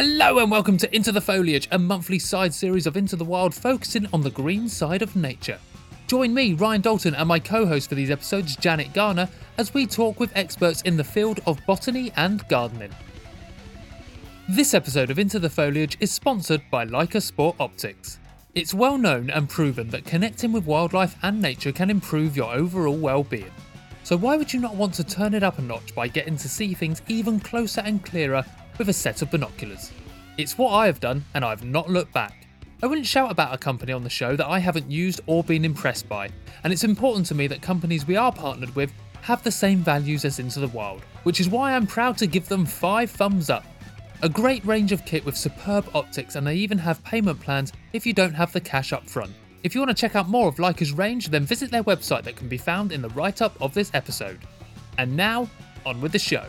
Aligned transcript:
Hello 0.00 0.38
and 0.38 0.48
welcome 0.48 0.78
to 0.78 0.94
Into 0.94 1.10
the 1.10 1.20
Foliage, 1.20 1.66
a 1.72 1.76
monthly 1.76 2.20
side 2.20 2.54
series 2.54 2.86
of 2.86 2.96
Into 2.96 3.16
the 3.16 3.24
Wild 3.24 3.52
focusing 3.52 4.06
on 4.12 4.20
the 4.20 4.30
green 4.30 4.68
side 4.68 5.02
of 5.02 5.16
nature. 5.16 5.58
Join 6.06 6.32
me, 6.32 6.52
Ryan 6.52 6.82
Dalton, 6.82 7.16
and 7.16 7.26
my 7.26 7.40
co 7.40 7.66
host 7.66 7.88
for 7.88 7.96
these 7.96 8.12
episodes, 8.12 8.54
Janet 8.54 8.92
Garner, 8.92 9.28
as 9.56 9.74
we 9.74 9.88
talk 9.88 10.20
with 10.20 10.30
experts 10.36 10.82
in 10.82 10.96
the 10.96 11.02
field 11.02 11.40
of 11.48 11.58
botany 11.66 12.12
and 12.14 12.46
gardening. 12.46 12.92
This 14.48 14.72
episode 14.72 15.10
of 15.10 15.18
Into 15.18 15.40
the 15.40 15.50
Foliage 15.50 15.96
is 15.98 16.12
sponsored 16.12 16.62
by 16.70 16.86
Leica 16.86 17.20
Sport 17.20 17.56
Optics. 17.58 18.20
It's 18.54 18.72
well 18.72 18.98
known 18.98 19.30
and 19.30 19.48
proven 19.48 19.90
that 19.90 20.04
connecting 20.04 20.52
with 20.52 20.64
wildlife 20.64 21.16
and 21.24 21.42
nature 21.42 21.72
can 21.72 21.90
improve 21.90 22.36
your 22.36 22.54
overall 22.54 22.96
well 22.96 23.24
being. 23.24 23.50
So, 24.04 24.16
why 24.16 24.36
would 24.36 24.52
you 24.52 24.60
not 24.60 24.76
want 24.76 24.94
to 24.94 25.04
turn 25.04 25.34
it 25.34 25.42
up 25.42 25.58
a 25.58 25.62
notch 25.62 25.92
by 25.92 26.06
getting 26.06 26.36
to 26.36 26.48
see 26.48 26.72
things 26.72 27.02
even 27.08 27.40
closer 27.40 27.80
and 27.80 28.04
clearer 28.04 28.44
with 28.78 28.88
a 28.88 28.92
set 28.92 29.22
of 29.22 29.30
binoculars? 29.30 29.92
It's 30.38 30.56
what 30.56 30.72
I 30.72 30.86
have 30.86 31.00
done, 31.00 31.24
and 31.34 31.44
I've 31.44 31.64
not 31.64 31.90
looked 31.90 32.12
back. 32.12 32.46
I 32.82 32.86
wouldn't 32.86 33.06
shout 33.06 33.30
about 33.30 33.52
a 33.52 33.58
company 33.58 33.92
on 33.92 34.04
the 34.04 34.10
show 34.10 34.36
that 34.36 34.46
I 34.46 34.60
haven't 34.60 34.90
used 34.90 35.20
or 35.26 35.42
been 35.42 35.64
impressed 35.64 36.08
by, 36.08 36.30
and 36.62 36.72
it's 36.72 36.84
important 36.84 37.26
to 37.26 37.34
me 37.34 37.48
that 37.48 37.60
companies 37.60 38.06
we 38.06 38.16
are 38.16 38.32
partnered 38.32 38.74
with 38.76 38.92
have 39.22 39.42
the 39.42 39.50
same 39.50 39.78
values 39.78 40.24
as 40.24 40.38
Into 40.38 40.60
the 40.60 40.68
Wild, 40.68 41.02
which 41.24 41.40
is 41.40 41.48
why 41.48 41.74
I'm 41.74 41.86
proud 41.86 42.16
to 42.18 42.26
give 42.26 42.48
them 42.48 42.64
5 42.64 43.10
thumbs 43.10 43.50
up. 43.50 43.64
A 44.22 44.28
great 44.28 44.64
range 44.64 44.92
of 44.92 45.04
kit 45.04 45.24
with 45.24 45.36
superb 45.36 45.88
optics, 45.94 46.36
and 46.36 46.46
they 46.46 46.54
even 46.54 46.78
have 46.78 47.02
payment 47.04 47.40
plans 47.40 47.72
if 47.92 48.06
you 48.06 48.12
don't 48.12 48.34
have 48.34 48.52
the 48.52 48.60
cash 48.60 48.92
up 48.92 49.08
front. 49.08 49.32
If 49.64 49.74
you 49.74 49.80
want 49.80 49.90
to 49.90 50.00
check 50.00 50.14
out 50.14 50.28
more 50.28 50.48
of 50.48 50.56
Leica's 50.56 50.92
range, 50.92 51.30
then 51.30 51.44
visit 51.44 51.70
their 51.70 51.82
website 51.82 52.22
that 52.24 52.36
can 52.36 52.48
be 52.48 52.58
found 52.58 52.92
in 52.92 53.02
the 53.02 53.10
write 53.10 53.42
up 53.42 53.60
of 53.60 53.74
this 53.74 53.90
episode. 53.92 54.38
And 54.98 55.16
now, 55.16 55.48
on 55.84 56.00
with 56.00 56.12
the 56.12 56.18
show. 56.18 56.46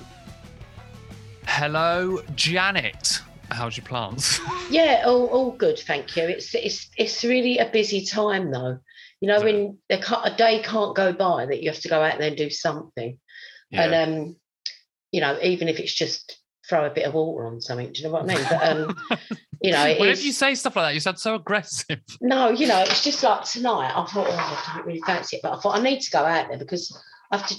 Hello, 1.52 2.22
Janet. 2.36 3.22
How's 3.52 3.76
your 3.76 3.86
plants? 3.86 4.40
Yeah, 4.70 5.02
all, 5.08 5.26
all 5.30 5.52
good, 5.52 5.80
thank 5.80 6.16
you. 6.16 6.26
It's 6.26 6.54
it's 6.54 6.92
it's 6.96 7.24
really 7.24 7.58
a 7.58 7.68
busy 7.68 8.06
time 8.06 8.52
though. 8.52 8.78
You 9.20 9.28
know, 9.28 9.42
when 9.42 9.80
a 9.90 10.32
day 10.38 10.62
can't 10.64 10.96
go 10.96 11.12
by 11.12 11.48
that 11.48 11.64
you 11.64 11.72
have 11.72 11.80
to 11.82 11.88
go 11.90 12.04
out 12.04 12.20
there 12.20 12.28
and 12.28 12.38
do 12.38 12.52
something. 12.52 13.18
And 13.72 13.96
um, 13.96 14.36
you 15.12 15.22
know, 15.22 15.40
even 15.42 15.68
if 15.68 15.80
it's 15.80 15.94
just 15.94 16.38
throw 16.70 16.86
a 16.86 16.92
bit 16.92 17.06
of 17.08 17.16
water 17.16 17.48
on 17.48 17.62
something, 17.62 17.92
do 17.92 18.00
you 18.00 18.08
know 18.08 18.14
what 18.14 18.30
I 18.30 18.36
mean? 18.36 18.46
But 18.48 18.70
um, 18.70 18.96
you 19.62 19.72
know, 19.72 19.84
Whenever 19.86 20.06
is- 20.12 20.24
you 20.24 20.34
say 20.34 20.54
stuff 20.54 20.76
like 20.76 20.86
that, 20.86 20.94
you 20.94 21.00
sound 21.00 21.18
so 21.18 21.34
aggressive. 21.34 22.00
no, 22.22 22.50
you 22.52 22.68
know, 22.68 22.82
it's 22.82 23.04
just 23.04 23.24
like 23.24 23.44
tonight. 23.46 23.92
I 23.96 24.06
thought, 24.06 24.28
oh, 24.30 24.68
I 24.68 24.74
don't 24.76 24.86
really 24.86 25.02
fancy 25.02 25.38
it, 25.38 25.42
but 25.42 25.54
I 25.54 25.60
thought 25.60 25.80
I 25.80 25.82
need 25.82 26.02
to 26.02 26.12
go 26.12 26.20
out 26.20 26.48
there 26.50 26.60
because 26.60 26.96
I 27.32 27.38
have 27.38 27.48
to. 27.48 27.56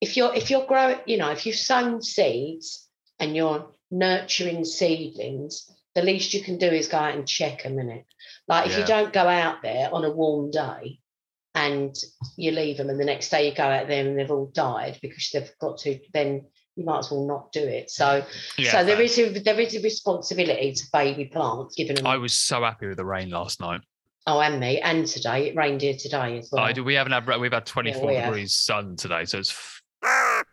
If 0.00 0.16
you're 0.16 0.34
if 0.34 0.50
you're 0.50 0.66
growing, 0.66 0.98
you 1.06 1.18
know, 1.18 1.30
if 1.30 1.46
you've 1.46 1.54
sown 1.54 2.02
seeds 2.02 2.81
and 3.22 3.36
you're 3.36 3.70
nurturing 3.90 4.64
seedlings, 4.64 5.70
the 5.94 6.02
least 6.02 6.34
you 6.34 6.42
can 6.42 6.58
do 6.58 6.66
is 6.66 6.88
go 6.88 6.98
out 6.98 7.14
and 7.14 7.26
check 7.26 7.64
a 7.64 7.70
minute. 7.70 8.04
Like 8.48 8.66
if 8.66 8.72
Yeah. 8.72 8.78
you 8.80 8.86
don't 8.86 9.12
go 9.12 9.28
out 9.28 9.62
there 9.62 9.94
on 9.94 10.04
a 10.04 10.10
warm 10.10 10.50
day 10.50 10.98
and 11.54 11.94
you 12.36 12.50
leave 12.50 12.78
them, 12.78 12.90
and 12.90 12.98
the 12.98 13.04
next 13.04 13.28
day 13.28 13.48
you 13.48 13.54
go 13.54 13.62
out 13.62 13.86
there 13.86 14.04
and 14.06 14.18
they've 14.18 14.30
all 14.30 14.46
died 14.52 14.98
because 15.00 15.30
they've 15.32 15.52
got 15.60 15.78
to, 15.78 16.00
then 16.12 16.46
you 16.74 16.84
might 16.84 16.98
as 17.00 17.10
well 17.10 17.26
not 17.26 17.52
do 17.52 17.62
it. 17.62 17.90
So, 17.90 18.24
so 18.58 18.84
there 18.84 19.00
is 19.00 19.18
a 19.18 19.28
there 19.38 19.60
is 19.60 19.76
a 19.76 19.82
responsibility 19.82 20.72
to 20.72 20.84
baby 20.92 21.26
plants, 21.26 21.76
giving 21.76 21.96
them. 21.96 22.06
I 22.06 22.16
was 22.16 22.32
so 22.32 22.62
happy 22.62 22.88
with 22.88 22.96
the 22.96 23.04
rain 23.04 23.30
last 23.30 23.60
night. 23.60 23.82
Oh, 24.26 24.40
and 24.40 24.58
me, 24.58 24.80
and 24.80 25.06
today 25.06 25.48
it 25.48 25.56
rained 25.56 25.82
here 25.82 25.96
today 25.96 26.38
as 26.38 26.48
well. 26.50 26.64
I 26.64 26.72
do. 26.72 26.82
We 26.82 26.94
haven't 26.94 27.12
had. 27.12 27.26
We've 27.40 27.52
had 27.52 27.66
24 27.66 28.06
we 28.06 28.14
have. 28.14 28.24
degrees 28.26 28.54
sun 28.54 28.96
today, 28.96 29.26
so 29.26 29.38
it's 29.38 29.81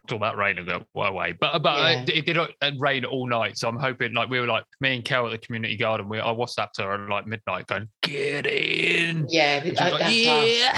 f- 0.09 0.14
all 0.14 0.20
that 0.20 0.38
rain 0.38 0.58
and 0.58 0.68
go 0.68 0.84
away. 0.96 1.34
But 1.40 1.59
but 1.59 1.78
Yeah. 1.80 2.02
it, 2.02 2.09
it 2.09 2.25
did 2.25 2.38
uh, 2.38 2.47
rain 2.78 3.06
all 3.06 3.28
night, 3.28 3.58
so 3.58 3.68
I'm 3.70 3.78
hoping 3.78 4.14
like 4.14 4.30
we 4.30 4.40
were 4.40 4.47
like 4.47 4.64
me 4.81 4.96
and 4.96 5.06
Kel 5.06 5.25
at 5.25 5.31
the 5.31 5.38
community 5.38 5.78
garden. 5.78 6.09
We 6.09 6.20
I 6.20 6.25
WhatsApped 6.34 6.78
her 6.80 6.92
at 6.94 7.09
like 7.09 7.28
midnight, 7.28 7.68
going 7.68 7.88
get 8.02 8.46
in. 8.46 9.25
Yeah, 9.30 9.64
And 9.64 9.78
uh, 9.80 9.92
like, 9.92 10.16
yeah. 10.16 10.74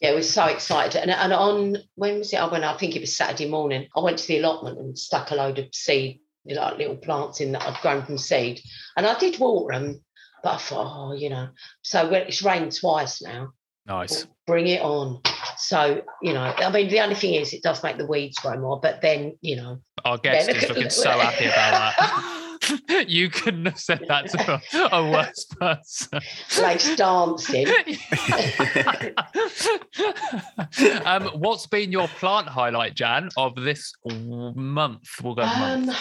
yeah, 0.00 0.12
we're 0.12 0.22
so 0.22 0.46
excited. 0.46 1.00
And, 1.00 1.10
and 1.10 1.32
on 1.32 1.76
when 1.94 2.18
was 2.18 2.32
it? 2.32 2.36
I 2.36 2.46
went. 2.50 2.64
I 2.64 2.76
think 2.76 2.96
it 2.96 3.00
was 3.00 3.16
Saturday 3.16 3.48
morning. 3.48 3.88
I 3.96 4.00
went 4.00 4.18
to 4.18 4.26
the 4.28 4.38
allotment 4.38 4.78
and 4.78 4.98
stuck 4.98 5.30
a 5.30 5.34
load 5.34 5.58
of 5.58 5.66
seed, 5.74 6.20
like 6.46 6.78
little 6.78 6.96
plants 6.96 7.40
in 7.40 7.52
that 7.52 7.62
I'd 7.62 7.80
grown 7.82 8.04
from 8.04 8.18
seed. 8.18 8.60
And 8.96 9.06
I 9.06 9.18
did 9.18 9.38
water 9.38 9.78
them, 9.78 10.04
but 10.42 10.54
I 10.54 10.58
thought, 10.58 11.10
oh, 11.10 11.12
you 11.14 11.30
know. 11.30 11.48
So 11.82 12.08
when 12.10 12.22
it's 12.22 12.42
rained 12.42 12.72
twice 12.78 13.22
now. 13.22 13.52
nice. 13.86 14.26
Bring 14.46 14.66
it 14.66 14.82
on. 14.82 15.20
So 15.66 16.02
you 16.22 16.32
know, 16.32 16.42
I 16.42 16.70
mean, 16.70 16.88
the 16.88 17.00
only 17.00 17.14
thing 17.14 17.34
is, 17.34 17.52
it 17.52 17.62
does 17.62 17.82
make 17.82 17.98
the 17.98 18.06
weeds 18.06 18.38
grow 18.38 18.58
more. 18.58 18.80
But 18.80 19.02
then 19.02 19.36
you 19.40 19.56
know, 19.56 19.80
Our 20.04 20.18
guest 20.18 20.48
look 20.48 20.56
is 20.56 20.68
looking 20.68 20.82
look 20.84 20.92
so 20.92 21.10
happy 21.10 21.46
about 21.46 21.94
that. 21.96 22.40
you 23.08 23.30
couldn't 23.30 23.64
have 23.66 23.78
said 23.78 24.04
that 24.08 24.28
to 24.30 24.54
a, 24.54 24.62
a 24.96 25.10
worse 25.10 25.44
person. 25.44 26.20
Blake's 26.56 26.96
dancing. 26.96 27.68
um, 31.04 31.26
what's 31.38 31.66
been 31.66 31.92
your 31.92 32.08
plant 32.08 32.48
highlight, 32.48 32.94
Jan, 32.94 33.28
of 33.36 33.54
this 33.56 33.92
month? 34.04 35.08
We'll 35.22 35.34
go 35.34 35.42
month. 35.42 35.90
Um, 35.90 35.96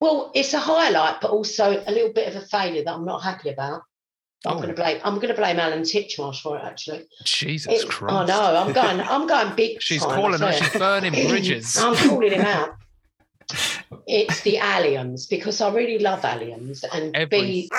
well, 0.00 0.32
it's 0.34 0.52
a 0.54 0.58
highlight, 0.58 1.20
but 1.20 1.30
also 1.30 1.84
a 1.86 1.92
little 1.92 2.12
bit 2.12 2.28
of 2.28 2.36
a 2.42 2.46
failure 2.46 2.82
that 2.84 2.94
I'm 2.94 3.04
not 3.04 3.22
happy 3.22 3.50
about. 3.50 3.82
I'm 4.46 4.52
Oh. 4.52 4.56
going 4.56 4.68
to 4.68 4.74
blame. 4.74 5.00
I'm 5.04 5.14
going 5.16 5.28
to 5.28 5.34
blame 5.34 5.58
Alan 5.58 5.82
Titchmarsh 5.82 6.42
for 6.42 6.58
it. 6.58 6.64
Actually, 6.64 7.04
Jesus 7.24 7.82
It- 7.82 7.88
Christ! 7.88 8.14
I 8.14 8.26
know. 8.26 8.56
I'm 8.56 8.72
going. 8.72 9.00
I'm 9.00 9.26
going 9.26 9.54
big. 9.56 9.80
She's 9.82 10.02
time, 10.02 10.14
calling 10.20 10.40
her. 10.40 10.52
She's 10.52 10.70
burning 10.72 11.12
bridges. 11.28 11.76
I'm 11.78 11.94
calling 11.96 12.32
him 12.32 12.42
out. 12.42 12.70
It's 14.06 14.40
the 14.42 14.56
alliums 14.56 15.28
because 15.28 15.60
I 15.60 15.72
really 15.72 15.98
love 15.98 16.22
alliums 16.22 16.82
and 16.92 17.14
Every 17.16 17.40
be 17.40 17.70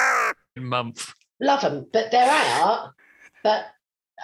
month. 0.57 1.11
love 1.39 1.61
them, 1.61 1.87
but 1.91 2.11
they're 2.11 2.29
out. 2.29 2.91
But 3.43 3.65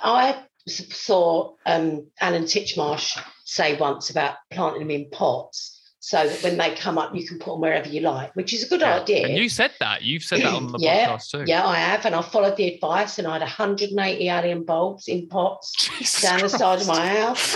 I 0.04 0.44
saw 0.68 1.54
um, 1.66 2.08
Alan 2.20 2.44
Titchmarsh 2.44 3.20
say 3.46 3.76
once 3.78 4.10
about 4.10 4.36
planting 4.52 4.82
them 4.82 4.92
in 4.92 5.10
pots 5.10 5.81
so 6.04 6.28
that 6.28 6.42
when 6.42 6.58
they 6.58 6.74
come 6.74 6.98
up, 6.98 7.14
you 7.16 7.28
can 7.28 7.38
put 7.38 7.52
them 7.52 7.62
wherever 7.62 7.88
you 7.88 8.02
like, 8.02 8.36
which 8.36 8.54
is 8.56 8.64
a 8.64 8.68
good 8.68 8.82
Yeah. 8.82 9.02
idea. 9.02 9.28
And 9.28 9.38
you 9.38 9.48
said 9.48 9.70
that. 9.80 10.02
You've 10.02 10.24
said 10.24 10.42
that 10.42 10.52
on 10.52 10.72
the 10.72 10.80
Yeah, 10.82 11.10
podcast 11.10 11.30
too. 11.30 11.44
Yeah, 11.46 11.64
I 11.64 11.78
have, 11.78 12.04
and 12.08 12.16
I 12.16 12.24
followed 12.24 12.58
the 12.58 12.74
advice, 12.74 13.20
and 13.20 13.28
I 13.28 13.34
had 13.34 13.44
180 13.44 14.28
allium 14.28 14.64
bulbs 14.66 15.08
in 15.08 15.28
pots 15.28 15.72
Jesus 16.00 16.24
down 16.24 16.40
the 16.40 16.50
side 16.50 16.82
of 16.82 16.88
my 16.88 17.06
house, 17.08 17.56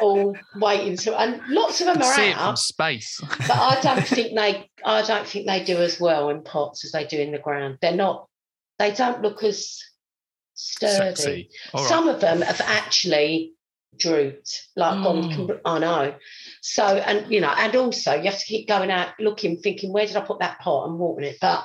all 0.00 0.36
waiting 0.56 0.96
to, 0.96 1.16
and 1.20 1.40
lots 1.48 1.80
of 1.80 1.86
them 1.86 1.98
are 2.02 2.14
see 2.14 2.30
it 2.30 2.36
from 2.36 2.56
space. 2.56 3.20
But 3.22 3.50
I 3.52 3.78
don't 3.82 4.04
think 4.04 4.36
they, 4.36 4.68
I 4.84 5.02
don't 5.02 5.26
think 5.26 5.46
they 5.46 5.62
do 5.62 5.76
as 5.76 6.00
well 6.00 6.30
in 6.30 6.42
pots 6.42 6.84
as 6.84 6.90
they 6.90 7.04
do 7.06 7.20
in 7.20 7.30
the 7.30 7.38
ground. 7.38 7.78
They're 7.80 7.94
not, 7.94 8.26
they 8.80 8.90
don't 8.90 9.22
look 9.22 9.44
as 9.44 9.80
sturdy. 10.54 11.14
Sexy. 11.14 11.50
All 11.72 11.80
right. 11.82 11.88
Some 11.88 12.08
of 12.08 12.20
them 12.20 12.40
have 12.42 12.60
actually 12.60 13.52
drooped, 13.96 14.68
like 14.76 15.02
gone. 15.02 15.30
Mm. 15.30 15.36
com- 15.36 15.60
I 15.64 15.78
know. 15.78 16.14
So, 16.60 16.84
and 16.84 17.30
you 17.32 17.40
know, 17.40 17.52
and 17.56 17.74
also 17.76 18.14
you 18.14 18.24
have 18.24 18.38
to 18.38 18.44
keep 18.44 18.68
going 18.68 18.90
out 18.90 19.08
looking, 19.18 19.56
thinking, 19.58 19.92
where 19.92 20.06
did 20.06 20.16
I 20.16 20.20
put 20.20 20.40
that 20.40 20.58
pot 20.60 20.88
and 20.88 20.98
watering 20.98 21.28
it? 21.28 21.38
But 21.40 21.64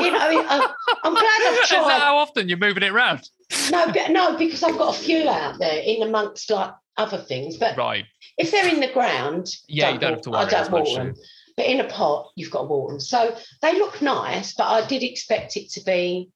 you 0.00 0.10
know, 0.10 0.18
I 0.20 0.74
I'm 1.04 1.12
glad 1.14 1.40
I've 1.46 1.58
Is 1.62 1.68
that 1.70 1.82
tried. 1.82 2.00
how 2.00 2.16
often 2.16 2.48
you're 2.48 2.58
moving 2.58 2.82
it 2.82 2.90
around? 2.92 3.28
No, 3.70 3.86
no, 4.10 4.36
because 4.36 4.62
I've 4.62 4.78
got 4.78 4.96
a 4.96 4.98
few 4.98 5.28
out 5.28 5.58
there 5.58 5.80
in 5.84 6.02
amongst 6.02 6.50
like 6.50 6.72
other 6.96 7.18
things. 7.18 7.56
But 7.56 7.76
Right. 7.76 8.04
if 8.38 8.50
they're 8.50 8.68
in 8.68 8.80
the 8.80 8.92
ground, 8.92 9.48
Yeah, 9.68 9.90
you 9.90 9.98
don't 9.98 10.14
have 10.14 10.22
to 10.22 10.30
worry 10.30 10.44
I 10.44 10.48
don't 10.48 10.70
water 10.70 11.04
them. 11.04 11.14
But 11.56 11.66
in 11.66 11.80
a 11.80 11.84
pot, 11.88 12.32
you've 12.36 12.50
got 12.50 12.62
to 12.62 12.66
water 12.66 12.94
them. 12.94 13.00
So 13.00 13.36
they 13.62 13.78
look 13.78 14.02
nice, 14.02 14.52
but 14.54 14.64
I 14.64 14.86
did 14.86 15.02
expect 15.02 15.56
it 15.56 15.70
to 15.70 15.82
be 15.84 16.30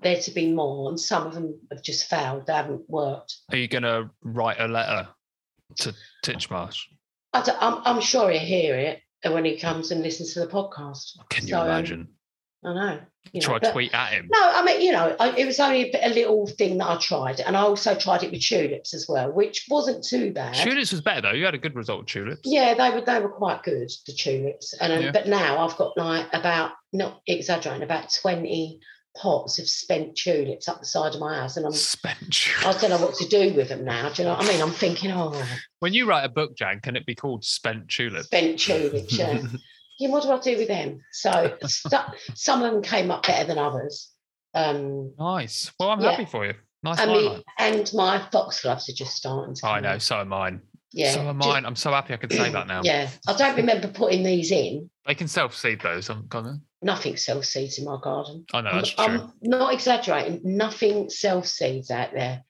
there 0.00 0.20
to 0.20 0.30
be 0.30 0.52
more, 0.52 0.88
and 0.90 1.00
some 1.00 1.26
of 1.26 1.34
them 1.34 1.58
have 1.72 1.82
just 1.82 2.04
failed. 2.08 2.46
They 2.46 2.52
haven't 2.52 2.88
worked. 2.88 3.34
Are 3.50 3.56
you 3.56 3.66
going 3.66 3.82
to 3.82 4.10
write 4.22 4.60
a 4.60 4.68
letter 4.68 5.08
to 5.80 5.94
Titchmarsh? 6.24 6.78
I 7.32 7.42
don't, 7.42 7.58
I'm, 7.60 7.82
I'm 7.84 8.00
sure 8.00 8.30
he'll 8.30 8.40
hear 8.40 8.76
it 8.76 9.00
when 9.30 9.44
he 9.44 9.58
comes 9.58 9.90
and 9.90 10.02
listens 10.02 10.34
to 10.34 10.40
the 10.40 10.46
podcast. 10.46 11.12
Can 11.30 11.46
you 11.46 11.50
So, 11.54 11.60
um, 11.60 11.66
imagine? 11.66 12.08
I 12.64 12.74
know. 12.74 13.00
You 13.32 13.40
know, 13.40 13.46
Try 13.46 13.54
to 13.58 13.60
but- 13.66 13.72
tweet 13.72 13.94
at 13.94 14.12
him. 14.12 14.28
No, 14.32 14.40
I 14.40 14.64
mean, 14.64 14.80
you 14.80 14.90
know, 14.90 15.14
I, 15.20 15.36
it 15.36 15.44
was 15.46 15.60
only 15.60 15.92
a, 15.92 16.08
a 16.08 16.10
little 16.10 16.46
thing 16.46 16.78
that 16.78 16.88
I 16.88 16.96
tried, 16.98 17.40
and 17.40 17.56
I 17.56 17.60
also 17.60 17.94
tried 17.94 18.22
it 18.24 18.32
with 18.32 18.40
tulips 18.42 18.94
as 18.94 19.06
well, 19.08 19.30
which 19.30 19.66
wasn't 19.68 20.02
too 20.04 20.32
bad. 20.32 20.54
Tulips 20.54 20.90
was 20.90 21.00
better 21.02 21.20
though. 21.20 21.32
You 21.32 21.44
had 21.44 21.54
a 21.54 21.58
good 21.58 21.76
result 21.76 22.00
with 22.00 22.08
tulips. 22.08 22.40
Yeah, 22.44 22.74
they 22.74 22.90
were 22.90 23.02
they 23.02 23.20
were 23.20 23.28
quite 23.28 23.62
good, 23.62 23.90
the 24.06 24.12
tulips. 24.12 24.72
And 24.80 24.92
um, 24.92 25.02
Yeah. 25.02 25.12
but 25.12 25.28
now 25.28 25.58
I've 25.64 25.76
got 25.76 25.96
like 25.98 26.26
about 26.32 26.72
not 26.92 27.20
exaggerating, 27.26 27.82
about 27.84 28.12
twenty 28.20 28.80
pots 29.20 29.58
of 29.58 29.68
spent 29.68 30.16
tulips 30.16 30.68
up 30.68 30.80
the 30.80 30.86
side 30.86 31.14
of 31.14 31.20
my 31.20 31.36
house, 31.38 31.56
and 31.56 31.66
I'm 31.66 31.72
Spent 31.72 32.18
Tulips. 32.32 32.64
I 32.66 32.80
don't 32.80 32.90
know 32.90 33.04
what 33.04 33.14
to 33.16 33.28
do 33.28 33.52
with 33.54 33.68
them 33.68 33.84
now. 33.84 34.08
Do 34.10 34.22
you 34.22 34.28
know 34.28 34.34
what 34.34 34.44
I 34.44 34.48
mean? 34.48 34.62
I'm 34.62 34.70
thinking, 34.70 35.10
oh, 35.10 35.40
When 35.80 35.92
you 35.92 36.06
write 36.06 36.24
a 36.24 36.28
book, 36.28 36.56
Jan, 36.56 36.80
can 36.80 36.96
it 36.96 37.06
be 37.06 37.14
called 37.14 37.44
Spent 37.44 37.88
Tulips? 37.88 38.26
spent 38.26 38.58
tulips. 38.58 39.12
Yeah. 39.18 39.40
yeah, 39.98 40.08
what 40.10 40.22
do 40.22 40.30
I 40.32 40.38
do 40.40 40.56
with 40.58 40.68
them? 40.68 41.00
So 41.12 41.56
st- 41.66 42.02
some 42.34 42.62
of 42.62 42.72
them 42.72 42.82
came 42.82 43.10
up 43.10 43.26
better 43.26 43.46
than 43.46 43.58
others. 43.58 44.10
Um, 44.54 45.12
Nice. 45.18 45.72
Well, 45.78 45.90
I'm 45.90 46.00
Yeah. 46.00 46.10
happy 46.12 46.24
for 46.24 46.46
you. 46.46 46.54
Nice 46.82 47.00
I 47.00 47.06
mean, 47.06 47.42
and 47.58 47.90
my 47.94 48.24
foxgloves 48.30 48.88
are 48.88 48.92
just 48.92 49.16
starting 49.16 49.54
to. 49.56 49.66
I 49.66 49.80
know. 49.80 49.88
up. 49.90 50.00
So 50.00 50.16
are 50.16 50.24
mine. 50.24 50.60
Yeah. 50.92 51.10
So 51.10 51.20
am 51.28 51.40
ju- 51.40 51.48
mine. 51.48 51.66
I'm 51.66 51.74
so 51.76 51.90
happy 51.90 52.14
I 52.14 52.18
can 52.18 52.30
say 52.30 52.50
that 52.50 52.66
now. 52.68 52.82
Yeah, 52.84 53.10
I 53.26 53.34
don't 53.36 53.56
remember 53.56 53.88
putting 53.88 54.22
these 54.22 54.52
in. 54.52 54.88
They 55.04 55.14
can 55.16 55.26
self 55.26 55.56
seed 55.56 55.80
those. 55.80 56.08
I'm 56.08 56.26
gonna. 56.28 56.60
Nothing 56.82 57.16
sells 57.16 57.50
seeds 57.50 57.78
in 57.78 57.84
my 57.84 57.98
garden. 58.02 58.44
I 58.52 58.60
know 58.60 58.70
I'm, 58.70 58.76
that's 58.76 58.90
true. 58.90 59.04
I'm 59.04 59.32
not 59.42 59.74
exaggerating. 59.74 60.40
Nothing 60.44 61.10
sells 61.10 61.52
seeds 61.52 61.90
out 61.90 62.12
there. 62.12 62.44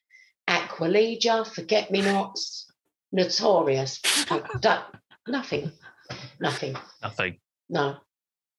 Aquilegia, 0.48 1.46
forget 1.46 1.90
me 1.90 2.02
nots, 2.02 2.70
notorious. 3.12 4.00
Nothing. 5.26 5.72
Nothing. 6.40 6.76
Nothing. 7.02 7.38
No. 7.68 7.96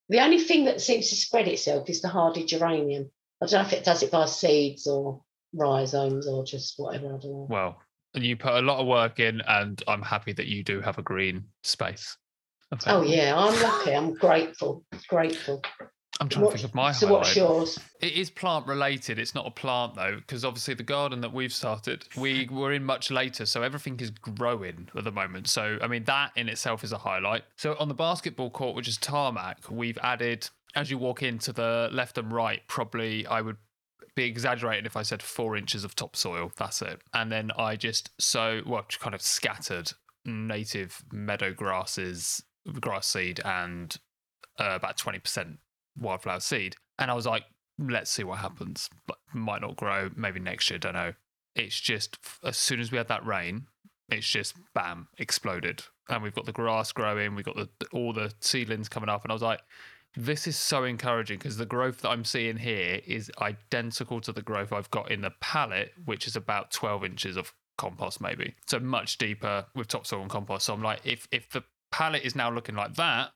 The 0.09 0.19
only 0.19 0.39
thing 0.39 0.65
that 0.65 0.81
seems 0.81 1.09
to 1.09 1.15
spread 1.15 1.47
itself 1.47 1.89
is 1.89 2.01
the 2.01 2.09
hardy 2.09 2.45
geranium. 2.45 3.09
I 3.41 3.45
don't 3.45 3.61
know 3.61 3.67
if 3.67 3.73
it 3.73 3.85
does 3.85 4.03
it 4.03 4.11
by 4.11 4.25
seeds 4.25 4.85
or 4.85 5.21
rhizomes 5.53 6.27
or 6.27 6.43
just 6.45 6.75
whatever. 6.77 7.07
I 7.07 7.17
don't 7.17 7.23
know. 7.23 7.47
Well, 7.49 7.81
you 8.13 8.35
put 8.35 8.53
a 8.53 8.61
lot 8.61 8.79
of 8.79 8.87
work 8.87 9.19
in, 9.19 9.41
and 9.47 9.81
I'm 9.87 10.01
happy 10.01 10.33
that 10.33 10.47
you 10.47 10.63
do 10.63 10.81
have 10.81 10.97
a 10.97 11.03
green 11.03 11.45
space. 11.63 12.17
Oh 12.87 13.01
yeah, 13.01 13.33
I'm 13.35 13.61
lucky. 13.61 13.95
I'm 13.95 14.13
grateful. 14.13 14.83
Grateful. 15.07 15.61
I'm 16.21 16.27
trying 16.27 16.45
to 16.45 16.51
think 16.51 16.65
of 16.65 16.75
my 16.75 16.91
so 16.91 17.07
highlight. 17.07 17.19
what's 17.21 17.35
yours? 17.35 17.79
It 18.01 18.13
is 18.13 18.29
plant 18.29 18.67
related. 18.67 19.19
It's 19.19 19.33
not 19.33 19.47
a 19.47 19.51
plant 19.51 19.95
though, 19.95 20.17
because 20.17 20.43
obviously 20.43 20.73
the 20.73 20.83
garden 20.83 21.21
that 21.21 21.33
we've 21.33 21.53
started, 21.53 22.05
we 22.17 22.47
were 22.51 22.73
in 22.73 22.83
much 22.83 23.09
later, 23.09 23.45
so 23.45 23.63
everything 23.63 23.97
is 24.01 24.09
growing 24.11 24.89
at 24.95 25.03
the 25.05 25.11
moment. 25.11 25.47
So 25.47 25.77
I 25.81 25.87
mean 25.87 26.03
that 26.05 26.31
in 26.35 26.49
itself 26.49 26.83
is 26.83 26.91
a 26.91 26.97
highlight. 26.97 27.43
So 27.55 27.75
on 27.79 27.87
the 27.87 27.93
basketball 27.93 28.49
court, 28.49 28.75
which 28.75 28.87
is 28.87 28.97
tarmac, 28.97 29.69
we've 29.71 29.97
added 30.03 30.49
as 30.75 30.91
you 30.91 30.97
walk 30.97 31.23
into 31.23 31.51
the 31.53 31.89
left 31.91 32.17
and 32.17 32.31
right, 32.31 32.61
probably 32.67 33.25
I 33.25 33.41
would 33.41 33.57
be 34.15 34.25
exaggerating 34.25 34.85
if 34.85 34.97
I 34.97 35.03
said 35.03 35.21
four 35.21 35.55
inches 35.55 35.83
of 35.83 35.95
topsoil. 35.95 36.51
That's 36.57 36.81
it. 36.81 37.01
And 37.13 37.31
then 37.31 37.51
I 37.57 37.75
just 37.75 38.11
so 38.19 38.61
well 38.65 38.85
kind 38.99 39.15
of 39.15 39.21
scattered 39.21 39.93
native 40.25 41.03
meadow 41.11 41.53
grasses, 41.53 42.43
grass 42.69 43.07
seed, 43.07 43.39
and 43.43 43.95
uh, 44.59 44.71
about 44.75 44.97
twenty 44.97 45.19
percent 45.19 45.59
wildflower 45.99 46.39
seed. 46.39 46.75
And 46.97 47.09
I 47.09 47.13
was 47.13 47.25
like, 47.25 47.43
let's 47.77 48.11
see 48.11 48.23
what 48.23 48.39
happens. 48.39 48.89
But 49.07 49.17
might 49.33 49.61
not 49.61 49.75
grow. 49.75 50.09
Maybe 50.15 50.39
next 50.39 50.69
year. 50.69 50.79
Don't 50.79 50.93
know. 50.93 51.13
It's 51.55 51.79
just 51.79 52.17
as 52.43 52.57
soon 52.57 52.79
as 52.79 52.91
we 52.91 52.97
had 52.97 53.07
that 53.07 53.25
rain, 53.25 53.67
it's 54.09 54.27
just 54.27 54.55
bam 54.73 55.07
exploded, 55.17 55.83
and 56.09 56.23
we've 56.23 56.35
got 56.35 56.45
the 56.45 56.51
grass 56.51 56.91
growing. 56.91 57.35
We've 57.35 57.45
got 57.45 57.55
the 57.55 57.69
all 57.91 58.13
the 58.13 58.33
seedlings 58.39 58.89
coming 58.89 59.09
up, 59.09 59.23
and 59.23 59.31
I 59.31 59.35
was 59.35 59.41
like. 59.41 59.61
This 60.17 60.47
is 60.47 60.57
so 60.57 60.85
encouraging 60.85 61.37
because 61.37 61.57
the 61.57 61.67
growth 61.67 62.01
that 62.01 62.09
I'm 62.09 62.25
seeing 62.25 62.57
here 62.57 62.99
is 63.05 63.31
identical 63.39 64.19
to 64.21 64.31
the 64.31 64.41
growth 64.41 64.73
I've 64.73 64.89
got 64.89 65.11
in 65.11 65.21
the 65.21 65.29
pallet, 65.39 65.93
which 66.03 66.25
is 66.25 66.35
about 66.35 66.71
12 66.71 67.05
inches 67.05 67.37
of 67.37 67.53
compost, 67.79 68.21
maybe. 68.21 68.53
So 68.67 68.79
much 68.79 69.17
deeper 69.17 69.65
with 69.73 69.87
topsoil 69.87 70.21
and 70.21 70.29
compost. 70.29 70.65
So 70.65 70.73
I'm 70.73 70.83
like, 70.83 70.99
if 71.05 71.27
if 71.31 71.49
the 71.49 71.63
pallet 71.91 72.23
is 72.23 72.35
now 72.35 72.51
looking 72.51 72.75
like 72.75 72.95
that, 72.95 73.31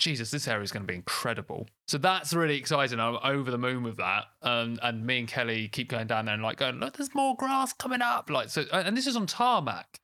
Jesus, 0.00 0.30
this 0.30 0.48
area 0.48 0.62
is 0.62 0.72
going 0.72 0.82
to 0.82 0.86
be 0.86 0.96
incredible. 0.96 1.68
So 1.86 1.98
that's 1.98 2.32
really 2.32 2.56
exciting. 2.56 2.98
I'm 2.98 3.18
over 3.22 3.50
the 3.50 3.58
moon 3.58 3.82
with 3.82 3.98
that. 3.98 4.24
Um, 4.42 4.78
and 4.82 5.06
me 5.06 5.20
and 5.20 5.28
Kelly 5.28 5.68
keep 5.68 5.90
going 5.90 6.06
down 6.06 6.24
there 6.24 6.34
and 6.34 6.42
like 6.42 6.56
going, 6.56 6.80
look, 6.80 6.96
there's 6.96 7.14
more 7.14 7.36
grass 7.36 7.72
coming 7.72 8.02
up. 8.02 8.30
Like 8.30 8.48
so, 8.48 8.64
and 8.72 8.96
this 8.96 9.06
is 9.06 9.14
on 9.14 9.26
tarmac. 9.26 10.00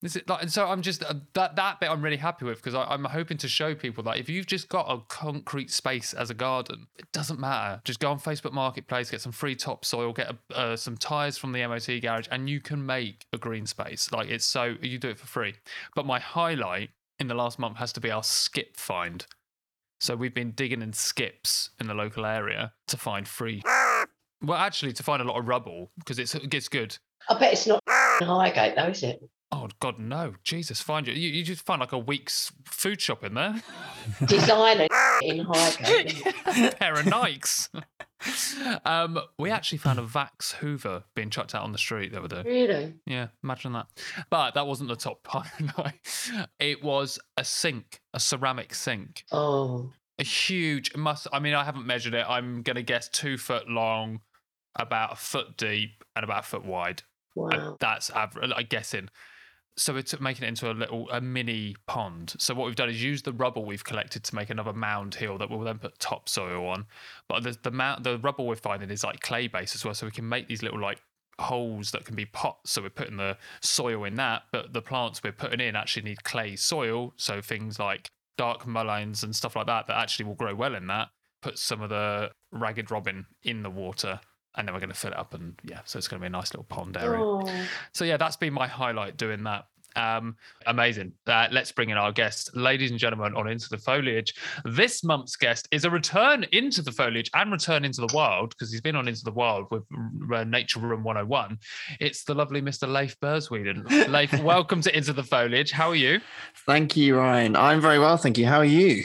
This 0.00 0.16
is 0.16 0.22
like, 0.28 0.42
and 0.42 0.52
so 0.52 0.66
I'm 0.66 0.82
just 0.82 1.02
uh, 1.02 1.14
that 1.32 1.56
that 1.56 1.80
bit 1.80 1.90
I'm 1.90 2.02
really 2.02 2.18
happy 2.18 2.44
with 2.44 2.62
because 2.62 2.74
I'm 2.74 3.04
hoping 3.04 3.38
to 3.38 3.48
show 3.48 3.74
people 3.74 4.04
that 4.04 4.18
if 4.18 4.28
you've 4.28 4.46
just 4.46 4.68
got 4.68 4.84
a 4.86 5.00
concrete 5.08 5.70
space 5.70 6.12
as 6.12 6.28
a 6.28 6.34
garden, 6.34 6.88
it 6.98 7.10
doesn't 7.12 7.40
matter. 7.40 7.80
Just 7.84 8.00
go 8.00 8.10
on 8.10 8.20
Facebook 8.20 8.52
Marketplace, 8.52 9.10
get 9.10 9.22
some 9.22 9.32
free 9.32 9.56
topsoil, 9.56 10.12
get 10.12 10.30
a, 10.30 10.54
uh, 10.54 10.76
some 10.76 10.98
tires 10.98 11.38
from 11.38 11.52
the 11.52 11.66
MOT 11.66 11.88
garage, 12.02 12.28
and 12.30 12.50
you 12.50 12.60
can 12.60 12.84
make 12.84 13.24
a 13.32 13.38
green 13.38 13.64
space. 13.64 14.12
Like 14.12 14.28
it's 14.28 14.44
so 14.44 14.74
you 14.82 14.98
do 14.98 15.08
it 15.08 15.18
for 15.18 15.26
free. 15.26 15.54
But 15.94 16.04
my 16.04 16.18
highlight 16.18 16.90
in 17.18 17.28
the 17.28 17.34
last 17.34 17.58
month 17.58 17.76
has 17.78 17.92
to 17.94 18.00
be 18.00 18.10
our 18.10 18.22
skip 18.22 18.76
find. 18.76 19.26
So 20.00 20.16
we've 20.16 20.34
been 20.34 20.50
digging 20.50 20.82
in 20.82 20.92
skips 20.92 21.70
in 21.80 21.86
the 21.86 21.94
local 21.94 22.26
area 22.26 22.72
to 22.88 22.96
find 22.96 23.26
free. 23.26 23.62
Well, 24.42 24.58
actually, 24.58 24.92
to 24.94 25.02
find 25.02 25.22
a 25.22 25.24
lot 25.24 25.38
of 25.38 25.48
rubble 25.48 25.90
because 25.98 26.18
it's 26.18 26.34
it 26.34 26.50
gets 26.50 26.68
good. 26.68 26.98
I 27.28 27.38
bet 27.38 27.52
it's 27.52 27.66
not 27.66 27.82
Highgate 27.86 28.76
though, 28.76 28.88
is 28.88 29.02
it? 29.02 29.22
Oh 29.50 29.68
God, 29.80 29.98
no! 29.98 30.34
Jesus, 30.42 30.80
find 30.80 31.06
you. 31.06 31.14
You, 31.14 31.30
you 31.30 31.44
just 31.44 31.64
find 31.64 31.80
like 31.80 31.92
a 31.92 31.98
week's 31.98 32.52
food 32.66 33.00
shop 33.00 33.24
in 33.24 33.34
there. 33.34 33.62
Designer 34.26 34.88
in 35.22 35.46
Highgate. 35.48 36.22
pair 36.78 36.94
of 36.94 37.06
Nikes. 37.06 37.68
um, 38.84 39.18
we 39.38 39.50
actually 39.50 39.78
found 39.78 39.98
a 39.98 40.02
Vax 40.02 40.52
Hoover 40.54 41.04
being 41.14 41.30
chucked 41.30 41.54
out 41.54 41.62
on 41.62 41.72
the 41.72 41.78
street 41.78 42.12
the 42.12 42.18
other 42.22 42.42
day. 42.42 42.48
Really? 42.48 42.94
Yeah, 43.06 43.28
imagine 43.42 43.72
that. 43.72 43.86
But 44.30 44.54
that 44.54 44.66
wasn't 44.66 44.88
the 44.88 44.96
top 44.96 45.26
highlight. 45.26 45.94
It 46.58 46.82
was 46.82 47.18
a 47.36 47.44
sink, 47.44 48.00
a 48.14 48.20
ceramic 48.20 48.74
sink, 48.74 49.24
Oh, 49.32 49.90
a 50.18 50.24
huge 50.24 50.94
must. 50.96 51.26
I 51.32 51.38
mean, 51.40 51.54
I 51.54 51.64
haven't 51.64 51.86
measured 51.86 52.14
it. 52.14 52.24
I'm 52.28 52.62
gonna 52.62 52.82
guess 52.82 53.08
two 53.08 53.36
foot 53.36 53.68
long, 53.68 54.20
about 54.76 55.12
a 55.12 55.16
foot 55.16 55.56
deep, 55.56 56.04
and 56.16 56.24
about 56.24 56.40
a 56.44 56.46
foot 56.46 56.64
wide. 56.64 57.02
Wow. 57.34 57.76
That's 57.80 58.10
average. 58.10 58.52
I'm 58.54 58.66
guessing. 58.68 59.08
So 59.76 59.96
it's 59.96 60.18
making 60.20 60.44
it 60.44 60.48
into 60.48 60.70
a 60.70 60.72
little 60.72 61.10
a 61.10 61.20
mini 61.20 61.74
pond. 61.86 62.34
So 62.38 62.54
what 62.54 62.66
we've 62.66 62.76
done 62.76 62.90
is 62.90 63.02
use 63.02 63.22
the 63.22 63.32
rubble 63.32 63.64
we've 63.64 63.84
collected 63.84 64.22
to 64.24 64.34
make 64.34 64.50
another 64.50 64.72
mound 64.72 65.16
hill 65.16 65.36
that 65.38 65.50
we'll 65.50 65.60
then 65.60 65.78
put 65.78 65.98
topsoil 65.98 66.66
on. 66.68 66.86
But 67.28 67.42
the 67.42 67.58
the 67.62 67.70
mount 67.70 68.04
the 68.04 68.18
rubble 68.18 68.46
we're 68.46 68.56
finding 68.56 68.90
is 68.90 69.02
like 69.02 69.20
clay 69.20 69.48
based 69.48 69.74
as 69.74 69.84
well, 69.84 69.94
so 69.94 70.06
we 70.06 70.12
can 70.12 70.28
make 70.28 70.46
these 70.48 70.62
little 70.62 70.80
like 70.80 71.02
holes 71.40 71.90
that 71.90 72.04
can 72.04 72.14
be 72.14 72.24
pots. 72.26 72.70
So 72.72 72.82
we're 72.82 72.90
putting 72.90 73.16
the 73.16 73.36
soil 73.60 74.04
in 74.04 74.14
that, 74.16 74.44
but 74.52 74.72
the 74.72 74.82
plants 74.82 75.20
we're 75.22 75.32
putting 75.32 75.60
in 75.60 75.76
actually 75.76 76.04
need 76.04 76.24
clay 76.24 76.56
soil. 76.56 77.12
So 77.16 77.40
things 77.40 77.78
like 77.78 78.08
dark 78.36 78.66
mulleins 78.66 79.22
and 79.22 79.34
stuff 79.34 79.56
like 79.56 79.66
that 79.66 79.86
that 79.86 79.96
actually 79.96 80.26
will 80.26 80.34
grow 80.34 80.54
well 80.54 80.74
in 80.74 80.86
that. 80.88 81.08
Put 81.42 81.58
some 81.58 81.82
of 81.82 81.90
the 81.90 82.30
ragged 82.52 82.90
robin 82.90 83.26
in 83.42 83.62
the 83.62 83.70
water. 83.70 84.20
And 84.56 84.68
then 84.68 84.74
we're 84.74 84.80
going 84.80 84.90
to 84.92 84.96
fill 84.96 85.10
it 85.12 85.18
up, 85.18 85.34
and 85.34 85.54
yeah, 85.64 85.80
so 85.84 85.98
it's 85.98 86.06
going 86.06 86.20
to 86.20 86.22
be 86.22 86.28
a 86.28 86.30
nice 86.30 86.52
little 86.52 86.64
pond 86.64 86.96
area. 86.96 87.20
Oh, 87.20 87.42
So 87.92 88.04
yeah, 88.04 88.16
that's 88.16 88.36
been 88.36 88.52
my 88.52 88.68
highlight 88.68 89.16
doing 89.16 89.42
that. 89.44 89.66
Um, 89.96 90.36
amazing. 90.66 91.12
Uh, 91.26 91.46
let's 91.52 91.70
bring 91.72 91.90
in 91.90 91.96
our 91.96 92.12
guest, 92.12 92.56
ladies 92.56 92.90
and 92.90 92.98
gentlemen, 92.98 93.34
on 93.34 93.48
Into 93.48 93.68
the 93.68 93.78
Foliage. 93.78 94.34
This 94.64 95.04
month's 95.04 95.36
guest 95.36 95.68
is 95.70 95.84
a 95.84 95.90
return 95.90 96.44
into 96.52 96.82
the 96.82 96.92
foliage 96.92 97.30
and 97.34 97.52
return 97.52 97.84
into 97.84 98.00
the 98.00 98.12
wild 98.14 98.50
because 98.50 98.72
he's 98.72 98.80
been 98.80 98.96
on 98.96 99.08
Into 99.08 99.24
the 99.24 99.32
Wild 99.32 99.66
with 99.70 99.84
uh, 100.32 100.44
Nature 100.44 100.80
Room 100.80 101.04
101. 101.04 101.58
It's 102.00 102.24
the 102.24 102.34
lovely 102.34 102.60
Mr. 102.60 102.92
Leif 102.92 103.18
Bersweden. 103.20 104.08
Leif, 104.08 104.42
welcome 104.42 104.80
to 104.82 104.96
Into 104.96 105.12
the 105.12 105.22
Foliage. 105.22 105.70
How 105.70 105.90
are 105.90 105.94
you? 105.96 106.20
Thank 106.66 106.96
you, 106.96 107.16
Ryan. 107.16 107.56
I'm 107.56 107.80
very 107.80 107.98
well, 107.98 108.16
thank 108.16 108.36
you. 108.38 108.46
How 108.46 108.58
are 108.58 108.64
you? 108.64 109.04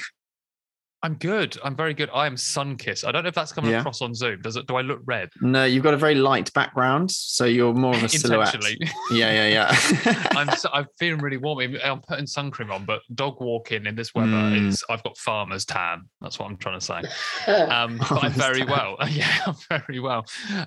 I'm 1.02 1.14
good. 1.14 1.58
I'm 1.64 1.78
very 1.78 1.94
good. 1.94 2.10
I 2.14 2.26
am 2.28 2.36
sun 2.36 2.76
kissed. 2.76 3.06
I 3.06 3.14
don't 3.14 3.24
know 3.24 3.30
if 3.30 3.36
that's 3.36 3.54
coming 3.54 3.72
Yeah. 3.72 3.80
across 3.80 4.02
on 4.02 4.14
Zoom. 4.14 4.42
Does 4.42 4.58
it? 4.58 4.68
Do 4.68 4.76
I 4.76 4.82
look 4.82 5.00
red? 5.06 5.30
No, 5.40 5.64
you've 5.64 5.84
got 5.84 5.94
a 5.94 5.98
very 5.98 6.16
light 6.16 6.54
background, 6.54 7.10
so 7.10 7.46
you're 7.46 7.74
more 7.74 7.96
of 7.96 8.04
a 8.04 8.10
silhouette. 8.10 8.62
Yeah, 9.10 9.32
yeah, 9.32 9.48
yeah. 9.48 10.28
I'm 10.36 10.50
so, 10.58 10.70
I'm 10.74 10.88
feeling 10.98 11.22
really 11.22 11.38
warm. 11.38 11.60
I'm 11.82 12.02
putting 12.02 12.28
sun 12.28 12.52
cream 12.52 12.70
on, 12.70 12.84
but 12.84 13.00
dog 13.16 13.38
walking 13.40 13.86
in 13.86 13.96
this 13.96 14.14
weather 14.14 14.28
Mm. 14.30 14.68
is 14.68 14.84
I've 14.90 15.02
got 15.04 15.18
farmer's 15.18 15.64
tan. 15.64 16.02
That's 16.20 16.38
what 16.38 16.50
I'm 16.50 16.58
trying 16.58 16.80
to 16.80 16.86
say. 16.86 17.52
Um, 17.54 17.98
but 18.10 18.22
I'm 18.24 18.32
very 18.34 18.60
tan. 18.60 18.70
well. 18.70 18.98
Yeah, 19.10 19.38
I'm 19.48 19.56
very 19.70 20.00
well. 20.02 20.26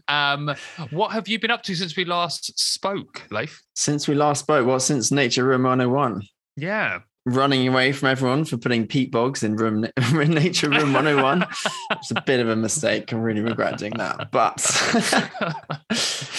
Um, 0.09 0.55
what 0.93 1.13
have 1.13 1.29
you 1.29 1.39
been 1.41 1.51
up 1.51 1.63
to 1.65 1.75
since 1.75 1.95
we 1.95 2.07
last 2.07 2.59
spoke, 2.59 3.23
Leif? 3.31 3.63
since 3.75 4.09
we 4.09 4.15
last 4.15 4.41
spoke, 4.41 4.67
well, 4.67 4.81
since 4.81 5.11
Nature 5.13 5.45
Room 5.45 5.65
101, 5.65 6.23
Yeah. 6.57 7.01
Running 7.25 7.69
away 7.69 7.93
from 7.93 8.09
everyone 8.09 8.45
for 8.45 8.57
putting 8.57 8.87
peat 8.87 9.11
bogs 9.11 9.43
in 9.43 9.57
room 9.57 9.87
in 9.97 10.31
Nature 10.31 10.69
Room 10.69 10.93
101. 10.93 11.47
it's 11.93 12.11
a 12.11 12.21
bit 12.23 12.41
of 12.41 12.49
a 12.49 12.57
mistake. 12.57 13.13
I'm 13.13 13.23
really 13.23 13.41
regretting 13.41 13.93
that. 13.93 14.31
But 14.31 14.61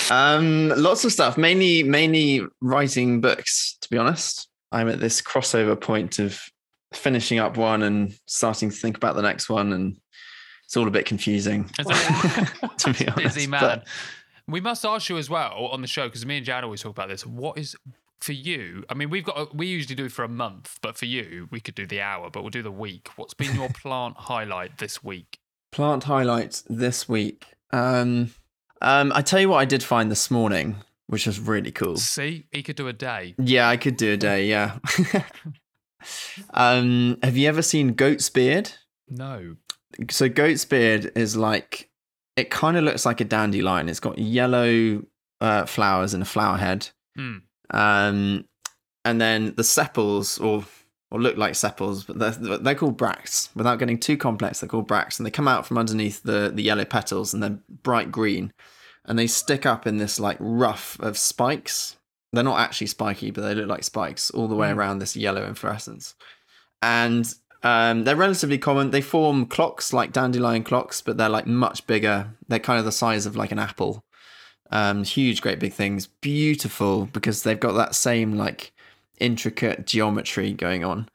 um, 0.11 0.69
lots 0.69 1.05
of 1.05 1.11
stuff, 1.11 1.37
mainly 1.37 1.83
mainly 1.83 2.41
writing 2.61 3.21
books, 3.21 3.77
to 3.81 3.89
be 3.89 3.97
honest. 3.97 4.47
I'm 4.71 4.89
at 4.89 4.99
this 4.99 5.21
crossover 5.21 5.79
point 5.79 6.19
of 6.19 6.41
finishing 6.93 7.39
up 7.39 7.57
one 7.57 7.83
and 7.83 8.13
starting 8.25 8.69
to 8.69 8.75
think 8.75 8.97
about 8.97 9.15
the 9.15 9.21
next 9.21 9.49
one 9.49 9.71
and 9.71 9.97
it's 10.65 10.75
all 10.75 10.87
a 10.87 10.91
bit 10.91 11.05
confusing. 11.05 11.69
To 11.77 12.93
be 12.93 13.07
honest. 13.07 13.35
busy 13.35 13.47
man. 13.47 13.61
but- 13.61 13.87
we 14.47 14.59
must 14.59 14.85
ask 14.85 15.09
you 15.09 15.17
as 15.17 15.29
well 15.29 15.67
on 15.71 15.81
the 15.81 15.87
show 15.87 16.07
because 16.07 16.25
me 16.25 16.37
and 16.37 16.45
Jan 16.45 16.63
always 16.63 16.81
talk 16.81 16.91
about 16.91 17.07
this. 17.07 17.25
What 17.25 17.57
is 17.57 17.75
for 18.23 18.31
you? 18.31 18.83
I 18.89 18.93
mean, 18.93 19.09
we've 19.09 19.23
got 19.23 19.37
a, 19.37 19.47
we 19.53 19.67
usually 19.67 19.95
do 19.95 20.09
for 20.09 20.23
a 20.23 20.29
month, 20.29 20.79
but 20.81 20.97
for 20.97 21.05
you, 21.05 21.47
we 21.51 21.59
could 21.59 21.75
do 21.75 21.85
the 21.85 22.01
hour, 22.01 22.29
but 22.29 22.41
we'll 22.41 22.49
do 22.49 22.63
the 22.63 22.71
week. 22.71 23.09
What's 23.17 23.33
been 23.33 23.55
your 23.55 23.69
plant 23.81 24.15
highlight 24.17 24.77
this 24.77 25.03
week? 25.03 25.39
Plant 25.71 26.05
highlights 26.05 26.63
this 26.69 27.09
week. 27.09 27.45
Um, 27.71 28.31
um, 28.81 29.11
I 29.13 29.21
tell 29.21 29.39
you 29.39 29.49
what, 29.49 29.57
I 29.57 29.65
did 29.65 29.83
find 29.83 30.09
this 30.09 30.31
morning, 30.31 30.77
which 31.07 31.27
was 31.27 31.39
really 31.39 31.71
cool. 31.71 31.97
See, 31.97 32.45
he 32.51 32.63
could 32.63 32.75
do 32.75 32.87
a 32.87 32.93
day. 32.93 33.35
Yeah, 33.37 33.67
I 33.67 33.77
could 33.77 33.97
do 33.97 34.13
a 34.13 34.17
day. 34.17 34.47
Yeah. 34.47 34.77
um, 36.53 37.17
have 37.21 37.35
you 37.35 37.47
ever 37.49 37.61
seen 37.61 37.93
goat's 37.93 38.29
beard? 38.29 38.71
No. 39.09 39.57
So 40.09 40.29
goat's 40.29 40.65
beard 40.65 41.11
is 41.15 41.35
like 41.35 41.89
it 42.35 42.49
kind 42.49 42.77
of 42.77 42.83
looks 42.83 43.05
like 43.05 43.21
a 43.21 43.25
dandelion. 43.25 43.89
It's 43.89 43.99
got 43.99 44.17
yellow 44.17 45.03
uh, 45.41 45.65
flowers 45.65 46.13
and 46.13 46.23
a 46.23 46.25
flower 46.25 46.57
head. 46.57 46.89
Hmm. 47.15 47.37
Um, 47.71 48.45
and 49.05 49.19
then 49.19 49.53
the 49.55 49.63
sepals 49.63 50.37
or 50.39 50.63
or 51.11 51.21
look 51.21 51.37
like 51.37 51.53
sepals, 51.53 52.03
but 52.05 52.17
they're, 52.17 52.57
they're 52.57 52.73
called 52.73 52.97
bracts. 52.97 53.49
Without 53.55 53.77
getting 53.77 53.99
too 53.99 54.17
complex, 54.17 54.59
they're 54.59 54.69
called 54.69 54.87
bracts, 54.87 55.19
and 55.19 55.25
they 55.27 55.31
come 55.31 55.47
out 55.47 55.63
from 55.63 55.77
underneath 55.77 56.23
the, 56.23 56.51
the 56.51 56.63
yellow 56.63 56.85
petals, 56.85 57.35
and 57.35 57.43
they're 57.43 57.59
bright 57.83 58.11
green, 58.11 58.51
and 59.05 59.19
they 59.19 59.27
stick 59.27 59.63
up 59.63 59.85
in 59.85 59.97
this 59.97 60.19
like 60.19 60.37
ruff 60.39 60.97
of 61.01 61.15
spikes. 61.15 61.97
They're 62.31 62.43
not 62.43 62.59
actually 62.59 62.87
spiky, 62.87 63.29
but 63.29 63.41
they 63.41 63.53
look 63.53 63.67
like 63.67 63.83
spikes 63.83 64.31
all 64.31 64.47
the 64.47 64.55
way 64.55 64.69
Mm. 64.69 64.75
around 64.75 64.99
this 64.99 65.15
yellow 65.15 65.45
inflorescence. 65.45 66.15
And 66.81 67.31
um, 67.61 68.05
they're 68.05 68.15
relatively 68.15 68.57
common. 68.57 68.89
They 68.89 69.01
form 69.01 69.45
clocks 69.45 69.93
like 69.93 70.13
dandelion 70.13 70.63
clocks, 70.63 70.99
but 71.01 71.17
they're 71.17 71.29
like 71.29 71.45
much 71.45 71.85
bigger. 71.85 72.31
They're 72.47 72.57
kind 72.57 72.79
of 72.79 72.85
the 72.85 72.91
size 72.91 73.27
of 73.27 73.35
like 73.35 73.51
an 73.51 73.59
apple. 73.59 74.03
Um, 74.73 75.03
huge, 75.03 75.41
great 75.41 75.59
big 75.59 75.71
things. 75.71 76.07
Beautiful 76.07 77.05
because 77.05 77.43
they've 77.43 77.59
got 77.59 77.73
that 77.73 77.93
same 77.93 78.33
like 78.33 78.73
intricate 79.19 79.85
geometry 79.85 80.51
going 80.51 80.83
on. 80.83 81.07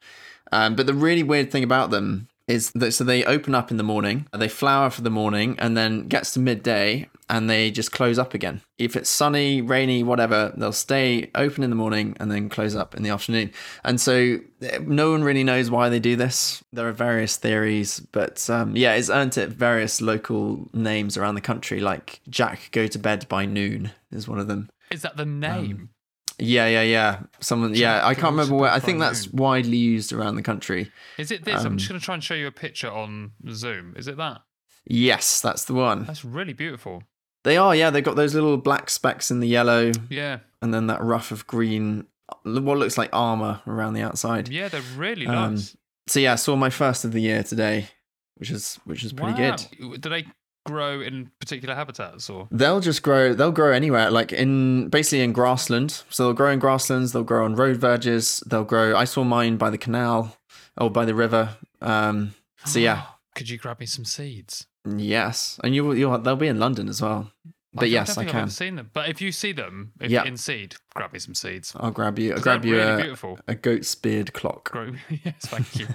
Um, 0.52 0.76
but 0.76 0.86
the 0.86 0.94
really 0.94 1.24
weird 1.24 1.50
thing 1.50 1.64
about 1.64 1.90
them 1.90 2.28
is 2.48 2.72
that 2.72 2.92
so 2.92 3.04
they 3.04 3.24
open 3.24 3.54
up 3.54 3.70
in 3.70 3.76
the 3.76 3.82
morning, 3.82 4.26
they 4.32 4.48
flower 4.48 4.90
for 4.90 5.02
the 5.02 5.10
morning, 5.10 5.56
and 5.58 5.76
then 5.76 6.08
gets 6.08 6.32
to 6.32 6.40
midday 6.40 7.08
and 7.30 7.48
they 7.48 7.70
just 7.70 7.92
close 7.92 8.18
up 8.18 8.32
again. 8.32 8.62
If 8.78 8.96
it's 8.96 9.10
sunny, 9.10 9.60
rainy, 9.60 10.02
whatever, 10.02 10.52
they'll 10.56 10.72
stay 10.72 11.30
open 11.34 11.62
in 11.62 11.68
the 11.68 11.76
morning 11.76 12.16
and 12.18 12.30
then 12.30 12.48
close 12.48 12.74
up 12.74 12.94
in 12.94 13.02
the 13.02 13.10
afternoon. 13.10 13.52
And 13.84 14.00
so 14.00 14.38
no 14.80 15.10
one 15.10 15.22
really 15.22 15.44
knows 15.44 15.70
why 15.70 15.90
they 15.90 16.00
do 16.00 16.16
this. 16.16 16.64
There 16.72 16.88
are 16.88 16.92
various 16.92 17.36
theories, 17.36 18.00
but 18.00 18.48
um, 18.48 18.74
yeah, 18.76 18.94
it's 18.94 19.10
earned 19.10 19.36
it 19.36 19.50
various 19.50 20.00
local 20.00 20.70
names 20.72 21.18
around 21.18 21.34
the 21.34 21.42
country, 21.42 21.80
like 21.80 22.20
Jack 22.30 22.70
Go 22.72 22.86
to 22.86 22.98
Bed 22.98 23.28
by 23.28 23.44
Noon 23.44 23.90
is 24.10 24.26
one 24.26 24.38
of 24.38 24.48
them. 24.48 24.70
Is 24.90 25.02
that 25.02 25.18
the 25.18 25.26
name? 25.26 25.90
Yeah, 26.38 26.66
yeah, 26.68 26.83
yeah. 26.83 27.21
Someone, 27.40 27.75
yeah, 27.75 28.07
I 28.07 28.14
can't 28.14 28.30
remember 28.33 28.54
where. 28.54 28.71
I 28.71 28.78
think 28.78 29.00
that's 29.00 29.28
widely 29.33 29.76
used 29.76 30.12
around 30.12 30.37
the 30.37 30.42
country. 30.42 30.90
Is 31.18 31.30
it 31.30 31.45
this? 31.45 31.61
I'm 31.61 31.73
um, 31.73 31.76
just 31.78 31.88
going 31.88 31.99
to 32.00 32.04
try 32.04 32.14
and 32.14 32.23
show 32.23 32.35
you 32.35 32.47
a 32.47 32.52
picture 32.52 32.90
on 32.90 33.33
Zoom. 33.50 33.95
Is 33.97 34.07
it 34.07 34.16
that? 34.18 34.42
Yes, 34.87 35.40
that's 35.40 35.64
the 35.64 35.75
one. 35.75 36.04
That's 36.04 36.25
really 36.25 36.52
beautiful. 36.52 37.02
They 37.45 37.57
are, 37.57 37.75
yeah. 37.75 37.90
They've 37.90 38.04
got 38.04 38.16
those 38.16 38.35
little 38.35 38.57
black 38.57 38.88
specks 38.90 39.30
in 39.30 39.40
the 39.40 39.49
yellow, 39.49 39.92
Yeah. 40.09 40.38
and 40.62 40.73
then 40.73 40.87
that 40.88 41.02
ruff 41.02 41.30
of 41.30 41.47
green, 41.47 42.07
what 42.45 42.78
looks 42.78 42.97
like 42.99 43.11
armor 43.12 43.61
around 43.66 43.95
the 43.95 44.02
outside. 44.02 44.49
Yeah, 44.49 44.68
they're 44.68 44.80
really 44.97 45.26
Um, 45.26 45.54
nice. 45.54 45.76
So 46.07 46.21
yeah, 46.21 46.33
I 46.33 46.37
saw 46.37 46.57
my 46.57 46.71
first 46.71 47.04
of 47.04 47.12
the 47.12 47.21
year 47.21 47.42
today, 47.42 47.88
which 48.37 48.50
is 48.50 48.78
which 48.85 49.04
is 49.04 49.12
pretty 49.12 49.35
good. 49.35 49.62
good. 49.78 50.00
Do 50.00 50.09
they 50.09 50.26
grow 50.70 51.00
in 51.00 51.30
particular 51.40 51.75
habitats 51.75 52.28
or? 52.30 52.48
They'll 52.50 52.80
just 52.80 53.02
grow. 53.02 53.34
They'll 53.34 53.52
grow 53.52 53.72
anywhere, 53.72 54.10
like 54.10 54.32
in 54.32 54.88
basically 54.88 55.22
in 55.22 55.32
grassland. 55.32 56.02
So 56.10 56.25
they'll 56.25 56.32
grow 56.34 56.50
in 56.52 56.58
grasslands. 56.58 57.12
They'll 57.12 57.25
grow 57.25 57.44
on 57.44 57.54
road 57.56 57.76
verges. 57.78 58.42
They'll 58.46 58.64
grow. 58.64 58.96
I 58.96 59.04
saw 59.04 59.25
mine 59.25 59.56
by 59.56 59.70
the 59.70 59.78
canal 59.78 60.37
or 60.76 60.90
by 60.90 61.04
the 61.04 61.14
river. 61.14 61.56
Um, 61.80 62.34
so 62.64 62.78
yeah, 62.78 63.02
Could 63.34 63.48
you 63.50 63.58
grab 63.58 63.80
me 63.80 63.87
some 63.87 64.04
seeds? 64.04 64.66
yes, 64.96 65.58
and 65.64 65.75
you 65.75 65.84
will. 65.84 65.96
You'll. 65.96 66.18
They'll 66.18 66.37
be 66.37 66.48
in 66.48 66.58
London 66.58 66.88
as 66.88 67.00
well. 67.02 67.30
But 67.75 67.82
don't- 67.82 67.90
yes, 67.90 68.16
I 68.16 68.22
I've 68.22 68.28
can. 68.28 68.40
ever 68.42 68.50
seen 68.50 68.76
them. 68.76 68.90
But 68.94 69.10
if 69.10 69.20
you 69.20 69.30
see 69.30 69.52
them 69.52 69.92
if 70.00 70.10
Yeah. 70.10 70.25
in 70.25 70.37
seed, 70.38 70.76
grab 70.94 71.12
me 71.12 71.18
some 71.18 71.34
seeds. 71.34 71.75
I'll 71.76 71.90
grab 71.90 72.18
you. 72.18 72.32
I'll 72.34 72.40
grab 72.40 72.64
you 72.64 72.76
really 72.76 72.92
a, 72.92 72.96
beautiful. 72.96 73.38
a 73.46 73.54
goat's 73.54 73.94
beard 73.94 74.32
clock. 74.32 74.70
Grow- 74.72 74.94
yes, 75.25 75.34
thank 75.42 75.78
you. 75.78 75.87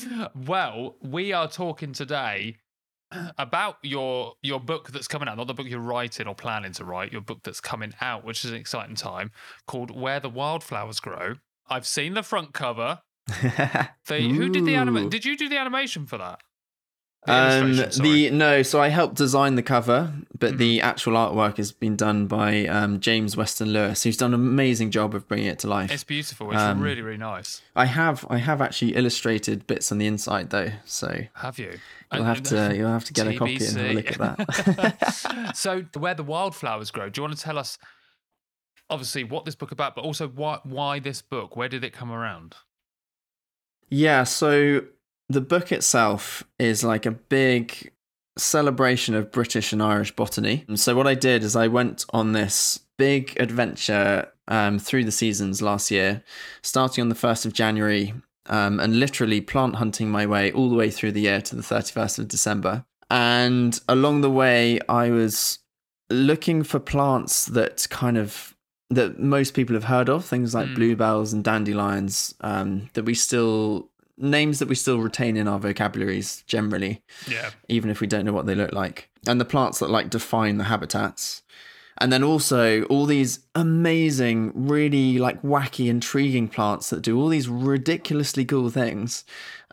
well, 0.46 0.94
we 1.02 1.32
are 1.32 1.48
talking 1.48 1.92
today 1.92 2.56
about 3.38 3.76
your 3.82 4.34
your 4.42 4.60
book 4.60 4.90
that's 4.90 5.08
coming 5.08 5.28
out, 5.28 5.36
not 5.36 5.46
the 5.46 5.54
book 5.54 5.66
you're 5.68 5.78
writing 5.80 6.26
or 6.26 6.34
planning 6.34 6.72
to 6.72 6.84
write, 6.84 7.12
your 7.12 7.20
book 7.20 7.40
that's 7.42 7.60
coming 7.60 7.92
out, 8.00 8.24
which 8.24 8.44
is 8.44 8.50
an 8.50 8.56
exciting 8.56 8.96
time, 8.96 9.30
called 9.66 9.90
Where 9.90 10.20
the 10.20 10.28
Wildflowers 10.30 11.00
Grow. 11.00 11.34
I've 11.68 11.86
seen 11.86 12.14
the 12.14 12.22
front 12.22 12.52
cover. 12.52 13.00
They, 14.08 14.28
who 14.28 14.48
did 14.48 14.64
the 14.64 14.74
Ooh. 14.74 14.78
anima- 14.78 15.08
Did 15.10 15.24
you 15.24 15.36
do 15.36 15.48
the 15.48 15.58
animation 15.58 16.06
for 16.06 16.16
that? 16.18 16.40
Um, 17.28 17.76
the 17.76 18.30
no, 18.30 18.62
so 18.62 18.80
I 18.80 18.88
helped 18.88 19.16
design 19.16 19.56
the 19.56 19.62
cover, 19.62 20.12
but 20.38 20.54
Mhm. 20.54 20.58
the 20.58 20.80
actual 20.80 21.14
artwork 21.14 21.56
has 21.56 21.72
been 21.72 21.96
done 21.96 22.26
by 22.26 22.66
um, 22.66 23.00
James 23.00 23.36
Weston 23.36 23.72
Lewis, 23.72 24.02
who's 24.04 24.16
done 24.16 24.32
an 24.32 24.40
amazing 24.40 24.90
job 24.90 25.14
of 25.14 25.26
bringing 25.26 25.46
it 25.48 25.58
to 25.60 25.66
life. 25.68 25.90
It's 25.90 26.04
beautiful. 26.04 26.52
It's 26.52 26.60
Um, 26.60 26.80
really, 26.80 27.02
really 27.02 27.16
nice. 27.18 27.62
I 27.74 27.86
have, 27.86 28.24
I 28.30 28.38
have 28.38 28.60
actually 28.62 28.94
illustrated 28.94 29.66
bits 29.66 29.90
on 29.90 29.98
the 29.98 30.06
inside 30.06 30.50
though, 30.50 30.70
so 30.84 31.22
Have 31.34 31.58
you? 31.58 31.78
you'll 32.12 32.24
have 32.24 32.42
to, 32.44 32.72
you'll 32.76 32.90
have 32.92 33.04
to 33.04 33.12
get 33.12 33.26
a 33.26 33.36
copy 33.36 33.56
and 33.56 33.76
have 33.76 33.90
a 33.90 33.92
look 33.94 34.12
at 34.12 34.18
that. 34.18 34.36
that. 34.76 35.56
so, 35.56 35.82
where 35.98 36.14
the 36.14 36.22
wildflowers 36.22 36.90
grow. 36.90 37.08
Do 37.08 37.20
you 37.20 37.22
want 37.24 37.36
to 37.36 37.42
tell 37.42 37.58
us, 37.58 37.76
obviously, 38.88 39.24
what 39.24 39.44
this 39.44 39.54
book 39.56 39.72
about, 39.72 39.94
but 39.96 40.02
also 40.04 40.28
why 40.28 40.60
why 40.62 41.00
this 41.00 41.22
book? 41.22 41.56
Where 41.56 41.68
did 41.68 41.82
it 41.82 41.92
come 41.92 42.12
around? 42.12 42.54
Yeah, 43.88 44.24
so 44.24 44.82
the 45.28 45.40
book 45.40 45.72
itself 45.72 46.44
is 46.58 46.84
like 46.84 47.06
a 47.06 47.10
big 47.10 47.92
celebration 48.38 49.14
of 49.14 49.32
British 49.32 49.72
and 49.72 49.82
Irish 49.82 50.14
botany. 50.14 50.64
And 50.68 50.78
so 50.78 50.94
what 50.94 51.06
I 51.06 51.14
did 51.14 51.42
is 51.42 51.56
I 51.56 51.68
went 51.68 52.04
on 52.10 52.32
this 52.32 52.80
big 52.98 53.36
adventure 53.40 54.30
um, 54.48 54.78
through 54.78 55.04
the 55.04 55.12
seasons 55.12 55.62
last 55.62 55.90
year, 55.90 56.22
starting 56.62 57.02
on 57.02 57.08
the 57.08 57.14
1st 57.14 57.46
of 57.46 57.52
January 57.52 58.14
um, 58.48 58.78
and 58.78 59.00
literally 59.00 59.40
plant 59.40 59.76
hunting 59.76 60.10
my 60.10 60.26
way 60.26 60.52
all 60.52 60.68
the 60.68 60.76
way 60.76 60.90
through 60.90 61.12
the 61.12 61.22
year 61.22 61.40
to 61.40 61.56
the 61.56 61.62
31st 61.62 62.18
of 62.20 62.28
December. 62.28 62.84
And 63.10 63.80
along 63.88 64.20
the 64.20 64.30
way, 64.30 64.78
I 64.88 65.10
was 65.10 65.58
looking 66.10 66.62
for 66.62 66.78
plants 66.78 67.46
that 67.46 67.86
kind 67.90 68.16
of 68.16 68.54
that 68.90 69.18
most 69.18 69.54
people 69.54 69.74
have 69.74 69.84
heard 69.84 70.08
of, 70.08 70.24
things 70.24 70.54
like 70.54 70.68
Mm. 70.68 70.74
bluebells 70.76 71.32
and 71.32 71.42
dandelions, 71.42 72.34
um, 72.40 72.88
that 72.92 73.04
we 73.04 73.14
still 73.14 73.90
names 74.18 74.58
that 74.58 74.68
we 74.68 74.74
still 74.74 74.98
retain 75.00 75.36
in 75.36 75.46
our 75.48 75.58
vocabularies 75.58 76.42
generally, 76.46 77.02
Yeah. 77.28 77.50
even 77.68 77.90
if 77.90 78.00
we 78.00 78.06
don't 78.06 78.24
know 78.24 78.32
what 78.32 78.46
they 78.46 78.54
look 78.54 78.72
like, 78.72 79.10
and 79.26 79.40
the 79.40 79.44
plants 79.44 79.78
that 79.80 79.90
like 79.90 80.10
define 80.10 80.58
the 80.58 80.64
habitats. 80.64 81.42
And 81.98 82.12
then 82.12 82.22
also 82.22 82.82
all 82.84 83.06
these 83.06 83.40
amazing, 83.54 84.52
really 84.54 85.18
like 85.18 85.40
wacky, 85.42 85.88
intriguing 85.88 86.46
plants 86.48 86.90
that 86.90 87.00
do 87.02 87.18
all 87.18 87.28
these 87.28 87.48
ridiculously 87.48 88.44
cool 88.44 88.68
things, 88.70 89.24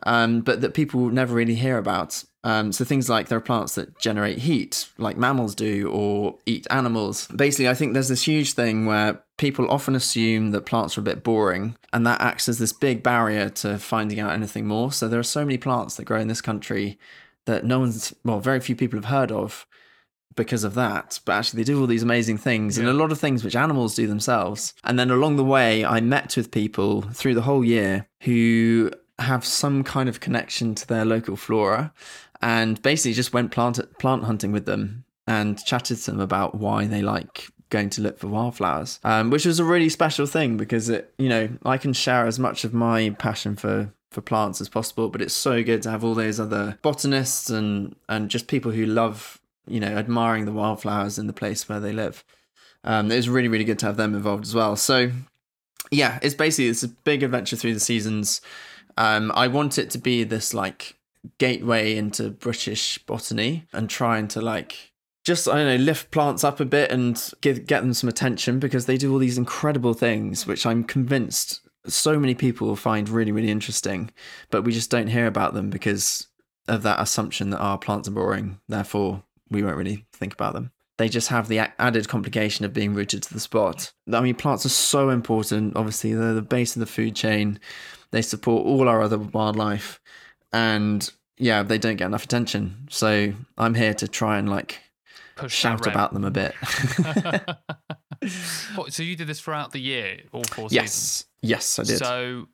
um, 0.04 0.40
but 0.40 0.60
that 0.62 0.72
people 0.74 1.10
never 1.10 1.34
really 1.34 1.54
hear 1.56 1.76
about. 1.76 2.24
Um, 2.44 2.72
so 2.72 2.84
things 2.84 3.08
like 3.08 3.28
there 3.28 3.38
are 3.38 3.40
plants 3.40 3.74
that 3.74 3.98
generate 3.98 4.38
heat, 4.38 4.86
like 4.98 5.16
mammals 5.16 5.54
do, 5.54 5.90
or 5.90 6.38
eat 6.44 6.66
animals. 6.70 7.26
Basically, 7.28 7.70
I 7.70 7.74
think 7.74 7.94
there's 7.94 8.10
this 8.10 8.28
huge 8.28 8.52
thing 8.52 8.84
where 8.84 9.22
people 9.38 9.70
often 9.70 9.96
assume 9.96 10.50
that 10.50 10.66
plants 10.66 10.96
are 10.96 11.00
a 11.00 11.04
bit 11.04 11.24
boring, 11.24 11.76
and 11.92 12.06
that 12.06 12.20
acts 12.20 12.48
as 12.48 12.58
this 12.58 12.72
big 12.72 13.02
barrier 13.02 13.48
to 13.48 13.78
finding 13.78 14.20
out 14.20 14.32
anything 14.32 14.66
more. 14.66 14.92
So 14.92 15.08
there 15.08 15.18
are 15.18 15.24
so 15.24 15.44
many 15.44 15.56
plants 15.56 15.96
that 15.96 16.04
grow 16.04 16.20
in 16.20 16.28
this 16.28 16.42
country 16.42 16.98
that 17.46 17.64
no 17.64 17.80
one's, 17.80 18.14
well, 18.24 18.40
very 18.40 18.60
few 18.60 18.76
people 18.76 18.98
have 18.98 19.06
heard 19.06 19.32
of 19.32 19.66
because 20.36 20.64
of 20.64 20.74
that. 20.74 21.20
But 21.24 21.32
actually, 21.32 21.62
they 21.62 21.72
do 21.72 21.80
all 21.80 21.86
these 21.86 22.02
amazing 22.02 22.38
things 22.38 22.76
and 22.76 22.88
a 22.88 22.92
lot 22.92 23.10
of 23.10 23.18
things 23.18 23.42
which 23.42 23.56
animals 23.56 23.94
do 23.94 24.06
themselves. 24.06 24.74
And 24.84 24.98
then 24.98 25.10
along 25.10 25.36
the 25.36 25.44
way, 25.44 25.84
I 25.84 26.00
met 26.00 26.36
with 26.36 26.50
people 26.50 27.02
through 27.02 27.34
the 27.34 27.42
whole 27.42 27.64
year 27.64 28.06
who 28.22 28.90
have 29.18 29.44
some 29.44 29.84
kind 29.84 30.08
of 30.08 30.20
connection 30.20 30.74
to 30.74 30.86
their 30.86 31.04
local 31.04 31.36
flora 31.36 31.92
and 32.44 32.80
basically 32.82 33.12
just 33.12 33.32
went 33.32 33.50
plant 33.50 33.80
plant 33.98 34.24
hunting 34.24 34.52
with 34.52 34.66
them 34.66 35.04
and 35.26 35.64
chatted 35.64 35.96
to 35.98 36.10
them 36.10 36.20
about 36.20 36.54
why 36.54 36.86
they 36.86 37.02
like 37.02 37.48
going 37.70 37.90
to 37.90 38.00
look 38.00 38.18
for 38.18 38.28
wildflowers 38.28 39.00
um, 39.02 39.30
which 39.30 39.44
was 39.44 39.58
a 39.58 39.64
really 39.64 39.88
special 39.88 40.26
thing 40.26 40.56
because 40.56 40.88
it 40.88 41.12
you 41.18 41.28
know 41.28 41.48
i 41.64 41.76
can 41.76 41.92
share 41.92 42.26
as 42.26 42.38
much 42.38 42.62
of 42.62 42.72
my 42.72 43.10
passion 43.18 43.56
for 43.56 43.92
for 44.12 44.20
plants 44.20 44.60
as 44.60 44.68
possible 44.68 45.08
but 45.08 45.20
it's 45.20 45.34
so 45.34 45.62
good 45.64 45.82
to 45.82 45.90
have 45.90 46.04
all 46.04 46.14
those 46.14 46.38
other 46.38 46.78
botanists 46.82 47.50
and 47.50 47.96
and 48.08 48.30
just 48.30 48.46
people 48.46 48.70
who 48.70 48.86
love 48.86 49.40
you 49.66 49.80
know 49.80 49.96
admiring 49.96 50.44
the 50.44 50.52
wildflowers 50.52 51.18
in 51.18 51.26
the 51.26 51.32
place 51.32 51.68
where 51.68 51.80
they 51.80 51.92
live. 51.92 52.24
Um, 52.84 53.10
it 53.10 53.16
was 53.16 53.28
really 53.28 53.48
really 53.48 53.64
good 53.64 53.78
to 53.80 53.86
have 53.86 53.96
them 53.96 54.14
involved 54.14 54.44
as 54.44 54.54
well. 54.54 54.76
So 54.76 55.10
yeah 55.90 56.18
it's 56.22 56.34
basically 56.34 56.68
it's 56.68 56.82
a 56.82 56.88
big 56.88 57.22
adventure 57.22 57.56
through 57.56 57.74
the 57.74 57.80
seasons. 57.80 58.40
Um, 58.96 59.32
i 59.34 59.48
want 59.48 59.76
it 59.76 59.90
to 59.90 59.98
be 59.98 60.22
this 60.22 60.54
like 60.54 60.96
gateway 61.38 61.96
into 61.96 62.30
british 62.30 62.98
botany 62.98 63.64
and 63.72 63.88
trying 63.88 64.28
to 64.28 64.40
like 64.40 64.92
just 65.24 65.48
I 65.48 65.54
don't 65.54 65.66
know, 65.66 65.84
lift 65.84 66.10
plants 66.10 66.44
up 66.44 66.60
a 66.60 66.64
bit 66.64 66.90
and 66.90 67.18
give 67.40 67.66
get 67.66 67.80
them 67.80 67.94
some 67.94 68.08
attention 68.08 68.58
because 68.58 68.86
they 68.86 68.98
do 68.98 69.10
all 69.10 69.18
these 69.18 69.38
incredible 69.38 69.94
things, 69.94 70.46
which 70.46 70.66
I'm 70.66 70.84
convinced 70.84 71.62
so 71.86 72.18
many 72.18 72.34
people 72.34 72.66
will 72.66 72.76
find 72.76 73.08
really, 73.08 73.32
really 73.32 73.50
interesting. 73.50 74.10
But 74.50 74.62
we 74.62 74.72
just 74.72 74.90
don't 74.90 75.08
hear 75.08 75.26
about 75.26 75.54
them 75.54 75.70
because 75.70 76.28
of 76.68 76.82
that 76.82 77.00
assumption 77.00 77.50
that 77.50 77.58
our 77.58 77.78
plants 77.78 78.08
are 78.08 78.12
boring. 78.12 78.60
Therefore, 78.68 79.22
we 79.50 79.62
won't 79.62 79.76
really 79.76 80.06
think 80.12 80.32
about 80.32 80.54
them. 80.54 80.72
They 80.96 81.08
just 81.08 81.28
have 81.28 81.48
the 81.48 81.58
added 81.80 82.08
complication 82.08 82.64
of 82.64 82.72
being 82.72 82.94
rooted 82.94 83.22
to 83.24 83.34
the 83.34 83.40
spot. 83.40 83.92
I 84.10 84.20
mean, 84.20 84.36
plants 84.36 84.64
are 84.64 84.70
so 84.70 85.10
important. 85.10 85.76
Obviously, 85.76 86.14
they're 86.14 86.34
the 86.34 86.42
base 86.42 86.76
of 86.76 86.80
the 86.80 86.86
food 86.86 87.16
chain. 87.16 87.58
They 88.12 88.22
support 88.22 88.64
all 88.64 88.88
our 88.88 89.02
other 89.02 89.18
wildlife, 89.18 90.00
and 90.54 91.10
yeah, 91.36 91.64
they 91.64 91.78
don't 91.78 91.96
get 91.96 92.06
enough 92.06 92.24
attention. 92.24 92.86
So 92.88 93.34
I'm 93.58 93.74
here 93.74 93.92
to 93.94 94.08
try 94.08 94.38
and 94.38 94.48
like 94.48 94.80
Push 95.36 95.52
shout 95.52 95.86
about 95.86 96.12
them 96.14 96.24
a 96.24 96.30
bit. 96.30 96.54
What, 98.74 98.90
so 98.94 99.02
you 99.02 99.16
did 99.16 99.26
this 99.26 99.40
throughout 99.40 99.72
the 99.72 99.80
year, 99.80 100.20
all 100.32 100.44
four 100.44 100.70
seasons. 100.70 101.26
yes, 101.42 101.76
yes, 101.76 101.78
I 101.78 101.82
did. 101.82 101.98
So, 101.98 102.48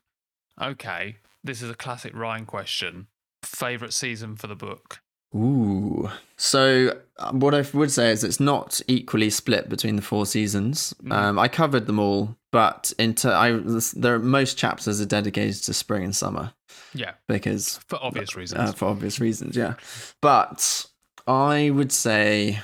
Okay, 0.61 1.19
this 1.45 1.62
is 1.62 1.71
a 1.71 1.75
classic 1.75 2.12
Ryan 2.12 2.45
question. 2.45 3.07
Favorite 3.45 3.92
season 3.92 4.35
for 4.35 4.49
the 4.49 4.57
book? 4.57 5.00
Ooh. 5.35 6.11
So 6.37 6.99
uh, 7.19 7.30
what 7.30 7.54
I 7.54 7.64
would 7.73 7.92
say 7.92 8.11
is 8.11 8.25
it's 8.25 8.40
not 8.40 8.80
equally 8.88 9.30
split 9.30 9.69
between 9.69 9.95
the 9.95 10.02
four 10.02 10.26
seasons. 10.26 10.92
Mm. 11.04 11.12
Um, 11.12 11.38
I 11.38 11.47
covered 11.47 11.87
them 11.87 12.00
all, 12.00 12.37
but 12.50 12.92
into 12.99 13.33
I 13.33 13.52
there 13.95 14.19
most 14.19 14.59
chapters 14.59 15.00
are 15.00 15.07
dedicated 15.07 15.62
to 15.62 15.73
spring 15.73 16.02
and 16.02 16.16
summer 16.16 16.52
Yeah, 16.94 17.12
because 17.28 17.78
for 17.87 17.99
obvious 18.02 18.35
reasons. 18.37 18.61
uh, 18.70 18.73
for 18.73 18.87
obvious 18.87 19.20
reasons, 19.20 19.56
yeah. 19.56 19.75
But 20.20 20.87
I 21.26 21.70
would 21.70 21.92
say 21.92 22.61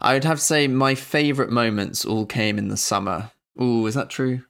I 0.00 0.14
would 0.14 0.24
have 0.24 0.38
to 0.38 0.44
say 0.44 0.68
my 0.68 0.94
favorite 0.94 1.50
moments 1.50 2.04
all 2.04 2.26
came 2.26 2.58
in 2.58 2.68
the 2.68 2.76
summer. 2.76 3.30
Ooh, 3.60 3.86
is 3.86 3.94
that 3.94 4.10
true? 4.10 4.42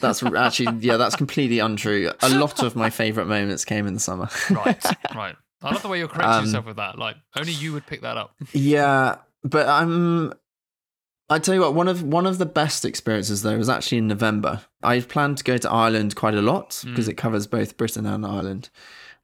That's 0.00 0.22
actually 0.22 0.78
yeah, 0.80 0.96
that's 0.96 1.16
completely 1.16 1.60
untrue. 1.60 2.10
A 2.20 2.28
lot 2.28 2.62
of 2.62 2.74
my 2.76 2.90
favorite 2.90 3.26
moments 3.26 3.64
came 3.64 3.86
in 3.86 3.94
the 3.94 4.00
summer. 4.00 4.28
right, 4.50 4.84
right. 5.14 5.36
I 5.62 5.72
love 5.72 5.82
the 5.82 5.88
way 5.88 5.98
you're 5.98 6.08
correcting 6.08 6.32
Um, 6.32 6.44
yourself 6.44 6.66
with 6.66 6.76
that. 6.76 6.98
Like 6.98 7.16
only 7.36 7.52
you 7.52 7.72
would 7.72 7.86
pick 7.86 8.02
that 8.02 8.16
up. 8.16 8.34
Yeah, 8.52 9.16
but 9.44 9.68
I'm. 9.68 10.32
I 11.28 11.38
tell 11.40 11.54
you 11.54 11.60
what, 11.60 11.74
one 11.74 11.88
of 11.88 12.02
one 12.02 12.26
of 12.26 12.38
the 12.38 12.46
best 12.46 12.84
experiences 12.84 13.42
though 13.42 13.56
was 13.56 13.68
actually 13.68 13.98
in 13.98 14.06
November. 14.08 14.60
I 14.86 15.00
planned 15.00 15.38
to 15.38 15.44
go 15.44 15.56
to 15.58 15.70
Ireland 15.70 16.14
quite 16.16 16.34
a 16.34 16.42
lot 16.42 16.82
because 16.86 17.06
Mm. 17.06 17.10
it 17.10 17.16
covers 17.16 17.46
both 17.46 17.76
Britain 17.76 18.06
and 18.06 18.24
Ireland. 18.24 18.70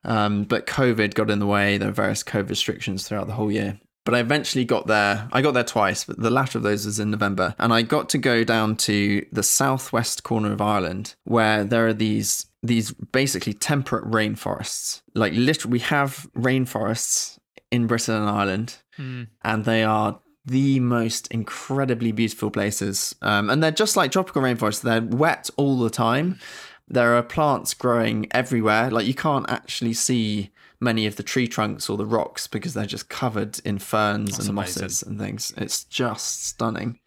Um, 0.04 0.44
but 0.44 0.66
COVID 0.66 1.14
got 1.14 1.30
in 1.30 1.38
the 1.38 1.46
way. 1.46 1.78
There 1.78 1.88
were 1.88 1.94
various 1.94 2.24
COVID 2.24 2.50
restrictions 2.50 3.06
throughout 3.06 3.28
the 3.28 3.34
whole 3.34 3.52
year. 3.52 3.78
But 4.04 4.16
I 4.16 4.18
eventually 4.18 4.64
got 4.64 4.88
there. 4.88 5.28
I 5.32 5.42
got 5.42 5.54
there 5.54 5.62
twice, 5.62 6.02
but 6.02 6.18
the 6.20 6.28
latter 6.30 6.58
of 6.58 6.64
those 6.64 6.84
was 6.86 6.98
in 6.98 7.12
November. 7.12 7.54
And 7.60 7.72
I 7.72 7.82
got 7.82 8.08
to 8.08 8.18
go 8.18 8.42
down 8.42 8.74
to 8.88 9.24
the 9.30 9.44
southwest 9.44 10.24
corner 10.24 10.50
of 10.52 10.60
Ireland 10.60 11.14
where 11.22 11.62
there 11.64 11.86
are 11.86 11.94
these 11.94 12.46
these 12.64 12.92
basically 12.92 13.54
temperate 13.54 14.04
rainforests. 14.10 15.02
Like 15.14 15.32
literally 15.34 15.72
we 15.72 15.78
have 15.80 16.28
rainforests 16.36 17.38
in 17.70 17.86
Britain 17.86 18.14
and 18.16 18.28
Ireland 18.28 18.76
Mm. 18.98 19.28
and 19.42 19.64
they 19.64 19.82
are 19.84 20.18
the 20.44 20.80
most 20.80 21.28
incredibly 21.28 22.12
beautiful 22.12 22.50
places. 22.50 23.14
Um, 23.22 23.48
and 23.50 23.62
they're 23.62 23.70
just 23.70 23.96
like 23.96 24.10
tropical 24.10 24.42
rainforests. 24.42 24.82
They're 24.82 25.02
wet 25.02 25.50
all 25.56 25.78
the 25.78 25.90
time. 25.90 26.38
There 26.88 27.16
are 27.16 27.22
plants 27.22 27.74
growing 27.74 28.26
everywhere. 28.32 28.90
Like 28.90 29.06
you 29.06 29.14
can't 29.14 29.48
actually 29.48 29.94
see 29.94 30.50
many 30.80 31.06
of 31.06 31.16
the 31.16 31.22
tree 31.22 31.46
trunks 31.46 31.88
or 31.88 31.96
the 31.96 32.06
rocks 32.06 32.48
because 32.48 32.74
they're 32.74 32.86
just 32.86 33.08
covered 33.08 33.60
in 33.64 33.78
ferns 33.78 34.32
That's 34.32 34.48
and 34.48 34.58
amazing. 34.58 34.82
mosses 34.82 35.02
and 35.02 35.18
things. 35.18 35.54
It's 35.56 35.84
just 35.84 36.44
stunning. 36.44 36.98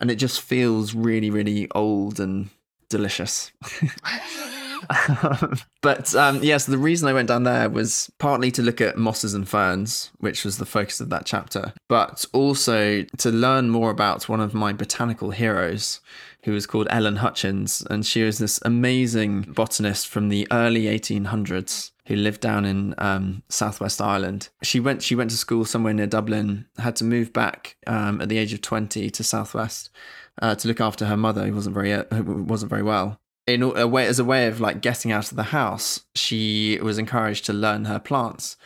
And 0.00 0.10
it 0.10 0.16
just 0.16 0.40
feels 0.40 0.94
really, 0.94 1.28
really 1.28 1.70
old 1.72 2.18
and 2.18 2.48
delicious. 2.88 3.52
but 5.80 6.14
um, 6.14 6.42
yes, 6.42 6.66
the 6.66 6.78
reason 6.78 7.08
I 7.08 7.12
went 7.12 7.28
down 7.28 7.44
there 7.44 7.68
was 7.68 8.10
partly 8.18 8.50
to 8.52 8.62
look 8.62 8.80
at 8.80 8.96
mosses 8.96 9.34
and 9.34 9.48
ferns, 9.48 10.10
which 10.18 10.44
was 10.44 10.58
the 10.58 10.66
focus 10.66 11.00
of 11.00 11.10
that 11.10 11.26
chapter, 11.26 11.72
but 11.88 12.24
also 12.32 13.02
to 13.18 13.30
learn 13.30 13.70
more 13.70 13.90
about 13.90 14.28
one 14.28 14.40
of 14.40 14.54
my 14.54 14.72
botanical 14.72 15.30
heroes, 15.30 16.00
who 16.44 16.52
was 16.52 16.66
called 16.66 16.86
Ellen 16.90 17.16
Hutchins, 17.16 17.86
and 17.90 18.04
she 18.04 18.22
was 18.22 18.38
this 18.38 18.60
amazing 18.64 19.42
botanist 19.42 20.08
from 20.08 20.28
the 20.28 20.46
early 20.50 20.84
1800s 20.84 21.90
who 22.06 22.16
lived 22.16 22.40
down 22.40 22.64
in 22.64 22.94
um, 22.98 23.42
Southwest 23.48 24.00
Ireland. 24.00 24.48
She 24.62 24.80
went 24.80 25.02
she 25.02 25.14
went 25.14 25.30
to 25.30 25.36
school 25.36 25.64
somewhere 25.64 25.92
near 25.92 26.06
Dublin, 26.06 26.66
had 26.78 26.96
to 26.96 27.04
move 27.04 27.32
back 27.32 27.76
um, 27.86 28.20
at 28.20 28.28
the 28.28 28.38
age 28.38 28.52
of 28.52 28.62
20 28.62 29.10
to 29.10 29.22
Southwest 29.22 29.90
uh, 30.40 30.54
to 30.56 30.66
look 30.66 30.80
after 30.80 31.06
her 31.06 31.16
mother, 31.16 31.46
who 31.46 31.54
wasn't 31.54 31.74
very 31.74 31.92
uh, 31.92 32.04
who 32.12 32.42
wasn't 32.42 32.70
very 32.70 32.82
well 32.82 33.19
in 33.46 33.62
a 33.62 33.86
way 33.86 34.06
as 34.06 34.18
a 34.18 34.24
way 34.24 34.46
of 34.46 34.60
like 34.60 34.80
getting 34.80 35.12
out 35.12 35.30
of 35.30 35.36
the 35.36 35.44
house 35.44 36.04
she 36.14 36.78
was 36.82 36.98
encouraged 36.98 37.44
to 37.46 37.52
learn 37.52 37.86
her 37.86 37.98
plants. 37.98 38.56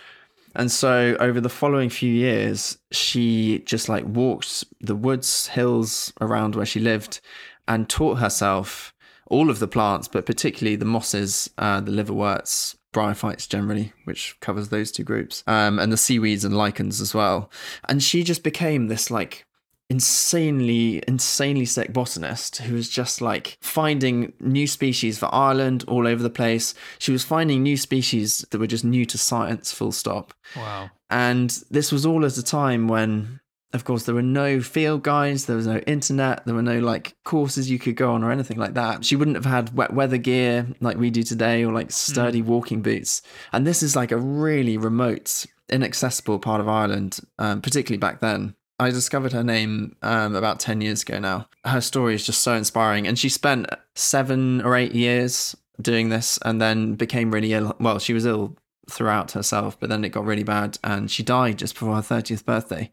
And 0.56 0.70
so 0.70 1.16
over 1.18 1.40
the 1.40 1.48
following 1.48 1.90
few 1.90 2.12
years 2.12 2.78
she 2.92 3.60
just 3.60 3.88
like 3.88 4.04
walked 4.04 4.64
the 4.80 4.94
woods 4.94 5.48
hills 5.48 6.12
around 6.20 6.54
where 6.54 6.66
she 6.66 6.80
lived 6.80 7.20
and 7.66 7.88
taught 7.88 8.18
herself 8.18 8.94
all 9.26 9.50
of 9.50 9.58
the 9.58 9.68
plants 9.68 10.06
but 10.06 10.26
particularly 10.26 10.76
the 10.76 10.84
mosses 10.84 11.50
uh, 11.58 11.80
the 11.80 11.90
liverworts 11.90 12.76
bryophytes 12.92 13.48
generally 13.48 13.92
which 14.04 14.38
covers 14.40 14.68
those 14.68 14.92
two 14.92 15.02
groups 15.02 15.42
um, 15.46 15.78
and 15.78 15.92
the 15.92 15.96
seaweeds 15.96 16.44
and 16.44 16.56
lichens 16.56 17.00
as 17.00 17.14
well. 17.14 17.50
And 17.88 18.02
she 18.02 18.22
just 18.22 18.42
became 18.42 18.86
this 18.86 19.10
like 19.10 19.46
insanely 19.90 21.02
insanely 21.06 21.66
sick 21.66 21.92
botanist 21.92 22.58
who 22.58 22.74
was 22.74 22.88
just 22.88 23.20
like 23.20 23.58
finding 23.60 24.32
new 24.40 24.66
species 24.66 25.18
for 25.18 25.32
Ireland 25.34 25.84
all 25.86 26.06
over 26.06 26.22
the 26.22 26.30
place. 26.30 26.74
She 26.98 27.12
was 27.12 27.24
finding 27.24 27.62
new 27.62 27.76
species 27.76 28.44
that 28.50 28.58
were 28.58 28.66
just 28.66 28.84
new 28.84 29.04
to 29.06 29.18
science 29.18 29.72
full 29.72 29.92
stop. 29.92 30.32
Wow. 30.56 30.90
And 31.10 31.50
this 31.70 31.92
was 31.92 32.06
all 32.06 32.24
at 32.24 32.38
a 32.38 32.42
time 32.42 32.88
when 32.88 33.40
of 33.74 33.84
course 33.84 34.04
there 34.04 34.14
were 34.14 34.22
no 34.22 34.60
field 34.60 35.02
guides, 35.02 35.46
there 35.46 35.56
was 35.56 35.66
no 35.66 35.78
internet, 35.78 36.46
there 36.46 36.54
were 36.54 36.62
no 36.62 36.78
like 36.78 37.16
courses 37.24 37.68
you 37.68 37.78
could 37.78 37.96
go 37.96 38.12
on 38.12 38.24
or 38.24 38.30
anything 38.30 38.56
like 38.56 38.74
that. 38.74 39.04
She 39.04 39.16
wouldn't 39.16 39.36
have 39.36 39.44
had 39.44 39.76
wet 39.76 39.92
weather 39.92 40.16
gear 40.16 40.66
like 40.80 40.96
we 40.96 41.10
do 41.10 41.22
today 41.22 41.64
or 41.64 41.72
like 41.72 41.90
sturdy 41.90 42.40
walking 42.40 42.80
boots. 42.80 43.20
And 43.52 43.66
this 43.66 43.82
is 43.82 43.94
like 43.94 44.12
a 44.12 44.16
really 44.16 44.78
remote 44.78 45.44
inaccessible 45.68 46.38
part 46.38 46.60
of 46.60 46.68
Ireland, 46.68 47.20
um, 47.38 47.60
particularly 47.60 47.98
back 47.98 48.20
then. 48.20 48.54
I 48.78 48.90
discovered 48.90 49.32
her 49.32 49.44
name 49.44 49.96
um, 50.02 50.34
about 50.34 50.58
10 50.60 50.80
years 50.80 51.02
ago 51.02 51.18
now. 51.18 51.48
Her 51.64 51.80
story 51.80 52.14
is 52.14 52.26
just 52.26 52.42
so 52.42 52.54
inspiring. 52.54 53.06
And 53.06 53.18
she 53.18 53.28
spent 53.28 53.66
seven 53.94 54.60
or 54.62 54.74
eight 54.76 54.94
years 54.94 55.54
doing 55.80 56.08
this 56.08 56.38
and 56.42 56.60
then 56.60 56.94
became 56.94 57.30
really 57.30 57.52
ill. 57.52 57.76
Well, 57.78 57.98
she 57.98 58.12
was 58.12 58.26
ill 58.26 58.56
throughout 58.90 59.32
herself, 59.32 59.78
but 59.78 59.88
then 59.90 60.04
it 60.04 60.10
got 60.10 60.24
really 60.26 60.42
bad 60.42 60.78
and 60.84 61.10
she 61.10 61.22
died 61.22 61.58
just 61.58 61.74
before 61.74 61.94
her 61.94 62.02
30th 62.02 62.44
birthday. 62.44 62.90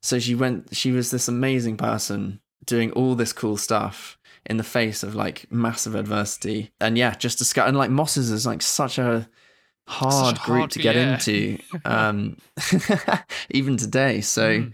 So 0.00 0.18
she 0.18 0.34
went, 0.34 0.74
she 0.74 0.92
was 0.92 1.10
this 1.10 1.28
amazing 1.28 1.76
person 1.76 2.40
doing 2.64 2.90
all 2.92 3.14
this 3.14 3.32
cool 3.32 3.56
stuff 3.56 4.18
in 4.46 4.56
the 4.56 4.64
face 4.64 5.02
of 5.02 5.14
like 5.14 5.46
massive 5.50 5.94
adversity. 5.94 6.70
And 6.80 6.96
yeah, 6.96 7.14
just 7.14 7.38
discover, 7.38 7.68
and 7.68 7.76
like 7.76 7.90
mosses 7.90 8.30
is 8.30 8.46
like 8.46 8.62
such 8.62 8.98
a 8.98 9.28
hard 9.86 10.36
Such 10.36 10.44
a 10.44 10.46
group 10.46 10.58
hard- 10.60 10.70
to 10.72 10.78
get 10.78 10.96
yeah. 10.96 11.12
into, 11.14 11.58
um, 11.84 12.36
even 13.50 13.76
today. 13.76 14.20
So, 14.22 14.60
Mm. 14.60 14.72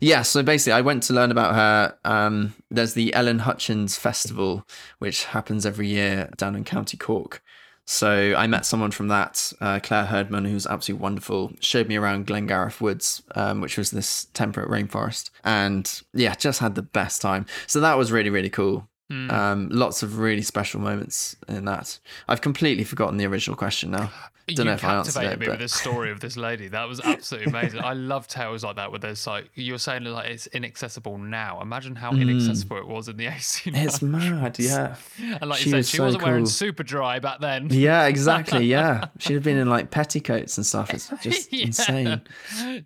Yeah, 0.00 0.22
so 0.22 0.42
basically, 0.42 0.72
I 0.72 0.80
went 0.80 1.02
to 1.04 1.12
learn 1.12 1.30
about 1.30 1.54
her. 1.54 1.96
Um, 2.04 2.54
there's 2.70 2.94
the 2.94 3.14
Ellen 3.14 3.40
Hutchins 3.40 3.96
Festival, 3.96 4.66
which 4.98 5.24
happens 5.24 5.64
every 5.64 5.88
year 5.88 6.30
down 6.36 6.56
in 6.56 6.64
County 6.64 6.96
Cork. 6.96 7.42
So 7.86 8.34
I 8.36 8.46
met 8.46 8.64
someone 8.64 8.90
from 8.90 9.08
that, 9.08 9.52
uh, 9.60 9.78
Clare 9.82 10.06
Heardman, 10.06 10.48
who's 10.48 10.66
absolutely 10.66 11.02
wonderful. 11.02 11.52
Showed 11.60 11.86
me 11.86 11.96
around 11.96 12.26
Glengarriff 12.26 12.80
Woods, 12.80 13.22
um, 13.34 13.60
which 13.60 13.76
was 13.76 13.90
this 13.90 14.26
temperate 14.32 14.70
rainforest, 14.70 15.30
and 15.44 16.02
yeah, 16.14 16.34
just 16.34 16.60
had 16.60 16.74
the 16.76 16.82
best 16.82 17.20
time. 17.20 17.44
So 17.66 17.80
that 17.80 17.98
was 17.98 18.10
really 18.10 18.30
really 18.30 18.50
cool. 18.50 18.88
Mm. 19.12 19.30
Um, 19.30 19.68
lots 19.70 20.02
of 20.02 20.18
really 20.18 20.40
special 20.42 20.80
moments 20.80 21.36
in 21.48 21.66
that. 21.66 21.98
I've 22.26 22.40
completely 22.40 22.84
forgotten 22.84 23.18
the 23.18 23.26
original 23.26 23.54
question 23.56 23.90
now. 23.90 24.10
Don't 24.46 24.58
you 24.58 24.64
know 24.64 24.72
if 24.74 24.84
I 24.84 24.96
answered 24.96 25.22
it, 25.24 25.38
me 25.40 25.46
but- 25.46 25.52
with 25.52 25.60
this 25.60 25.72
story 25.74 26.10
of 26.10 26.20
this 26.20 26.36
lady. 26.36 26.68
That 26.68 26.86
was 26.86 27.00
absolutely 27.00 27.50
amazing. 27.50 27.80
I 27.80 27.94
love 27.94 28.28
tales 28.28 28.62
like 28.62 28.76
that 28.76 28.90
where 28.90 28.98
there's 28.98 29.26
like 29.26 29.50
you're 29.54 29.78
saying 29.78 30.04
like 30.04 30.28
it's 30.30 30.46
inaccessible 30.48 31.16
now. 31.18 31.60
Imagine 31.62 31.94
how 31.96 32.12
inaccessible 32.12 32.76
it 32.78 32.86
was 32.86 33.08
in 33.08 33.16
the 33.16 33.24
1800s. 33.26 33.72
Mm. 33.72 33.84
It's 33.84 34.02
mad, 34.02 34.58
yeah. 34.58 34.96
And 35.40 35.48
like 35.50 35.58
She 35.60 35.66
you 35.66 35.70
said, 35.72 35.76
was 35.78 35.88
she 35.90 35.96
so 35.98 36.04
wasn't 36.04 36.24
wearing 36.24 36.44
super 36.46 36.82
dry 36.82 37.18
back 37.20 37.40
then. 37.40 37.68
Yeah, 37.70 38.06
exactly. 38.06 38.66
Yeah, 38.66 39.06
she'd 39.18 39.34
have 39.34 39.42
been 39.44 39.56
in 39.58 39.68
like 39.70 39.90
petticoats 39.90 40.56
and 40.58 40.66
stuff. 40.66 40.92
It's 40.92 41.10
just 41.22 41.50
Yeah. 41.52 41.66
insane. 41.66 42.22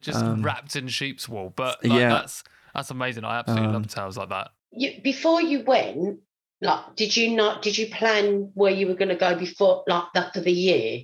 Just 0.01 0.19
Um, 0.25 0.43
wrapped 0.43 0.77
in 0.77 0.87
sheep's 0.89 1.29
wool. 1.29 1.53
But 1.57 1.85
like, 1.85 1.99
yeah. 1.99 2.09
that's 2.11 2.45
that's 2.75 2.91
amazing. 2.91 3.25
I 3.25 3.39
absolutely 3.41 3.69
Um, 3.69 3.73
love 3.75 3.89
tales 3.89 4.17
like 4.17 4.29
that. 4.29 4.51
You, 4.71 5.01
before 5.03 5.41
you 5.41 5.63
went, 5.65 6.21
like, 6.61 6.97
did 6.97 7.17
you 7.17 7.37
not? 7.37 7.63
Did 7.63 7.79
you 7.79 7.87
plan 7.89 8.51
where 8.55 8.73
you 8.73 8.87
were 8.87 8.95
going 8.95 9.09
to 9.11 9.17
go 9.17 9.37
before, 9.37 9.85
like 9.87 10.05
that 10.15 10.35
for 10.35 10.41
the 10.41 10.53
year? 10.53 11.03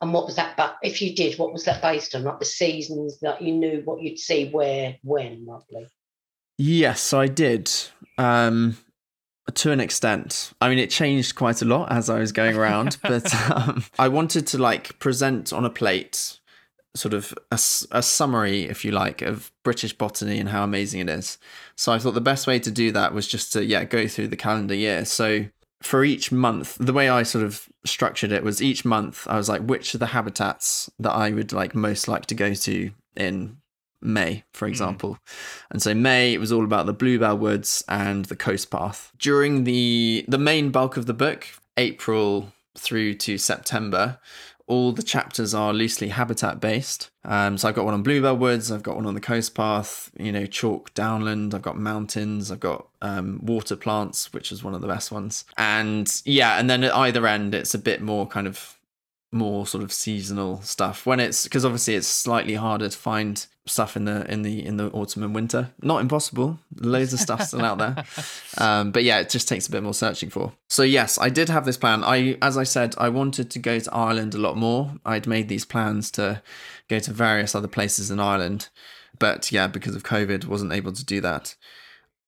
And 0.00 0.12
what 0.12 0.26
was 0.26 0.36
that? 0.36 0.56
But 0.56 0.76
if 0.82 1.00
you 1.00 1.14
did, 1.14 1.38
what 1.38 1.52
was 1.52 1.64
that 1.64 1.82
based 1.82 2.14
on? 2.14 2.24
Like 2.24 2.38
the 2.38 2.44
seasons 2.44 3.18
that 3.20 3.42
you 3.42 3.52
knew 3.52 3.82
what 3.84 4.02
you'd 4.02 4.18
see, 4.18 4.50
where, 4.50 4.96
when, 5.02 5.46
roughly. 5.46 5.86
Yes, 6.58 7.12
I 7.12 7.26
did. 7.26 7.70
Um, 8.18 8.76
to 9.52 9.72
an 9.72 9.80
extent. 9.80 10.52
I 10.60 10.68
mean, 10.68 10.78
it 10.78 10.90
changed 10.90 11.34
quite 11.34 11.62
a 11.62 11.64
lot 11.64 11.92
as 11.92 12.08
I 12.08 12.18
was 12.18 12.32
going 12.32 12.56
around, 12.56 12.98
but 13.02 13.34
um, 13.50 13.84
I 13.98 14.08
wanted 14.08 14.46
to 14.48 14.58
like 14.58 14.98
present 14.98 15.52
on 15.52 15.64
a 15.64 15.70
plate 15.70 16.38
sort 16.94 17.14
of 17.14 17.34
a, 17.50 17.58
a 17.90 18.02
summary, 18.02 18.64
if 18.64 18.84
you 18.84 18.92
like, 18.92 19.20
of 19.22 19.50
British 19.62 19.92
botany 19.92 20.38
and 20.38 20.48
how 20.48 20.62
amazing 20.62 21.00
it 21.00 21.08
is. 21.08 21.38
So 21.76 21.92
I 21.92 21.98
thought 21.98 22.14
the 22.14 22.20
best 22.20 22.46
way 22.46 22.58
to 22.60 22.70
do 22.70 22.92
that 22.92 23.12
was 23.12 23.26
just 23.26 23.52
to, 23.54 23.64
yeah, 23.64 23.84
go 23.84 24.06
through 24.06 24.28
the 24.28 24.36
calendar 24.36 24.74
year. 24.74 25.04
So 25.04 25.46
for 25.82 26.04
each 26.04 26.32
month, 26.32 26.76
the 26.78 26.92
way 26.92 27.08
I 27.08 27.24
sort 27.24 27.44
of 27.44 27.68
structured 27.84 28.32
it 28.32 28.42
was 28.42 28.62
each 28.62 28.84
month 28.84 29.26
I 29.28 29.36
was 29.36 29.48
like, 29.48 29.62
which 29.62 29.94
are 29.94 29.98
the 29.98 30.06
habitats 30.06 30.90
that 30.98 31.12
I 31.12 31.30
would 31.30 31.52
like 31.52 31.74
most 31.74 32.08
like 32.08 32.26
to 32.26 32.34
go 32.34 32.54
to 32.54 32.90
in 33.16 33.58
May, 34.00 34.44
for 34.52 34.66
hmm. 34.66 34.72
example. 34.72 35.18
And 35.70 35.82
so 35.82 35.94
May 35.94 36.32
it 36.32 36.40
was 36.40 36.52
all 36.52 36.64
about 36.64 36.86
the 36.86 36.92
Bluebell 36.92 37.38
Woods 37.38 37.82
and 37.88 38.26
the 38.26 38.36
Coast 38.36 38.70
Path. 38.70 39.12
During 39.18 39.64
the 39.64 40.24
the 40.28 40.38
main 40.38 40.70
bulk 40.70 40.96
of 40.96 41.06
the 41.06 41.14
book, 41.14 41.46
April 41.76 42.52
through 42.76 43.14
to 43.14 43.38
September, 43.38 44.18
all 44.66 44.92
the 44.92 45.02
chapters 45.02 45.54
are 45.54 45.72
loosely 45.74 46.08
habitat 46.08 46.60
based. 46.60 47.10
Um, 47.24 47.58
so 47.58 47.68
I've 47.68 47.74
got 47.74 47.84
one 47.84 47.94
on 47.94 48.02
Bluebell 48.02 48.36
Woods, 48.36 48.72
I've 48.72 48.82
got 48.82 48.96
one 48.96 49.06
on 49.06 49.14
the 49.14 49.20
coast 49.20 49.54
path, 49.54 50.10
you 50.18 50.32
know, 50.32 50.46
chalk 50.46 50.92
downland, 50.94 51.54
I've 51.54 51.62
got 51.62 51.76
mountains, 51.76 52.50
I've 52.50 52.60
got 52.60 52.88
um, 53.02 53.40
water 53.42 53.76
plants, 53.76 54.32
which 54.32 54.50
is 54.52 54.64
one 54.64 54.74
of 54.74 54.80
the 54.80 54.88
best 54.88 55.12
ones. 55.12 55.44
And 55.58 56.10
yeah, 56.24 56.58
and 56.58 56.68
then 56.70 56.84
at 56.84 56.94
either 56.94 57.26
end, 57.26 57.54
it's 57.54 57.74
a 57.74 57.78
bit 57.78 58.00
more 58.00 58.26
kind 58.26 58.46
of 58.46 58.78
more 59.32 59.66
sort 59.66 59.82
of 59.82 59.92
seasonal 59.92 60.62
stuff 60.62 61.04
when 61.06 61.18
it's 61.18 61.42
because 61.42 61.64
obviously 61.64 61.96
it's 61.96 62.06
slightly 62.06 62.54
harder 62.54 62.88
to 62.88 62.96
find 62.96 63.46
stuff 63.66 63.96
in 63.96 64.04
the 64.04 64.30
in 64.30 64.42
the 64.42 64.64
in 64.64 64.76
the 64.76 64.90
autumn 64.90 65.22
and 65.22 65.34
winter. 65.34 65.70
Not 65.80 66.00
impossible. 66.00 66.58
Loads 66.80 67.12
of 67.12 67.20
stuff 67.20 67.42
still 67.44 67.64
out 67.64 67.78
there. 67.78 68.04
Um, 68.56 68.92
but 68.92 69.02
yeah 69.02 69.18
it 69.18 69.30
just 69.30 69.48
takes 69.48 69.66
a 69.66 69.70
bit 69.70 69.82
more 69.82 69.94
searching 69.94 70.30
for. 70.30 70.52
So 70.68 70.84
yes 70.84 71.18
i 71.18 71.28
did 71.28 71.48
have 71.48 71.64
this 71.64 71.76
plan. 71.76 72.04
I 72.04 72.36
as 72.40 72.56
i 72.56 72.62
said 72.62 72.94
i 72.98 73.08
wanted 73.08 73.50
to 73.50 73.58
go 73.58 73.78
to 73.80 73.92
ireland 73.92 74.34
a 74.34 74.38
lot 74.38 74.56
more. 74.56 74.94
I'd 75.04 75.26
made 75.26 75.48
these 75.48 75.64
plans 75.64 76.10
to 76.12 76.40
go 76.88 77.00
to 77.00 77.12
various 77.12 77.54
other 77.54 77.68
places 77.68 78.10
in 78.10 78.20
ireland. 78.20 78.68
But 79.18 79.50
yeah 79.50 79.66
because 79.66 79.96
of 79.96 80.04
covid 80.04 80.44
wasn't 80.44 80.72
able 80.72 80.92
to 80.92 81.04
do 81.04 81.20
that 81.22 81.56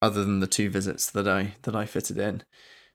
other 0.03 0.25
than 0.25 0.41
the 0.41 0.47
two 0.49 0.69
visits 0.69 1.11
that 1.11 1.29
i 1.29 1.55
that 1.63 1.77
i 1.77 1.87
fitted 1.87 2.19
in. 2.19 2.43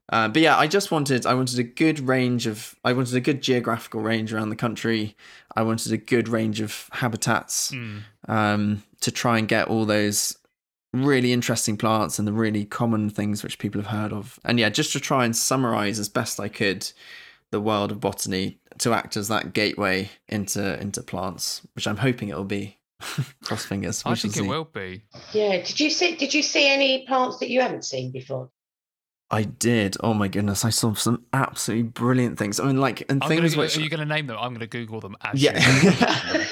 Uh, 0.08 0.28
but 0.28 0.42
yeah, 0.42 0.58
I 0.58 0.66
just 0.66 0.90
wanted 0.90 1.24
I 1.24 1.32
wanted 1.32 1.58
a 1.58 1.62
good 1.62 2.00
range 2.00 2.46
of 2.46 2.74
I 2.84 2.92
wanted 2.92 3.14
a 3.14 3.20
good 3.20 3.40
geographical 3.40 4.02
range 4.02 4.32
around 4.32 4.50
the 4.50 4.56
country. 4.56 5.16
I 5.56 5.62
wanted 5.62 5.92
a 5.92 5.96
good 5.96 6.28
range 6.28 6.60
of 6.60 6.88
habitats. 6.92 7.70
Mm. 7.70 8.02
Um, 8.28 8.82
to 9.00 9.10
try 9.10 9.38
and 9.38 9.48
get 9.48 9.68
all 9.68 9.84
those 9.84 10.36
really 10.92 11.32
interesting 11.32 11.76
plants 11.76 12.18
and 12.18 12.28
the 12.28 12.32
really 12.32 12.64
common 12.64 13.08
things 13.08 13.42
which 13.42 13.58
people 13.58 13.80
have 13.80 13.90
heard 13.90 14.12
of. 14.12 14.38
And 14.44 14.58
yeah, 14.58 14.68
just 14.68 14.92
to 14.92 15.00
try 15.00 15.24
and 15.24 15.36
summarize 15.36 15.98
as 15.98 16.08
best 16.08 16.38
I 16.38 16.48
could 16.48 16.90
the 17.50 17.60
world 17.60 17.92
of 17.92 18.00
botany 18.00 18.58
to 18.78 18.92
act 18.92 19.16
as 19.16 19.28
that 19.28 19.52
gateway 19.52 20.10
into 20.28 20.80
into 20.80 21.02
plants, 21.02 21.62
which 21.74 21.86
I'm 21.86 21.98
hoping 21.98 22.28
it'll 22.28 22.44
be. 22.44 22.78
Cross 23.44 23.64
fingers. 23.64 24.02
I 24.06 24.14
think 24.14 24.36
it 24.36 24.42
will 24.42 24.64
be. 24.64 25.02
Yeah. 25.32 25.56
Did 25.62 25.80
you 25.80 25.90
see? 25.90 26.14
Did 26.14 26.32
you 26.32 26.42
see 26.42 26.68
any 26.68 27.04
plants 27.06 27.38
that 27.38 27.48
you 27.48 27.60
haven't 27.60 27.84
seen 27.84 28.12
before? 28.12 28.50
I 29.32 29.44
did. 29.44 29.96
Oh 30.00 30.12
my 30.12 30.28
goodness, 30.28 30.62
I 30.62 30.68
saw 30.68 30.92
some 30.92 31.24
absolutely 31.32 31.84
brilliant 31.84 32.38
things. 32.38 32.60
I 32.60 32.66
mean, 32.66 32.76
like, 32.76 33.00
and 33.10 33.22
I'm 33.22 33.28
things 33.28 33.54
gonna, 33.54 33.64
which 33.64 33.78
are 33.78 33.80
you 33.80 33.88
going 33.88 34.06
to 34.06 34.14
name 34.14 34.26
them? 34.26 34.36
I'm 34.38 34.50
going 34.50 34.60
to 34.60 34.66
Google 34.66 35.00
them. 35.00 35.16
yeah. 35.34 35.54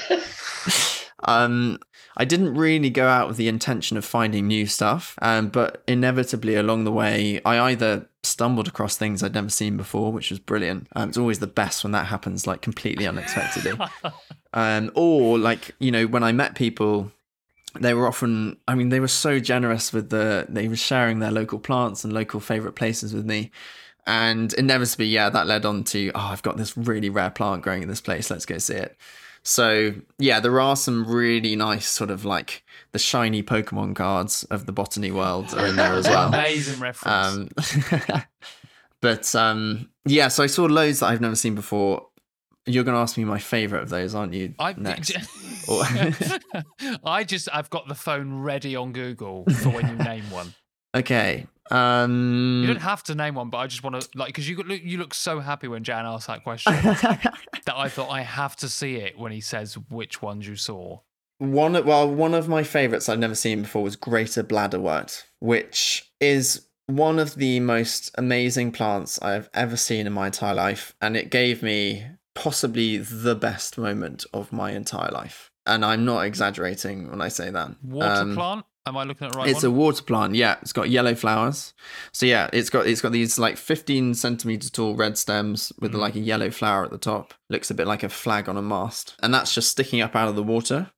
um, 1.23 1.79
I 2.17 2.25
didn't 2.25 2.55
really 2.55 2.89
go 2.89 3.07
out 3.07 3.27
with 3.27 3.37
the 3.37 3.47
intention 3.47 3.97
of 3.97 4.05
finding 4.05 4.47
new 4.47 4.65
stuff, 4.65 5.17
um, 5.21 5.49
but 5.49 5.83
inevitably 5.87 6.55
along 6.55 6.83
the 6.83 6.91
way, 6.91 7.41
I 7.45 7.71
either 7.71 8.07
stumbled 8.23 8.67
across 8.67 8.97
things 8.97 9.23
I'd 9.23 9.33
never 9.33 9.49
seen 9.49 9.77
before, 9.77 10.11
which 10.11 10.29
was 10.29 10.39
brilliant. 10.39 10.87
Um, 10.95 11.09
it's 11.09 11.17
always 11.17 11.39
the 11.39 11.47
best 11.47 11.83
when 11.83 11.91
that 11.93 12.07
happens, 12.07 12.45
like 12.45 12.61
completely 12.61 13.07
unexpectedly. 13.07 13.73
um, 14.53 14.91
or 14.95 15.39
like 15.39 15.75
you 15.79 15.91
know, 15.91 16.05
when 16.05 16.23
I 16.23 16.31
met 16.31 16.55
people 16.55 17.11
they 17.79 17.93
were 17.93 18.07
often 18.07 18.57
i 18.67 18.75
mean 18.75 18.89
they 18.89 18.99
were 18.99 19.07
so 19.07 19.39
generous 19.39 19.93
with 19.93 20.09
the 20.09 20.45
they 20.49 20.67
were 20.67 20.75
sharing 20.75 21.19
their 21.19 21.31
local 21.31 21.59
plants 21.59 22.03
and 22.03 22.11
local 22.13 22.39
favorite 22.39 22.73
places 22.73 23.13
with 23.13 23.25
me 23.25 23.49
and 24.05 24.53
inevitably 24.53 25.05
yeah 25.05 25.29
that 25.29 25.47
led 25.47 25.65
on 25.65 25.83
to 25.83 26.11
oh 26.15 26.19
i've 26.19 26.43
got 26.43 26.57
this 26.57 26.75
really 26.75 27.09
rare 27.09 27.29
plant 27.29 27.61
growing 27.61 27.81
in 27.81 27.87
this 27.87 28.01
place 28.01 28.29
let's 28.29 28.45
go 28.45 28.57
see 28.57 28.73
it 28.73 28.97
so 29.43 29.93
yeah 30.19 30.39
there 30.39 30.59
are 30.59 30.75
some 30.75 31.05
really 31.05 31.55
nice 31.55 31.87
sort 31.87 32.09
of 32.09 32.23
like 32.25 32.63
the 32.91 32.99
shiny 32.99 33.41
pokemon 33.41 33.95
cards 33.95 34.43
of 34.45 34.65
the 34.65 34.71
botany 34.71 35.11
world 35.11 35.53
are 35.53 35.67
in 35.67 35.75
there 35.75 35.93
as 35.93 36.07
well 36.07 36.27
amazing 36.33 36.79
reference 36.79 37.75
um, 37.91 38.23
but 39.01 39.33
um 39.35 39.89
yeah 40.05 40.27
so 40.27 40.43
i 40.43 40.47
saw 40.47 40.65
loads 40.65 40.99
that 40.99 41.07
i've 41.07 41.21
never 41.21 41.35
seen 41.35 41.55
before 41.55 42.05
you're 42.65 42.83
going 42.83 42.95
to 42.95 43.01
ask 43.01 43.17
me 43.17 43.23
my 43.23 43.39
favorite 43.39 43.81
of 43.81 43.89
those, 43.89 44.13
aren't 44.13 44.33
you? 44.33 44.53
I 44.59 44.73
next. 44.73 45.11
I 47.03 47.23
just 47.23 47.49
I've 47.51 47.69
got 47.69 47.87
the 47.87 47.95
phone 47.95 48.41
ready 48.41 48.75
on 48.75 48.93
Google 48.93 49.45
for 49.45 49.69
when 49.69 49.87
you 49.87 49.95
name 49.95 50.29
one. 50.29 50.53
Okay. 50.95 51.47
Um, 51.69 52.59
you 52.61 52.67
don't 52.67 52.81
have 52.81 53.01
to 53.03 53.15
name 53.15 53.35
one, 53.35 53.49
but 53.49 53.59
I 53.59 53.67
just 53.67 53.81
want 53.81 54.01
to 54.01 54.09
like 54.15 54.27
because 54.27 54.49
you 54.49 54.57
look 54.57 54.83
you 54.83 54.97
look 54.97 55.13
so 55.13 55.39
happy 55.39 55.69
when 55.69 55.83
Jan 55.83 56.05
asked 56.05 56.27
that 56.27 56.43
question 56.43 56.73
that 56.83 57.73
I 57.73 57.87
thought 57.87 58.09
I 58.09 58.21
have 58.21 58.57
to 58.57 58.67
see 58.67 58.97
it 58.97 59.17
when 59.17 59.31
he 59.31 59.39
says 59.39 59.75
which 59.89 60.21
ones 60.21 60.45
you 60.47 60.57
saw. 60.57 60.99
One 61.37 61.73
well, 61.85 62.13
one 62.13 62.33
of 62.33 62.49
my 62.49 62.63
favorites 62.63 63.07
I've 63.07 63.19
never 63.19 63.35
seen 63.35 63.61
before 63.61 63.83
was 63.83 63.95
Greater 63.95 64.43
Bladderwort, 64.43 65.23
which 65.39 66.11
is 66.19 66.67
one 66.87 67.19
of 67.19 67.35
the 67.35 67.61
most 67.61 68.11
amazing 68.17 68.73
plants 68.73 69.21
I've 69.21 69.49
ever 69.53 69.77
seen 69.77 70.07
in 70.07 70.13
my 70.13 70.27
entire 70.27 70.53
life, 70.53 70.93
and 71.01 71.15
it 71.15 71.29
gave 71.29 71.63
me 71.63 72.05
possibly 72.35 72.97
the 72.97 73.35
best 73.35 73.77
moment 73.77 74.25
of 74.33 74.51
my 74.51 74.71
entire 74.71 75.11
life. 75.11 75.51
And 75.65 75.85
I'm 75.85 76.05
not 76.05 76.25
exaggerating 76.25 77.09
when 77.09 77.21
I 77.21 77.27
say 77.27 77.49
that. 77.49 77.71
Water 77.83 78.21
um, 78.21 78.35
plant? 78.35 78.65
Am 78.87 78.97
I 78.97 79.03
looking 79.03 79.27
at 79.27 79.35
right? 79.35 79.47
It's 79.47 79.63
one? 79.63 79.71
a 79.71 79.75
water 79.75 80.03
plant. 80.03 80.35
Yeah, 80.35 80.57
it's 80.61 80.73
got 80.73 80.89
yellow 80.89 81.13
flowers. 81.13 81.73
So 82.11 82.25
yeah, 82.25 82.49
it's 82.51 82.69
got 82.69 82.87
it's 82.87 83.01
got 83.01 83.11
these 83.11 83.37
like 83.37 83.57
15 83.57 84.15
centimeters 84.15 84.71
tall 84.71 84.95
red 84.95 85.17
stems 85.17 85.71
with 85.79 85.93
mm. 85.93 85.99
like 85.99 86.15
a 86.15 86.19
yellow 86.19 86.49
flower 86.49 86.83
at 86.83 86.91
the 86.91 86.97
top. 86.97 87.33
Looks 87.49 87.69
a 87.69 87.75
bit 87.75 87.87
like 87.87 88.03
a 88.03 88.09
flag 88.09 88.49
on 88.49 88.57
a 88.57 88.61
mast, 88.61 89.15
and 89.21 89.33
that's 89.33 89.53
just 89.53 89.69
sticking 89.69 90.01
up 90.01 90.15
out 90.15 90.29
of 90.29 90.35
the 90.35 90.43
water. 90.43 90.91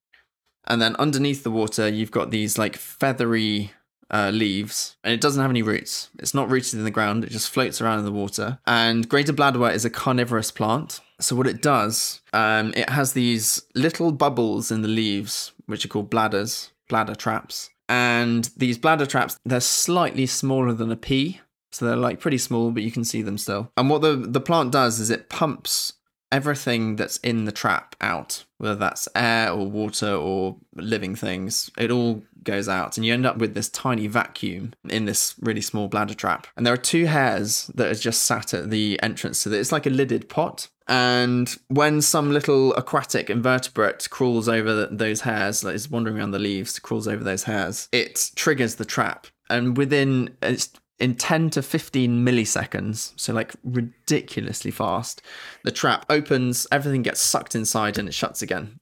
And 0.66 0.82
then 0.82 0.96
underneath 0.96 1.44
the 1.44 1.52
water, 1.52 1.90
you've 1.90 2.12
got 2.12 2.32
these 2.32 2.58
like 2.58 2.78
feathery 2.78 3.72
uh, 4.10 4.30
leaves, 4.34 4.96
and 5.04 5.14
it 5.14 5.20
doesn't 5.20 5.42
have 5.42 5.52
any 5.52 5.62
roots. 5.62 6.10
It's 6.20 6.34
not 6.34 6.50
rooted 6.50 6.76
in 6.76 6.86
the 6.86 6.92
ground. 6.92 7.26
It 7.26 7.32
just 7.32 7.50
floats 7.50 7.82
around 7.82 8.00
in 8.00 8.06
the 8.06 8.12
water. 8.12 8.60
And 8.66 9.10
Greater 9.10 9.34
Bladderwort 9.34 9.74
is 9.74 9.84
a 9.84 9.90
carnivorous 9.90 10.52
plant. 10.52 11.02
So 11.20 11.36
what 11.36 11.48
it 11.48 11.62
does, 11.62 12.22
um, 12.32 12.74
it 12.78 12.90
has 12.90 13.14
these 13.14 13.64
little 13.76 14.12
bubbles 14.12 14.72
in 14.72 14.84
the 14.84 14.88
leaves, 14.88 15.52
which 15.66 15.84
are 15.84 15.90
called 15.90 16.10
bladders, 16.10 16.72
bladder 16.88 17.16
traps. 17.16 17.72
And 17.90 18.50
these 18.58 18.78
bladder 18.78 19.06
traps, 19.06 19.38
they're 19.46 19.60
slightly 19.60 20.26
smaller 20.26 20.74
than 20.74 20.92
a 20.92 20.96
pea. 20.96 21.42
So 21.72 21.86
they're 21.86 21.96
like 21.96 22.20
pretty 22.20 22.38
small, 22.38 22.72
but 22.72 22.84
you 22.84 22.92
can 22.92 23.04
see 23.04 23.22
them 23.22 23.38
still. 23.38 23.72
And 23.76 23.90
what 23.90 24.02
the, 24.02 24.16
the 24.16 24.40
plant 24.40 24.72
does 24.72 25.00
is 25.00 25.10
it 25.10 25.30
pumps 25.30 25.94
everything 26.34 26.96
that's 26.96 27.18
in 27.18 27.46
the 27.46 27.52
trap 27.52 27.96
out, 28.02 28.44
whether 28.58 28.76
that's 28.76 29.08
air 29.16 29.52
or 29.52 29.70
water 29.70 30.12
or 30.12 30.58
living 30.76 31.16
things, 31.16 31.70
it 31.78 31.92
all 31.92 32.24
goes 32.44 32.68
out. 32.68 32.98
And 32.98 33.06
you 33.06 33.14
end 33.14 33.28
up 33.28 33.38
with 33.38 33.54
this 33.54 33.70
tiny 33.70 34.08
vacuum 34.08 34.74
in 34.90 35.06
this 35.06 35.36
really 35.40 35.62
small 35.62 35.88
bladder 35.88 36.16
trap. 36.16 36.48
And 36.58 36.66
there 36.66 36.74
are 36.74 36.78
two 36.78 37.06
hairs 37.06 37.68
that 37.76 37.88
are 37.88 37.96
just 37.96 38.24
sat 38.24 38.54
at 38.54 38.72
the 38.72 39.00
entrance 39.04 39.44
to 39.44 39.54
it. 39.54 39.60
It's 39.60 39.72
like 39.72 39.86
a 39.86 39.92
lidded 39.92 40.28
pot. 40.28 40.70
And 40.88 41.56
when 41.70 42.02
some 42.02 42.32
little 42.32 42.74
aquatic 42.74 43.30
invertebrate 43.30 44.10
crawls 44.10 44.50
over 44.50 44.88
those 44.88 45.22
hairs, 45.22 45.64
like 45.64 45.76
is 45.76 45.90
wandering 45.90 46.18
around 46.18 46.32
the 46.32 46.40
leaves, 46.40 46.78
crawls 46.80 47.08
over 47.08 47.24
those 47.24 47.44
hairs, 47.44 47.88
it 47.92 48.32
triggers 48.36 48.76
the 48.76 48.86
trap. 48.86 49.28
And 49.50 49.78
within 49.78 50.36
uh, 50.42 50.48
it's 50.48 50.70
in 51.00 51.16
10 51.16 51.50
to 51.52 51.62
15 51.62 52.26
milliseconds, 52.26 53.14
so 53.16 53.34
like 53.34 53.54
ridiculously 53.64 54.72
fast, 54.72 55.22
the 55.64 55.72
trap 55.72 56.06
opens, 56.10 56.68
everything 56.72 57.02
gets 57.02 57.22
sucked 57.22 57.56
inside, 57.56 57.98
and 57.98 58.08
it 58.08 58.14
shuts 58.14 58.42
again, 58.42 58.80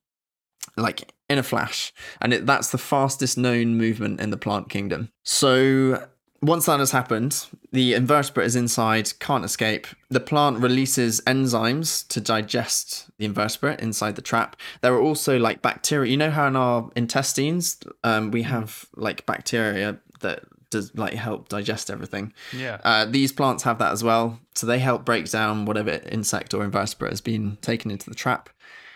like 0.77 1.11
in 1.29 1.37
a 1.37 1.43
flash. 1.43 1.93
And 2.19 2.33
it, 2.33 2.45
that's 2.45 2.69
the 2.69 2.77
fastest 2.77 3.37
known 3.37 3.75
movement 3.75 4.19
in 4.19 4.29
the 4.29 4.37
plant 4.37 4.69
kingdom. 4.69 5.09
So 5.23 6.07
once 6.41 6.65
that 6.65 6.79
has 6.79 6.91
happened, 6.91 7.47
the 7.71 7.93
invertebrate 7.93 8.47
is 8.47 8.55
inside, 8.55 9.17
can't 9.19 9.45
escape. 9.45 9.87
The 10.09 10.19
plant 10.19 10.59
releases 10.59 11.21
enzymes 11.21 12.07
to 12.09 12.19
digest 12.19 13.09
the 13.17 13.25
invertebrate 13.25 13.79
inside 13.79 14.15
the 14.15 14.21
trap. 14.21 14.57
There 14.81 14.93
are 14.93 15.01
also 15.01 15.39
like 15.39 15.61
bacteria. 15.61 16.11
You 16.11 16.17
know 16.17 16.31
how 16.31 16.47
in 16.47 16.55
our 16.55 16.89
intestines 16.95 17.77
um, 18.03 18.31
we 18.31 18.43
have 18.43 18.85
like 18.95 19.25
bacteria 19.25 19.99
that 20.19 20.43
does 20.69 20.95
like 20.95 21.13
help 21.13 21.49
digest 21.49 21.91
everything. 21.91 22.33
Yeah. 22.51 22.79
Uh, 22.83 23.05
these 23.05 23.31
plants 23.31 23.63
have 23.63 23.77
that 23.79 23.91
as 23.91 24.03
well, 24.03 24.39
so 24.55 24.65
they 24.65 24.79
help 24.79 25.05
break 25.05 25.29
down 25.29 25.65
whatever 25.65 26.01
insect 26.09 26.53
or 26.53 26.63
invertebrate 26.63 27.11
has 27.11 27.21
been 27.21 27.57
taken 27.61 27.91
into 27.91 28.09
the 28.09 28.15
trap. 28.15 28.49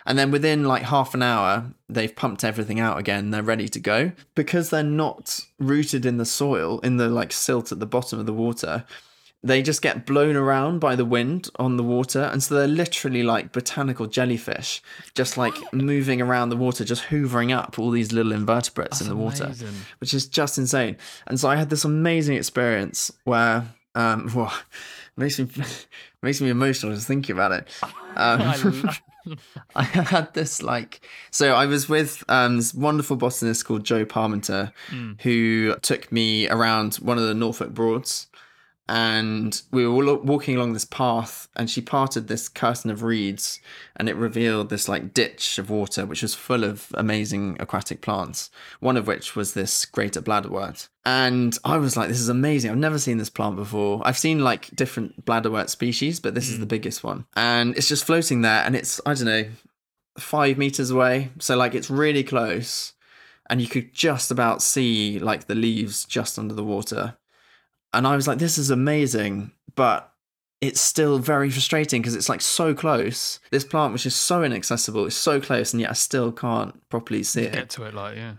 And 0.05 0.17
then 0.19 0.29
within 0.31 0.65
like 0.65 0.83
half 0.83 1.13
an 1.13 1.23
hour, 1.23 1.71
they've 1.89 2.15
pumped 2.15 2.43
everything 2.43 2.79
out 2.79 2.99
again. 2.99 3.31
They're 3.31 3.41
ready 3.41 3.67
to 3.69 3.79
go 3.79 4.11
because 4.35 4.69
they're 4.69 4.83
not 4.83 5.39
rooted 5.59 6.05
in 6.05 6.17
the 6.17 6.25
soil, 6.25 6.79
in 6.79 6.97
the 6.97 7.09
like 7.09 7.33
silt 7.33 7.71
at 7.71 7.79
the 7.79 7.85
bottom 7.85 8.19
of 8.19 8.25
the 8.25 8.33
water 8.33 8.85
they 9.45 9.61
just 9.61 9.83
get 9.83 10.07
blown 10.07 10.35
around 10.35 10.79
by 10.79 10.95
the 10.95 11.05
wind 11.05 11.49
on 11.57 11.77
the 11.77 11.83
water 11.83 12.23
and 12.33 12.41
so 12.41 12.55
they're 12.55 12.67
literally 12.67 13.21
like 13.21 13.51
botanical 13.51 14.07
jellyfish 14.07 14.81
just 15.13 15.37
like 15.37 15.53
moving 15.73 16.19
around 16.19 16.49
the 16.49 16.57
water 16.57 16.83
just 16.83 17.03
hoovering 17.03 17.55
up 17.55 17.77
all 17.77 17.91
these 17.91 18.11
little 18.11 18.31
invertebrates 18.31 18.99
That's 18.99 19.01
in 19.01 19.09
the 19.09 19.15
water 19.15 19.45
amazing. 19.45 19.75
which 19.99 20.13
is 20.13 20.27
just 20.27 20.57
insane 20.57 20.97
and 21.27 21.39
so 21.39 21.47
i 21.47 21.55
had 21.55 21.69
this 21.69 21.85
amazing 21.85 22.35
experience 22.35 23.11
where 23.23 23.65
um 23.93 24.31
well, 24.35 24.53
makes 25.15 25.39
me 25.39 25.47
makes 26.23 26.41
me 26.41 26.49
emotional 26.49 26.93
just 26.93 27.07
thinking 27.07 27.33
about 27.33 27.51
it 27.51 27.67
um, 28.15 28.89
I 29.75 29.83
had 29.83 30.33
this 30.33 30.61
like 30.61 31.05
so 31.31 31.53
I 31.53 31.65
was 31.65 31.89
with 31.89 32.23
um, 32.29 32.57
this 32.57 32.73
wonderful 32.73 33.15
botanist 33.15 33.65
called 33.65 33.83
Joe 33.83 34.05
Parmenter 34.05 34.71
mm. 34.89 35.19
who 35.21 35.75
took 35.81 36.11
me 36.11 36.49
around 36.49 36.95
one 36.95 37.17
of 37.17 37.23
the 37.25 37.33
Norfolk 37.33 37.73
Broads 37.73 38.27
and 38.87 39.63
we 39.71 39.85
were 39.85 39.93
all 39.93 40.17
walking 40.17 40.55
along 40.55 40.73
this 40.73 40.85
path 40.85 41.47
and 41.55 41.69
she 41.69 41.81
parted 41.81 42.27
this 42.27 42.47
curtain 42.47 42.91
of 42.91 43.01
reeds 43.01 43.59
and 43.95 44.07
it 44.07 44.15
revealed 44.15 44.69
this 44.69 44.87
like 44.87 45.13
ditch 45.13 45.57
of 45.57 45.71
water 45.71 46.05
which 46.05 46.21
was 46.21 46.35
full 46.35 46.63
of 46.63 46.87
amazing 46.93 47.57
aquatic 47.59 48.01
plants 48.01 48.51
one 48.79 48.95
of 48.95 49.07
which 49.07 49.35
was 49.35 49.53
this 49.53 49.85
greater 49.85 50.21
bladderwort. 50.21 50.87
And 51.03 51.57
i 51.63 51.77
was 51.77 51.97
like 51.97 52.09
this 52.09 52.19
is 52.19 52.29
amazing. 52.29 52.69
I've 52.69 52.77
never 52.77 52.99
seen 52.99 53.17
this 53.17 53.29
plant 53.29 53.55
before. 53.55 54.01
I've 54.05 54.17
seen 54.17 54.43
like 54.43 54.75
different 54.75 55.25
bladderwort 55.25 55.69
species 55.69 56.19
but 56.19 56.35
this 56.35 56.49
mm. 56.49 56.53
is 56.53 56.59
the 56.59 56.65
biggest 56.67 57.03
one. 57.03 57.25
And 57.35 57.75
it's 57.75 57.89
just 57.89 58.05
floating 58.05 58.41
there 58.41 58.63
and 58.63 58.75
it's 58.75 59.01
i 59.05 59.13
don't 59.15 59.25
know 59.25 59.45
five 60.19 60.57
meters 60.57 60.91
away. 60.91 61.31
So 61.39 61.57
like 61.57 61.73
it's 61.73 61.89
really 61.89 62.23
close 62.23 62.93
and 63.49 63.61
you 63.61 63.67
could 63.67 63.93
just 63.93 64.29
about 64.29 64.61
see 64.61 65.19
like 65.19 65.47
the 65.47 65.55
leaves 65.55 66.05
just 66.05 66.37
under 66.37 66.53
the 66.53 66.63
water 66.63 67.17
and 67.95 68.07
I 68.07 68.15
was 68.15 68.27
like, 68.27 68.37
this 68.37 68.57
is 68.57 68.69
amazing, 68.69 69.51
but 69.75 70.11
it's 70.61 70.81
still 70.81 71.19
very 71.19 71.49
frustrating 71.49 72.01
because 72.01 72.15
it's 72.15 72.29
like 72.29 72.41
so 72.41 72.73
close. 72.73 73.39
This 73.51 73.63
plant, 73.63 73.93
which 73.93 74.05
is 74.05 74.15
so 74.15 74.43
inaccessible, 74.43 75.05
is 75.05 75.15
so 75.15 75.39
close, 75.39 75.73
and 75.73 75.81
yet 75.81 75.91
I 75.91 75.93
still 75.93 76.31
can't 76.31 76.87
properly 76.89 77.23
see 77.23 77.43
it. 77.43 77.53
Get 77.53 77.69
to 77.71 77.83
it, 77.83 77.93
like 77.93 78.15
yeah. 78.15 78.33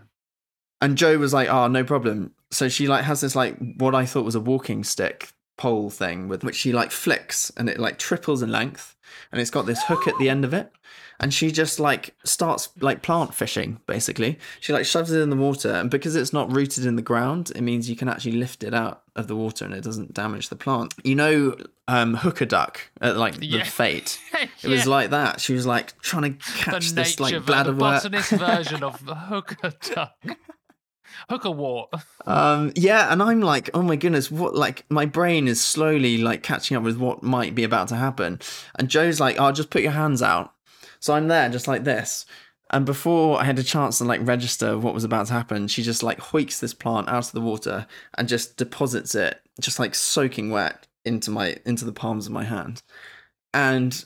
And 0.81 0.97
Joe 0.97 1.17
was 1.17 1.33
like, 1.33 1.49
"Oh, 1.49 1.67
no 1.67 1.83
problem." 1.83 2.33
So 2.51 2.69
she 2.69 2.87
like 2.87 3.03
has 3.03 3.21
this 3.21 3.35
like 3.35 3.57
what 3.77 3.95
I 3.95 4.05
thought 4.05 4.25
was 4.25 4.35
a 4.35 4.39
walking 4.39 4.83
stick 4.83 5.29
pole 5.57 5.89
thing 5.89 6.27
with 6.27 6.43
which 6.43 6.55
she 6.55 6.71
like 6.71 6.91
flicks, 6.91 7.51
and 7.57 7.69
it 7.69 7.79
like 7.79 7.97
triples 7.97 8.41
in 8.41 8.51
length, 8.51 8.95
and 9.31 9.41
it's 9.41 9.51
got 9.51 9.65
this 9.65 9.83
hook 9.83 10.07
at 10.07 10.17
the 10.17 10.29
end 10.29 10.45
of 10.45 10.53
it 10.53 10.71
and 11.19 11.33
she 11.33 11.51
just 11.51 11.79
like 11.79 12.15
starts 12.23 12.69
like 12.79 13.01
plant 13.01 13.33
fishing 13.33 13.79
basically 13.87 14.37
she 14.59 14.73
like 14.73 14.85
shoves 14.85 15.11
it 15.11 15.21
in 15.21 15.29
the 15.29 15.35
water 15.35 15.71
and 15.71 15.89
because 15.89 16.15
it's 16.15 16.33
not 16.33 16.51
rooted 16.51 16.85
in 16.85 16.95
the 16.95 17.01
ground 17.01 17.51
it 17.55 17.61
means 17.61 17.89
you 17.89 17.95
can 17.95 18.09
actually 18.09 18.33
lift 18.33 18.63
it 18.63 18.73
out 18.73 19.03
of 19.15 19.27
the 19.27 19.35
water 19.35 19.65
and 19.65 19.73
it 19.73 19.83
doesn't 19.83 20.13
damage 20.13 20.49
the 20.49 20.55
plant 20.55 20.93
you 21.03 21.15
know 21.15 21.55
um 21.87 22.15
hooker 22.15 22.45
duck 22.45 22.81
at 23.01 23.17
like 23.17 23.35
yeah. 23.41 23.59
the 23.59 23.65
fate 23.65 24.19
it 24.33 24.49
yeah. 24.61 24.69
was 24.69 24.85
like 24.85 25.09
that 25.09 25.41
she 25.41 25.53
was 25.53 25.65
like 25.65 25.99
trying 26.01 26.33
to 26.33 26.45
catch 26.53 26.89
the 26.89 26.95
this 26.95 27.19
like 27.19 27.45
bladder 27.45 27.71
the 27.71 27.77
botanist 27.77 28.31
version 28.31 28.83
of 28.83 29.03
the 29.05 29.15
hooker 29.15 29.71
duck 29.93 30.15
hooker 31.29 31.51
wart. 31.51 31.89
Um, 32.25 32.71
yeah, 32.75 33.11
and 33.11 33.21
I'm 33.21 33.41
like, 33.41 33.69
oh 33.73 33.81
my 33.81 33.95
goodness, 33.95 34.29
what? 34.31 34.55
Like, 34.55 34.85
my 34.89 35.05
brain 35.05 35.47
is 35.47 35.61
slowly 35.61 36.17
like 36.17 36.43
catching 36.43 36.77
up 36.77 36.83
with 36.83 36.97
what 36.97 37.23
might 37.23 37.55
be 37.55 37.63
about 37.63 37.87
to 37.89 37.95
happen. 37.95 38.39
And 38.75 38.89
Joe's 38.89 39.19
like, 39.19 39.37
oh, 39.39 39.51
just 39.51 39.69
put 39.69 39.81
your 39.81 39.91
hands 39.91 40.21
out. 40.21 40.53
So 40.99 41.13
I'm 41.13 41.27
there 41.27 41.49
just 41.49 41.67
like 41.67 41.83
this. 41.83 42.25
And 42.69 42.85
before 42.85 43.39
I 43.39 43.45
had 43.45 43.59
a 43.59 43.63
chance 43.63 43.97
to 43.97 44.03
like 44.03 44.19
register 44.23 44.77
what 44.77 44.93
was 44.93 45.03
about 45.03 45.27
to 45.27 45.33
happen, 45.33 45.67
she 45.67 45.83
just 45.83 46.03
like 46.03 46.19
hoiks 46.19 46.59
this 46.59 46.73
plant 46.73 47.07
out 47.07 47.27
of 47.27 47.31
the 47.31 47.41
water 47.41 47.87
and 48.17 48.27
just 48.27 48.57
deposits 48.57 49.15
it, 49.15 49.39
just 49.61 49.79
like 49.79 49.95
soaking 49.95 50.51
wet 50.51 50.87
into 51.05 51.31
my 51.31 51.55
into 51.65 51.85
the 51.85 51.93
palms 51.93 52.25
of 52.25 52.33
my 52.33 52.43
hand. 52.43 52.83
And 53.53 54.05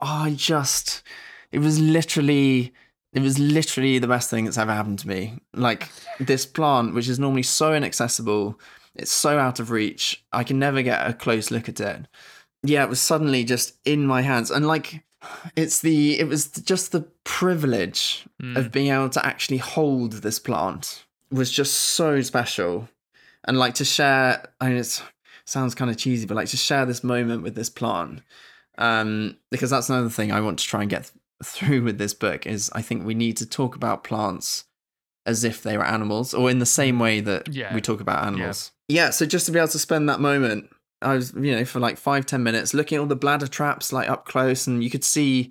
I 0.00 0.34
just 0.36 1.02
it 1.50 1.60
was 1.60 1.80
literally 1.80 2.74
it 3.14 3.22
was 3.22 3.38
literally 3.38 3.98
the 3.98 4.08
best 4.08 4.28
thing 4.28 4.44
that's 4.44 4.58
ever 4.58 4.72
happened 4.72 4.98
to 4.98 5.08
me. 5.08 5.38
Like 5.54 5.88
this 6.20 6.44
plant, 6.44 6.94
which 6.94 7.08
is 7.08 7.18
normally 7.18 7.44
so 7.44 7.72
inaccessible, 7.72 8.60
it's 8.94 9.12
so 9.12 9.38
out 9.38 9.60
of 9.60 9.70
reach. 9.70 10.24
I 10.32 10.44
can 10.44 10.58
never 10.58 10.82
get 10.82 11.08
a 11.08 11.14
close 11.14 11.50
look 11.50 11.68
at 11.68 11.80
it. 11.80 12.06
Yeah, 12.62 12.82
it 12.82 12.90
was 12.90 13.00
suddenly 13.00 13.44
just 13.44 13.74
in 13.84 14.06
my 14.06 14.22
hands. 14.22 14.50
And 14.50 14.66
like 14.66 15.04
it's 15.56 15.80
the 15.80 16.18
it 16.18 16.28
was 16.28 16.48
just 16.48 16.92
the 16.92 17.02
privilege 17.24 18.26
mm. 18.42 18.56
of 18.56 18.72
being 18.72 18.92
able 18.92 19.08
to 19.08 19.24
actually 19.24 19.58
hold 19.58 20.12
this 20.12 20.38
plant 20.38 21.04
was 21.30 21.50
just 21.50 21.74
so 21.74 22.20
special 22.20 22.88
and 23.44 23.58
like 23.58 23.74
to 23.74 23.84
share 23.84 24.44
i 24.60 24.68
mean 24.68 24.78
it 24.78 25.02
sounds 25.44 25.74
kind 25.74 25.90
of 25.90 25.96
cheesy 25.96 26.26
but 26.26 26.34
like 26.34 26.48
to 26.48 26.56
share 26.56 26.86
this 26.86 27.04
moment 27.04 27.42
with 27.42 27.54
this 27.54 27.70
plant 27.70 28.22
um 28.78 29.36
because 29.50 29.70
that's 29.70 29.88
another 29.88 30.10
thing 30.10 30.32
i 30.32 30.40
want 30.40 30.58
to 30.58 30.64
try 30.64 30.80
and 30.80 30.90
get 30.90 31.10
through 31.42 31.82
with 31.82 31.98
this 31.98 32.14
book 32.14 32.46
is 32.46 32.70
i 32.74 32.82
think 32.82 33.04
we 33.04 33.14
need 33.14 33.36
to 33.36 33.46
talk 33.46 33.76
about 33.76 34.04
plants 34.04 34.64
as 35.26 35.42
if 35.42 35.62
they 35.62 35.76
were 35.76 35.84
animals 35.84 36.34
or 36.34 36.50
in 36.50 36.58
the 36.58 36.66
same 36.66 36.98
way 36.98 37.20
that 37.20 37.52
yeah. 37.52 37.74
we 37.74 37.80
talk 37.80 38.00
about 38.00 38.24
animals 38.26 38.72
yeah. 38.88 39.04
yeah 39.04 39.10
so 39.10 39.24
just 39.24 39.46
to 39.46 39.52
be 39.52 39.58
able 39.58 39.68
to 39.68 39.78
spend 39.78 40.08
that 40.08 40.20
moment 40.20 40.68
I 41.04 41.14
was, 41.14 41.32
you 41.34 41.54
know, 41.54 41.64
for 41.64 41.80
like 41.80 41.96
five, 41.98 42.26
ten 42.26 42.42
minutes 42.42 42.74
looking 42.74 42.96
at 42.96 43.00
all 43.00 43.06
the 43.06 43.16
bladder 43.16 43.46
traps 43.46 43.92
like 43.92 44.08
up 44.08 44.24
close, 44.26 44.66
and 44.66 44.82
you 44.82 44.90
could 44.90 45.04
see 45.04 45.50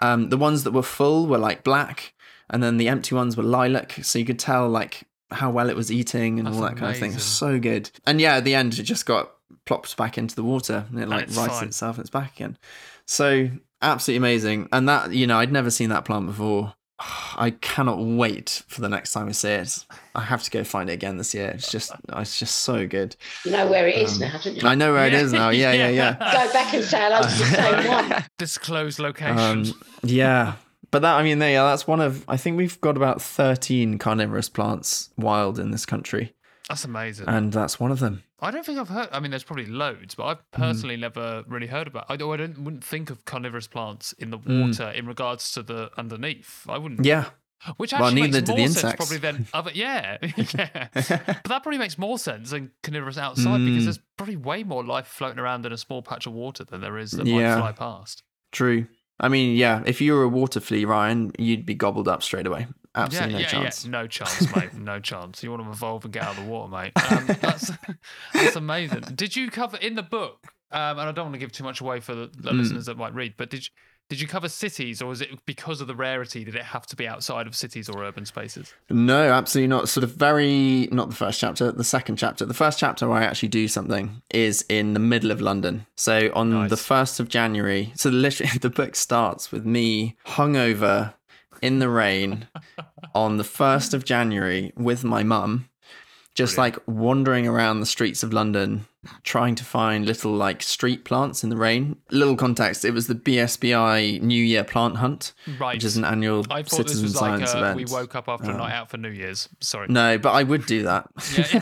um, 0.00 0.28
the 0.30 0.36
ones 0.38 0.64
that 0.64 0.72
were 0.72 0.82
full 0.82 1.26
were 1.26 1.38
like 1.38 1.64
black, 1.64 2.14
and 2.48 2.62
then 2.62 2.76
the 2.76 2.88
empty 2.88 3.14
ones 3.14 3.36
were 3.36 3.42
lilac. 3.42 3.98
So 4.02 4.18
you 4.18 4.24
could 4.24 4.38
tell 4.38 4.68
like 4.68 5.04
how 5.30 5.50
well 5.50 5.70
it 5.70 5.76
was 5.76 5.90
eating 5.90 6.38
and 6.38 6.46
That's 6.46 6.56
all 6.56 6.62
that 6.62 6.72
amazing. 6.72 6.80
kind 6.80 6.94
of 6.94 7.00
thing. 7.00 7.18
So 7.18 7.58
good. 7.58 7.90
And 8.06 8.20
yeah, 8.20 8.36
at 8.36 8.44
the 8.44 8.54
end, 8.54 8.78
it 8.78 8.82
just 8.82 9.06
got 9.06 9.32
plopped 9.64 9.96
back 9.96 10.18
into 10.18 10.34
the 10.34 10.42
water 10.42 10.84
and 10.90 11.00
it 11.00 11.08
like 11.08 11.34
rights 11.34 11.62
itself 11.62 11.96
and 11.96 12.02
it's 12.02 12.10
back 12.10 12.34
again. 12.36 12.58
So 13.06 13.48
absolutely 13.80 14.18
amazing. 14.18 14.68
And 14.72 14.88
that, 14.88 15.12
you 15.12 15.26
know, 15.26 15.38
I'd 15.38 15.52
never 15.52 15.70
seen 15.70 15.88
that 15.88 16.04
plant 16.04 16.26
before. 16.26 16.74
I 17.36 17.54
cannot 17.60 17.98
wait 17.98 18.62
for 18.68 18.80
the 18.80 18.88
next 18.88 19.12
time 19.12 19.28
I 19.28 19.32
see 19.32 19.50
it. 19.50 19.84
I 20.14 20.22
have 20.22 20.42
to 20.42 20.50
go 20.50 20.64
find 20.64 20.90
it 20.90 20.94
again 20.94 21.16
this 21.16 21.34
year. 21.34 21.48
It's 21.48 21.70
just, 21.70 21.92
it's 22.08 22.38
just 22.38 22.56
so 22.56 22.86
good. 22.86 23.16
You 23.44 23.52
know 23.52 23.66
where 23.68 23.88
it 23.88 23.96
is 23.96 24.14
um, 24.14 24.28
now, 24.28 24.38
don't 24.42 24.56
you? 24.56 24.68
I 24.68 24.74
know 24.74 24.92
where 24.92 25.08
yeah. 25.08 25.18
it 25.18 25.22
is 25.22 25.32
now. 25.32 25.48
Yeah, 25.62 25.72
yeah, 25.72 25.88
yeah. 25.88 26.12
go 26.14 26.52
back 26.52 26.74
and 26.74 26.84
say 26.84 26.98
hello 26.98 27.22
to 27.22 27.28
the 27.28 27.44
same 27.44 27.88
one. 27.88 28.24
Disclose 28.38 28.98
location. 28.98 29.38
Um, 29.38 29.64
yeah, 30.02 30.54
but 30.90 31.02
that 31.02 31.16
I 31.16 31.22
mean, 31.22 31.40
yeah, 31.40 31.64
that's 31.64 31.86
one 31.86 32.00
of. 32.00 32.24
I 32.28 32.36
think 32.36 32.56
we've 32.56 32.80
got 32.80 32.96
about 32.96 33.20
thirteen 33.20 33.98
carnivorous 33.98 34.48
plants 34.48 35.10
wild 35.16 35.58
in 35.58 35.70
this 35.70 35.86
country. 35.86 36.34
That's 36.68 36.84
amazing. 36.84 37.28
And 37.28 37.52
that's 37.52 37.80
one 37.80 37.90
of 37.90 37.98
them. 37.98 38.22
I 38.40 38.50
don't 38.50 38.64
think 38.64 38.78
I've 38.78 38.88
heard. 38.88 39.08
I 39.12 39.20
mean, 39.20 39.30
there's 39.30 39.44
probably 39.44 39.66
loads, 39.66 40.14
but 40.14 40.24
I've 40.24 40.42
hmm. 40.54 40.62
personally 40.62 40.96
mm. 40.96 41.00
never 41.00 41.44
really 41.46 41.66
heard 41.66 41.86
about. 41.86 42.06
I, 42.08 42.14
I 42.14 42.16
don't 42.16 42.58
wouldn't 42.58 42.84
think 42.84 43.10
of 43.10 43.24
carnivorous 43.24 43.66
plants 43.66 44.12
in 44.14 44.30
the 44.30 44.38
hmm. 44.38 44.62
water 44.62 44.84
mm. 44.84 44.94
in 44.94 45.06
regards 45.06 45.52
to 45.52 45.62
the 45.62 45.90
underneath. 45.96 46.66
I 46.68 46.78
wouldn't. 46.78 47.04
Yeah. 47.04 47.26
Which 47.76 47.92
actually 47.92 48.22
well, 48.22 48.30
makes 48.30 48.48
more 48.48 48.68
sense 48.68 48.96
probably 48.96 49.18
than 49.18 49.46
other. 49.54 49.70
Yeah, 49.72 50.18
yeah. 50.36 50.88
but 50.92 51.44
that 51.44 51.62
probably 51.62 51.78
makes 51.78 51.96
more 51.96 52.18
sense 52.18 52.50
than 52.50 52.72
carnivorous 52.82 53.18
outside 53.18 53.60
mm. 53.60 53.66
because 53.66 53.84
there's 53.84 54.00
probably 54.16 54.36
way 54.36 54.64
more 54.64 54.82
life 54.82 55.06
floating 55.06 55.38
around 55.38 55.64
in 55.64 55.72
a 55.72 55.78
small 55.78 56.02
patch 56.02 56.26
of 56.26 56.32
water 56.32 56.64
than 56.64 56.80
there 56.80 56.98
is 56.98 57.12
that 57.12 57.24
yeah. 57.24 57.54
might 57.54 57.60
fly 57.60 57.72
past. 57.72 58.24
True. 58.50 58.88
I 59.20 59.28
mean, 59.28 59.56
yeah, 59.56 59.84
if 59.86 60.00
you 60.00 60.14
were 60.14 60.24
a 60.24 60.28
water 60.28 60.58
flea, 60.58 60.84
Ryan, 60.84 61.30
you'd 61.38 61.64
be 61.64 61.74
gobbled 61.74 62.08
up 62.08 62.24
straight 62.24 62.48
away. 62.48 62.66
Absolutely 62.94 63.34
yeah, 63.34 63.38
no 63.38 63.42
yeah, 63.42 63.48
chance. 63.48 63.84
Yeah. 63.84 63.90
No 63.90 64.06
chance, 64.06 64.56
mate. 64.56 64.74
no 64.78 65.00
chance. 65.00 65.42
You 65.42 65.50
want 65.50 65.64
to 65.64 65.70
evolve 65.70 66.04
and 66.04 66.12
get 66.12 66.22
out 66.22 66.36
of 66.36 66.44
the 66.44 66.50
water, 66.50 66.70
mate. 66.70 66.92
Um, 67.10 67.26
that's 67.40 67.70
that's 68.34 68.56
amazing. 68.56 69.00
Did 69.14 69.34
you 69.34 69.50
cover 69.50 69.78
in 69.78 69.94
the 69.94 70.02
book? 70.02 70.52
Um, 70.70 70.98
and 70.98 71.08
I 71.08 71.12
don't 71.12 71.26
want 71.26 71.34
to 71.34 71.38
give 71.38 71.52
too 71.52 71.64
much 71.64 71.80
away 71.80 72.00
for 72.00 72.14
the, 72.14 72.30
the 72.34 72.50
mm. 72.50 72.58
listeners 72.58 72.86
that 72.86 72.96
might 72.96 73.14
read, 73.14 73.34
but 73.36 73.50
did 73.50 73.62
you, 73.64 73.70
did 74.08 74.20
you 74.20 74.26
cover 74.26 74.48
cities, 74.48 75.00
or 75.00 75.06
was 75.06 75.20
it 75.20 75.30
because 75.46 75.80
of 75.80 75.86
the 75.86 75.94
rarity? 75.94 76.44
Did 76.44 76.54
it 76.54 76.64
have 76.64 76.86
to 76.88 76.96
be 76.96 77.06
outside 77.06 77.46
of 77.46 77.54
cities 77.54 77.88
or 77.88 78.02
urban 78.04 78.26
spaces? 78.26 78.74
No, 78.90 79.32
absolutely 79.32 79.68
not. 79.68 79.88
Sort 79.88 80.04
of 80.04 80.12
very 80.12 80.88
not 80.92 81.08
the 81.08 81.14
first 81.14 81.40
chapter, 81.40 81.72
the 81.72 81.84
second 81.84 82.16
chapter. 82.16 82.44
The 82.44 82.54
first 82.54 82.78
chapter 82.78 83.08
where 83.08 83.18
I 83.18 83.24
actually 83.24 83.48
do 83.48 83.68
something 83.68 84.20
is 84.30 84.66
in 84.68 84.92
the 84.92 85.00
middle 85.00 85.30
of 85.30 85.40
London. 85.40 85.86
So 85.96 86.30
on 86.34 86.50
nice. 86.50 86.70
the 86.70 86.76
first 86.76 87.20
of 87.20 87.28
January. 87.28 87.92
So 87.96 88.10
literally, 88.10 88.52
the 88.60 88.70
book 88.70 88.96
starts 88.96 89.50
with 89.50 89.64
me 89.64 90.16
hungover 90.26 91.14
in 91.62 91.78
the 91.78 91.88
rain 91.88 92.48
on 93.14 93.36
the 93.36 93.44
1st 93.44 93.94
of 93.94 94.04
January 94.04 94.72
with 94.76 95.04
my 95.04 95.22
mum, 95.22 95.68
just 96.34 96.56
Brilliant. 96.56 96.76
like 96.76 96.84
wandering 96.86 97.46
around 97.46 97.80
the 97.80 97.86
streets 97.86 98.22
of 98.22 98.32
London, 98.32 98.86
trying 99.22 99.54
to 99.54 99.64
find 99.64 100.06
little 100.06 100.32
like 100.32 100.62
street 100.62 101.04
plants 101.04 101.44
in 101.44 101.50
the 101.50 101.56
rain. 101.56 101.96
Little 102.10 102.36
context: 102.36 102.84
it 102.84 102.92
was 102.92 103.06
the 103.06 103.14
BSBI 103.14 104.20
New 104.22 104.42
Year 104.42 104.64
Plant 104.64 104.96
Hunt, 104.96 105.34
right. 105.58 105.74
which 105.74 105.84
is 105.84 105.96
an 105.96 106.04
annual 106.04 106.46
I 106.50 106.62
thought 106.62 106.76
citizen 106.76 107.02
this 107.02 107.12
was 107.12 107.18
science 107.18 107.54
like, 107.54 107.62
uh, 107.62 107.66
event. 107.66 107.76
We 107.76 107.84
woke 107.84 108.14
up 108.14 108.28
after 108.28 108.50
a 108.50 108.56
night 108.56 108.72
out 108.72 108.88
for 108.88 108.96
New 108.96 109.10
Year's. 109.10 109.48
Sorry, 109.60 109.88
no, 109.88 110.16
but 110.16 110.32
I 110.32 110.42
would 110.42 110.64
do 110.64 110.84
that. 110.84 111.08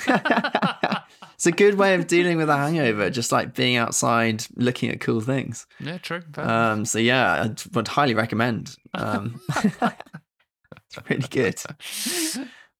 Yeah. 0.06 1.00
it's 1.40 1.46
a 1.46 1.52
good 1.52 1.76
way 1.76 1.94
of 1.94 2.06
dealing 2.06 2.36
with 2.36 2.50
a 2.50 2.56
hangover, 2.58 3.08
just 3.08 3.32
like 3.32 3.54
being 3.54 3.76
outside, 3.76 4.44
looking 4.56 4.90
at 4.90 5.00
cool 5.00 5.22
things. 5.22 5.66
Yeah, 5.78 5.96
true. 5.96 6.20
Um, 6.36 6.84
so 6.84 6.98
yeah, 6.98 7.44
I 7.44 7.54
would 7.72 7.88
highly 7.88 8.12
recommend. 8.12 8.76
Um, 8.92 9.40
it's 9.64 11.08
really 11.08 11.26
good. 11.30 11.58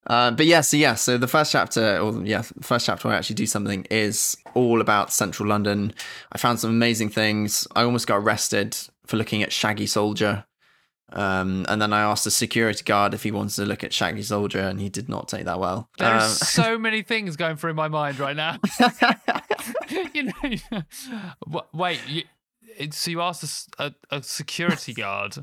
Uh, 0.05 0.29
but 0.29 0.45
yeah, 0.45 0.61
so 0.61 0.77
yeah, 0.77 0.93
so 0.93 1.17
the 1.17 1.27
first 1.27 1.51
chapter, 1.51 1.97
or 1.97 2.23
yeah, 2.23 2.43
the 2.55 2.63
first 2.63 2.85
chapter 2.85 3.07
where 3.07 3.15
I 3.15 3.17
actually 3.17 3.37
do 3.37 3.47
something 3.47 3.87
is 3.89 4.37
all 4.53 4.79
about 4.79 5.11
central 5.11 5.49
London. 5.49 5.91
I 6.31 6.37
found 6.37 6.59
some 6.59 6.69
amazing 6.69 7.09
things. 7.09 7.67
I 7.75 7.81
almost 7.81 8.05
got 8.05 8.17
arrested 8.17 8.77
for 9.07 9.17
looking 9.17 9.41
at 9.41 9.51
Shaggy 9.51 9.87
Soldier. 9.87 10.45
Um, 11.13 11.65
and 11.67 11.81
then 11.81 11.93
I 11.93 12.01
asked 12.01 12.23
the 12.23 12.31
security 12.31 12.83
guard 12.83 13.13
if 13.13 13.23
he 13.23 13.31
wanted 13.31 13.55
to 13.55 13.65
look 13.65 13.83
at 13.83 13.93
Shaggy 13.93 14.23
Soldier, 14.23 14.59
and 14.59 14.79
he 14.79 14.89
did 14.89 15.09
not 15.09 15.27
take 15.27 15.45
that 15.45 15.59
well. 15.59 15.89
There 15.97 16.09
um, 16.09 16.17
are 16.17 16.27
so 16.27 16.77
many 16.79 17.01
things 17.01 17.35
going 17.35 17.57
through 17.57 17.73
my 17.73 17.87
mind 17.87 18.19
right 18.19 18.35
now. 18.35 18.57
you 20.13 20.23
know, 20.23 21.61
wait, 21.73 21.99
you, 22.07 22.23
so 22.91 23.11
you 23.11 23.21
asked 23.21 23.69
a, 23.77 23.93
a 24.09 24.23
security 24.23 24.93
guard 24.93 25.37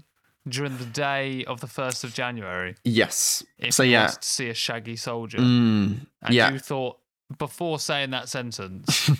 during 0.48 0.76
the 0.78 0.86
day 0.86 1.44
of 1.44 1.60
the 1.60 1.66
first 1.66 2.04
of 2.04 2.14
January. 2.14 2.74
Yes. 2.84 3.44
If 3.58 3.74
so 3.74 3.82
yeah, 3.82 4.08
to 4.08 4.18
see 4.20 4.48
a 4.48 4.54
shaggy 4.54 4.96
soldier. 4.96 5.38
Mm, 5.38 6.06
and 6.22 6.34
yeah. 6.34 6.50
you 6.50 6.58
thought 6.58 6.98
before 7.36 7.78
saying 7.78 8.10
that 8.10 8.28
sentence, 8.28 9.10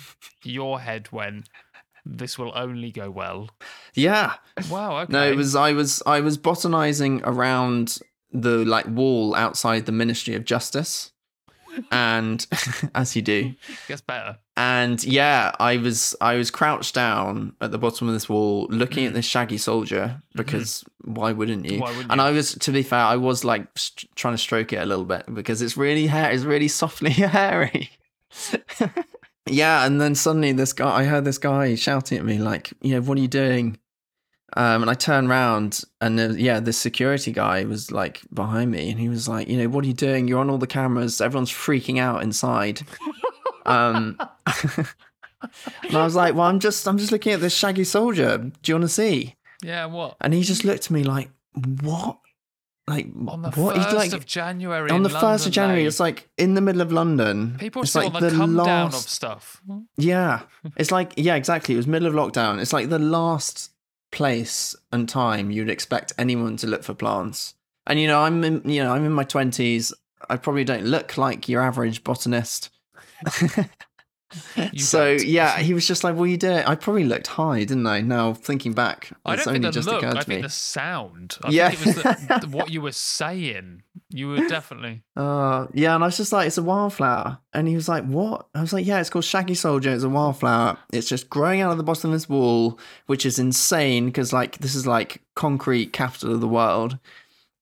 your 0.43 0.79
head 0.79 1.11
went, 1.11 1.47
"This 2.05 2.37
will 2.37 2.51
only 2.55 2.91
go 2.91 3.09
well." 3.09 3.49
Yeah. 3.93 4.35
Wow. 4.69 4.99
Okay. 4.99 5.13
No, 5.13 5.29
it 5.29 5.35
was 5.35 5.55
I 5.55 5.73
was 5.73 6.01
I 6.05 6.21
was 6.21 6.37
botanizing 6.37 7.21
around 7.23 7.99
the 8.31 8.65
like 8.65 8.87
wall 8.87 9.35
outside 9.35 9.85
the 9.85 9.91
Ministry 9.91 10.35
of 10.35 10.45
Justice. 10.45 11.11
And 11.91 12.45
as 12.95 13.15
you 13.15 13.21
do. 13.21 13.53
Gets 13.87 14.01
better. 14.01 14.37
And 14.57 15.01
yeah, 15.03 15.51
I 15.59 15.77
was 15.77 16.15
I 16.19 16.35
was 16.35 16.51
crouched 16.51 16.95
down 16.95 17.55
at 17.61 17.71
the 17.71 17.77
bottom 17.77 18.07
of 18.07 18.13
this 18.13 18.27
wall 18.27 18.67
looking 18.69 19.05
at 19.05 19.13
this 19.13 19.25
shaggy 19.25 19.57
soldier 19.57 20.21
because 20.35 20.83
why 21.05 21.31
wouldn't 21.31 21.65
you? 21.65 21.77
Mm. 21.77 21.81
Why 21.81 21.91
wouldn't 21.91 22.11
and 22.11 22.19
you? 22.19 22.27
I 22.27 22.31
was 22.31 22.53
to 22.55 22.71
be 22.71 22.83
fair, 22.83 22.99
I 22.99 23.15
was 23.15 23.45
like 23.45 23.67
st- 23.77 24.13
trying 24.15 24.33
to 24.33 24.37
stroke 24.39 24.73
it 24.73 24.81
a 24.81 24.85
little 24.85 25.05
bit 25.05 25.33
because 25.33 25.61
it's 25.61 25.77
really 25.77 26.07
hair 26.07 26.31
it's 26.31 26.43
really 26.43 26.67
softly 26.67 27.11
hairy. 27.11 27.91
yeah, 29.49 29.85
and 29.85 29.99
then 29.99 30.15
suddenly 30.15 30.51
this 30.51 30.73
guy 30.73 30.99
I 30.99 31.03
heard 31.03 31.25
this 31.25 31.37
guy 31.37 31.75
shouting 31.75 32.17
at 32.17 32.25
me 32.25 32.37
like, 32.37 32.73
you 32.81 32.95
know, 32.95 33.01
what 33.01 33.17
are 33.17 33.21
you 33.21 33.27
doing? 33.27 33.77
Um, 34.53 34.81
and 34.81 34.89
I 34.89 34.95
turned 34.95 35.29
around 35.29 35.83
and 36.01 36.39
yeah, 36.39 36.59
this 36.59 36.77
security 36.77 37.31
guy 37.31 37.65
was 37.65 37.91
like 37.91 38.21
behind 38.33 38.71
me 38.71 38.89
and 38.89 38.99
he 38.99 39.07
was 39.07 39.27
like, 39.27 39.47
you 39.47 39.57
know, 39.57 39.69
what 39.69 39.83
are 39.83 39.87
you 39.87 39.93
doing? 39.93 40.27
You're 40.27 40.39
on 40.39 40.49
all 40.49 40.57
the 40.57 40.67
cameras. 40.67 41.21
Everyone's 41.21 41.51
freaking 41.51 41.99
out 41.99 42.23
inside. 42.23 42.81
um, 43.67 44.19
and 44.77 45.95
I 45.95 46.03
was 46.03 46.15
like, 46.15 46.33
well, 46.33 46.47
I'm 46.47 46.59
just, 46.59 46.87
I'm 46.87 46.97
just 46.97 47.11
looking 47.11 47.33
at 47.33 47.41
this 47.41 47.53
shaggy 47.53 47.83
soldier. 47.83 48.37
Do 48.37 48.51
you 48.65 48.75
want 48.75 48.85
to 48.85 48.89
see? 48.89 49.35
Yeah. 49.61 49.85
What? 49.85 50.17
And 50.19 50.33
he 50.33 50.41
just 50.41 50.63
looked 50.63 50.85
at 50.85 50.91
me 50.91 51.03
like, 51.03 51.29
what? 51.53 52.17
Like 52.89 53.07
On 53.27 53.41
the 53.43 53.51
what? 53.51 53.75
first 53.75 53.93
like 53.93 54.13
of 54.13 54.25
January. 54.25 54.89
on 54.89 55.03
the 55.03 55.09
first 55.09 55.45
of 55.45 55.51
January. 55.51 55.85
It's 55.85 55.99
like 55.99 56.27
in 56.37 56.55
the 56.55 56.61
middle 56.61 56.81
of 56.81 56.91
London. 56.91 57.55
people 57.59 57.81
are 57.81 57.83
it's 57.83 57.91
still 57.91 58.05
like 58.05 58.15
on 58.15 58.21
the, 58.23 58.29
the 58.31 58.35
come 58.35 58.55
down 58.57 58.87
of 58.87 58.95
stuff. 58.95 59.61
Yeah. 59.95 60.41
It's 60.75 60.91
like, 60.91 61.13
yeah, 61.15 61.35
exactly. 61.35 61.75
It 61.75 61.77
was 61.77 61.87
middle 61.87 62.07
of 62.07 62.13
lockdown. 62.15 62.59
It's 62.59 62.73
like 62.73 62.89
the 62.89 62.99
last 62.99 63.71
place 64.11 64.75
and 64.91 65.07
time 65.07 65.51
you'd 65.51 65.69
expect 65.69 66.13
anyone 66.17 66.57
to 66.57 66.67
look 66.67 66.83
for 66.83 66.95
plants. 66.95 67.53
And, 67.85 67.99
you 67.99 68.07
know, 68.07 68.21
I'm 68.21 68.43
in, 68.43 68.67
you 68.67 68.83
know, 68.83 68.93
I'm 68.93 69.05
in 69.05 69.13
my 69.13 69.25
20s. 69.25 69.93
I 70.29 70.37
probably 70.37 70.63
don't 70.63 70.85
look 70.85 71.17
like 71.17 71.47
your 71.47 71.61
average 71.61 72.03
botanist. 72.03 72.71
You 74.71 74.79
so, 74.79 75.11
yeah, 75.11 75.57
he 75.59 75.73
was 75.73 75.87
just 75.87 76.03
like, 76.03 76.15
"Well, 76.15 76.27
you 76.27 76.37
doing? 76.37 76.59
I 76.65 76.75
probably 76.75 77.03
looked 77.05 77.27
high, 77.27 77.59
didn't 77.59 77.87
I? 77.87 78.01
Now, 78.01 78.33
thinking 78.33 78.73
back, 78.73 79.11
I 79.25 79.33
it's 79.33 79.45
don't 79.45 79.55
only 79.55 79.61
think 79.65 79.73
the 79.73 79.79
just 79.79 79.87
look. 79.87 80.03
occurred 80.03 80.17
I 80.17 80.21
to 80.21 80.29
me. 80.29 80.35
think 80.35 80.45
the 80.45 80.49
sound. 80.49 81.37
I 81.43 81.49
Yeah. 81.49 81.69
think 81.71 81.97
it 81.97 82.05
was 82.05 82.41
the- 82.41 82.47
what 82.49 82.69
you 82.69 82.81
were 82.81 82.91
saying. 82.91 83.83
You 84.11 84.27
were 84.29 84.47
definitely. 84.47 85.03
Uh, 85.15 85.67
yeah, 85.73 85.93
and 85.95 86.03
I 86.03 86.07
was 86.07 86.17
just 86.17 86.31
like, 86.31 86.47
it's 86.47 86.57
a 86.57 86.63
wildflower. 86.63 87.39
And 87.53 87.67
he 87.67 87.75
was 87.75 87.87
like, 87.89 88.05
what? 88.05 88.47
I 88.55 88.61
was 88.61 88.73
like, 88.73 88.85
yeah, 88.85 88.99
it's 88.99 89.09
called 89.09 89.25
Shaggy 89.25 89.53
Soldier. 89.55 89.91
It's 89.91 90.03
a 90.03 90.09
wildflower. 90.09 90.77
It's 90.93 91.07
just 91.07 91.29
growing 91.29 91.61
out 91.61 91.71
of 91.71 91.77
the 91.77 91.83
bottom 91.83 92.11
of 92.11 92.15
this 92.15 92.27
wall, 92.29 92.79
which 93.07 93.25
is 93.25 93.37
insane 93.39 94.05
because, 94.07 94.33
like, 94.33 94.57
this 94.59 94.73
is 94.75 94.85
like 94.87 95.21
concrete 95.35 95.93
capital 95.93 96.33
of 96.33 96.41
the 96.41 96.47
world. 96.47 96.97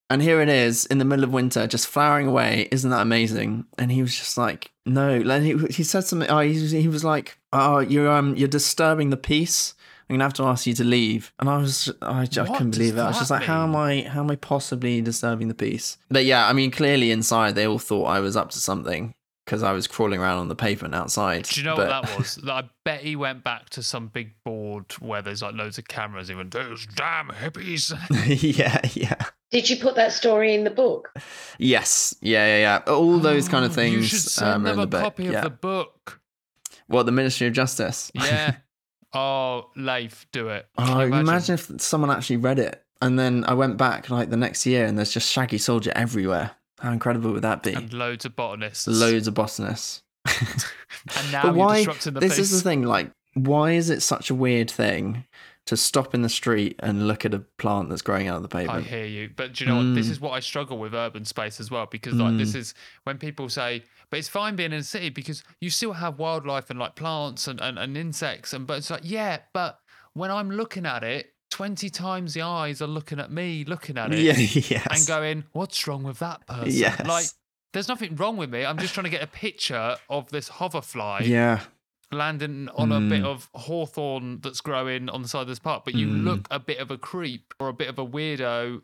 And 0.10 0.22
here 0.22 0.40
it 0.42 0.48
is 0.50 0.86
in 0.86 1.00
the 1.00 1.06
middle 1.06 1.26
of 1.26 1.34
winter, 1.34 1.68
just 1.68 1.88
flowering 1.88 2.28
away. 2.28 2.70
Isn't 2.72 2.92
that 2.92 3.02
amazing? 3.02 3.66
And 3.78 3.92
he 3.92 4.02
was 4.02 4.16
just 4.16 4.38
like, 4.38 4.72
no. 4.86 5.18
Like, 5.18 5.42
he, 5.42 5.58
he 5.70 5.84
said 5.84 6.06
something. 6.06 6.30
Oh, 6.30 6.40
he, 6.40 6.54
was- 6.62 6.72
he 6.72 6.88
was 6.88 7.04
like, 7.04 7.38
oh, 7.52 7.80
you're 7.80 8.10
um, 8.10 8.36
you're 8.36 8.48
disturbing 8.48 9.10
the 9.10 9.18
peace. 9.18 9.74
I'm 10.10 10.14
gonna 10.16 10.24
have 10.24 10.34
to 10.36 10.44
ask 10.44 10.66
you 10.66 10.74
to 10.76 10.86
leave. 10.86 11.34
And 11.40 11.50
I 11.50 11.58
was, 11.58 11.92
I, 12.02 12.22
I 12.22 12.26
couldn't 12.28 12.72
believe 12.72 12.98
it. 12.98 13.02
I 13.02 13.10
was 13.10 13.18
just 13.18 13.30
like, 13.32 13.44
how 13.44 13.64
am 13.64 13.76
I, 13.76 14.04
how 14.04 14.22
am 14.22 14.32
I 14.32 14.38
possibly 14.38 15.02
disturbing 15.02 15.50
the 15.50 15.54
peace? 15.54 15.98
But 16.10 16.24
yeah, 16.24 16.48
I 16.48 16.54
mean, 16.54 16.72
clearly 16.72 17.12
inside 17.12 17.56
they 17.56 17.68
all 17.68 17.78
thought 17.80 18.06
I 18.06 18.22
was 18.22 18.38
up 18.38 18.52
to 18.52 18.60
something 18.60 19.14
because 19.44 19.64
I 19.64 19.74
was 19.74 19.86
crawling 19.86 20.22
around 20.22 20.38
on 20.38 20.48
the 20.48 20.56
pavement 20.56 20.96
outside. 20.96 21.44
Do 21.44 21.60
you 21.60 21.66
know 21.66 21.76
But- 21.76 21.90
what 21.90 22.08
that 22.08 22.18
was? 22.20 22.40
I 22.48 22.70
bet 22.86 23.02
he 23.02 23.18
went 23.18 23.44
back 23.44 23.70
to 23.72 23.84
some 23.84 24.08
big 24.08 24.32
board 24.46 24.86
where 25.02 25.22
there's 25.22 25.42
like 25.42 25.56
loads 25.56 25.78
of 25.78 25.90
cameras. 25.90 26.30
He 26.30 26.36
went, 26.36 26.52
"Those 26.52 26.88
damn 26.96 27.28
hippies." 27.28 27.92
yeah, 28.58 28.80
yeah, 28.94 29.26
Did 29.52 29.70
you 29.70 29.78
put 29.78 29.96
that 29.96 30.12
story 30.12 30.54
in 30.54 30.64
the 30.66 30.70
book? 30.70 31.14
yes, 31.58 32.14
yeah, 32.22 32.46
yeah, 32.46 32.58
yeah. 32.86 32.94
All 32.94 33.18
those 33.20 33.48
kind 33.48 33.64
of 33.66 33.72
Oh, 33.72 33.76
things 33.76 33.96
You 33.96 34.04
should 34.04 34.20
send 34.20 34.48
um, 34.50 34.54
are 34.54 34.56
in 34.58 34.64
them 34.64 34.76
the 34.78 34.82
a 34.84 34.88
book. 34.88 35.02
copy 35.02 35.24
yeah. 35.26 35.32
of 35.38 35.44
the 35.44 35.50
book. 35.50 36.20
What 36.88 37.06
the 37.06 37.12
Ministry 37.12 37.48
of 37.48 37.54
Justice? 37.54 38.12
Yeah. 38.14 38.56
oh, 39.14 39.70
Leif, 39.76 40.26
do 40.32 40.50
it. 40.50 40.68
Can 40.78 40.90
Oh, 40.98 41.02
you 41.02 41.14
imagine? 41.14 41.54
if 41.56 41.72
someone 41.82 42.12
actually 42.12 42.38
read 42.38 42.60
it, 42.60 42.84
and 43.02 43.18
then 43.18 43.46
I 43.48 43.54
went 43.54 43.78
back 43.78 44.10
like 44.10 44.30
the 44.30 44.38
next 44.38 44.66
year, 44.66 44.86
and 44.86 44.98
there's 44.98 45.12
just 45.12 45.32
Shaggy 45.32 45.58
Soldier 45.58 45.92
everywhere. 45.96 46.52
How 46.80 46.92
incredible 46.92 47.32
would 47.32 47.42
that 47.42 47.64
be? 47.64 47.74
and 47.74 47.92
loads 47.94 48.26
of 48.26 48.36
botanists. 48.36 48.88
Loads 48.88 49.28
of 49.28 49.34
botanists. 49.34 50.04
And 51.18 51.32
now 51.32 51.42
but 51.44 51.48
you're 51.50 51.56
why? 51.58 51.78
disrupting 51.80 52.14
the 52.16 52.20
This 52.22 52.36
peace. 52.38 52.52
is 52.52 52.64
the 52.64 52.70
thing. 52.70 52.84
Like, 52.84 53.12
why 53.34 53.72
is 53.72 53.90
it 53.90 54.02
such 54.02 54.30
a 54.30 54.36
weird 54.36 54.70
thing 54.70 55.26
to 55.68 55.78
stop 55.78 56.14
in 56.16 56.22
the 56.24 56.30
street 56.30 56.76
and 56.80 57.08
look 57.08 57.24
at 57.26 57.34
a 57.34 57.40
plant 57.58 57.90
that's 57.90 58.02
growing 58.02 58.28
out 58.28 58.38
of 58.38 58.42
the 58.42 58.48
pavement. 58.50 58.86
I 58.86 58.90
hear 58.90 59.06
you, 59.06 59.30
but 59.36 59.54
do 59.54 59.64
you 59.64 59.70
know 59.70 59.78
what? 59.78 59.96
This 59.96 60.08
Mm. 60.08 60.12
is 60.12 60.20
what 60.22 60.32
I 60.32 60.40
struggle 60.40 60.78
with 60.78 60.94
urban 60.94 61.24
space 61.26 61.60
as 61.60 61.70
well 61.70 61.86
because 61.86 62.14
like 62.16 62.38
this 62.38 62.54
Mm. 62.54 62.56
is 62.58 62.74
when 63.04 63.18
people 63.18 63.48
say, 63.50 63.84
but 64.10 64.18
it's 64.20 64.30
fine 64.30 64.56
being 64.56 64.72
in 64.74 64.80
a 64.80 64.84
city 64.84 65.10
because 65.10 65.44
you 65.62 65.70
still 65.70 65.94
have 65.94 66.18
wildlife 66.20 66.70
and 66.70 66.80
like 66.80 66.96
plants 66.96 67.48
and, 67.48 67.62
and, 67.62 67.78
and 67.78 67.96
insects 67.98 68.54
and 68.54 68.66
but 68.66 68.78
it's 68.80 68.90
like 68.90 69.02
yeah, 69.04 69.40
but 69.54 69.80
when 70.14 70.32
I'm 70.32 70.50
looking 70.50 70.86
at 70.86 71.04
it, 71.04 71.34
twenty 71.52 71.90
times 71.90 72.34
the 72.34 72.42
eyes 72.42 72.82
are 72.82 72.88
looking 72.88 73.20
at 73.20 73.32
me, 73.32 73.64
looking 73.66 73.98
at 73.98 74.12
it, 74.14 74.20
Yeah, 74.20 74.34
yes. 74.38 74.88
and 74.90 75.08
going, 75.08 75.44
"What's 75.52 75.86
wrong 75.88 76.04
with 76.04 76.20
that 76.20 76.46
person?" 76.48 76.72
Yes. 76.72 77.06
Like, 77.06 77.28
there's 77.74 77.88
nothing 77.88 78.16
wrong 78.16 78.36
with 78.38 78.50
me. 78.50 78.66
I'm 78.66 78.78
just 78.80 78.94
trying 78.94 79.04
to 79.04 79.10
get 79.10 79.22
a 79.22 79.28
picture 79.28 79.98
of 80.10 80.30
this 80.32 80.48
hoverfly 80.48 81.26
yeah, 81.26 81.60
landing 82.12 82.70
on 82.76 82.92
a 82.92 83.00
bit 83.02 83.24
Mm. 83.24 83.26
of 83.26 83.50
hawthorn 83.54 84.40
that's 84.42 84.62
growing 84.62 85.10
on 85.10 85.22
the 85.22 85.28
side 85.28 85.42
of 85.42 85.48
this 85.48 85.60
park, 85.60 85.84
but 85.86 85.94
you 85.94 86.08
Mm. 86.08 86.24
look 86.24 86.48
a 86.52 86.60
bit 86.60 86.78
of 86.80 86.90
a 86.92 86.98
creep 86.98 87.54
or 87.60 87.68
a 87.68 87.74
bit 87.74 87.90
of 87.90 88.00
a 88.00 88.06
weirdo 88.06 88.82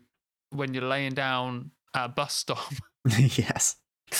when 0.50 0.74
you're 0.74 0.84
laying 0.84 1.14
down 1.14 1.70
at 1.94 2.04
a 2.06 2.08
bus 2.08 2.34
stop. 2.34 2.72
yes. 3.04 3.76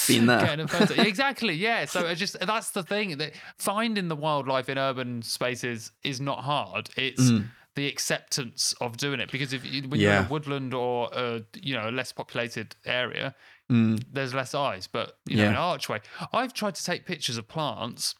Been 0.08 0.26
there. 0.26 0.40
getting 0.40 0.64
a 0.64 0.68
photo. 0.68 0.94
exactly, 1.02 1.54
yeah. 1.54 1.84
So 1.84 2.06
I 2.06 2.14
just 2.14 2.38
that's 2.40 2.70
the 2.70 2.82
thing 2.82 3.18
that 3.18 3.34
finding 3.58 4.08
the 4.08 4.16
wildlife 4.16 4.68
in 4.68 4.78
urban 4.78 5.22
spaces 5.22 5.92
is 6.02 6.20
not 6.20 6.42
hard. 6.44 6.90
It's 6.96 7.22
Mm. 7.30 7.48
the 7.76 7.86
acceptance 7.88 8.72
of 8.80 8.96
doing 8.96 9.20
it 9.20 9.30
because 9.30 9.52
if 9.52 9.64
you, 9.64 9.82
when 9.88 10.00
you're 10.00 10.12
in 10.12 10.24
a 10.24 10.28
woodland 10.28 10.72
or 10.74 11.10
a 11.12 11.42
you 11.60 11.74
know 11.74 11.88
a 11.88 11.92
less 11.92 12.12
populated 12.12 12.74
area, 12.86 13.34
Mm. 13.70 14.02
there's 14.12 14.32
less 14.34 14.54
eyes. 14.54 14.86
But 14.86 15.18
you 15.26 15.36
know, 15.36 15.44
Yeah. 15.44 15.50
an 15.50 15.56
archway. 15.56 16.00
I've 16.32 16.54
tried 16.54 16.74
to 16.76 16.84
take 16.84 17.04
pictures 17.06 17.36
of 17.36 17.46
plants 17.48 18.14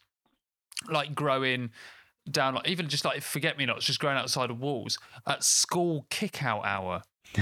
like 0.90 1.14
growing 1.14 1.70
down, 2.30 2.54
like 2.54 2.68
even 2.68 2.88
just 2.88 3.04
like 3.04 3.22
forget 3.22 3.58
me 3.58 3.66
nots, 3.66 3.84
just 3.84 4.00
growing 4.00 4.16
outside 4.16 4.50
of 4.50 4.58
walls 4.60 4.98
at 5.26 5.44
school 5.44 6.06
kick 6.10 6.42
out 6.44 6.64
hour. 6.64 7.02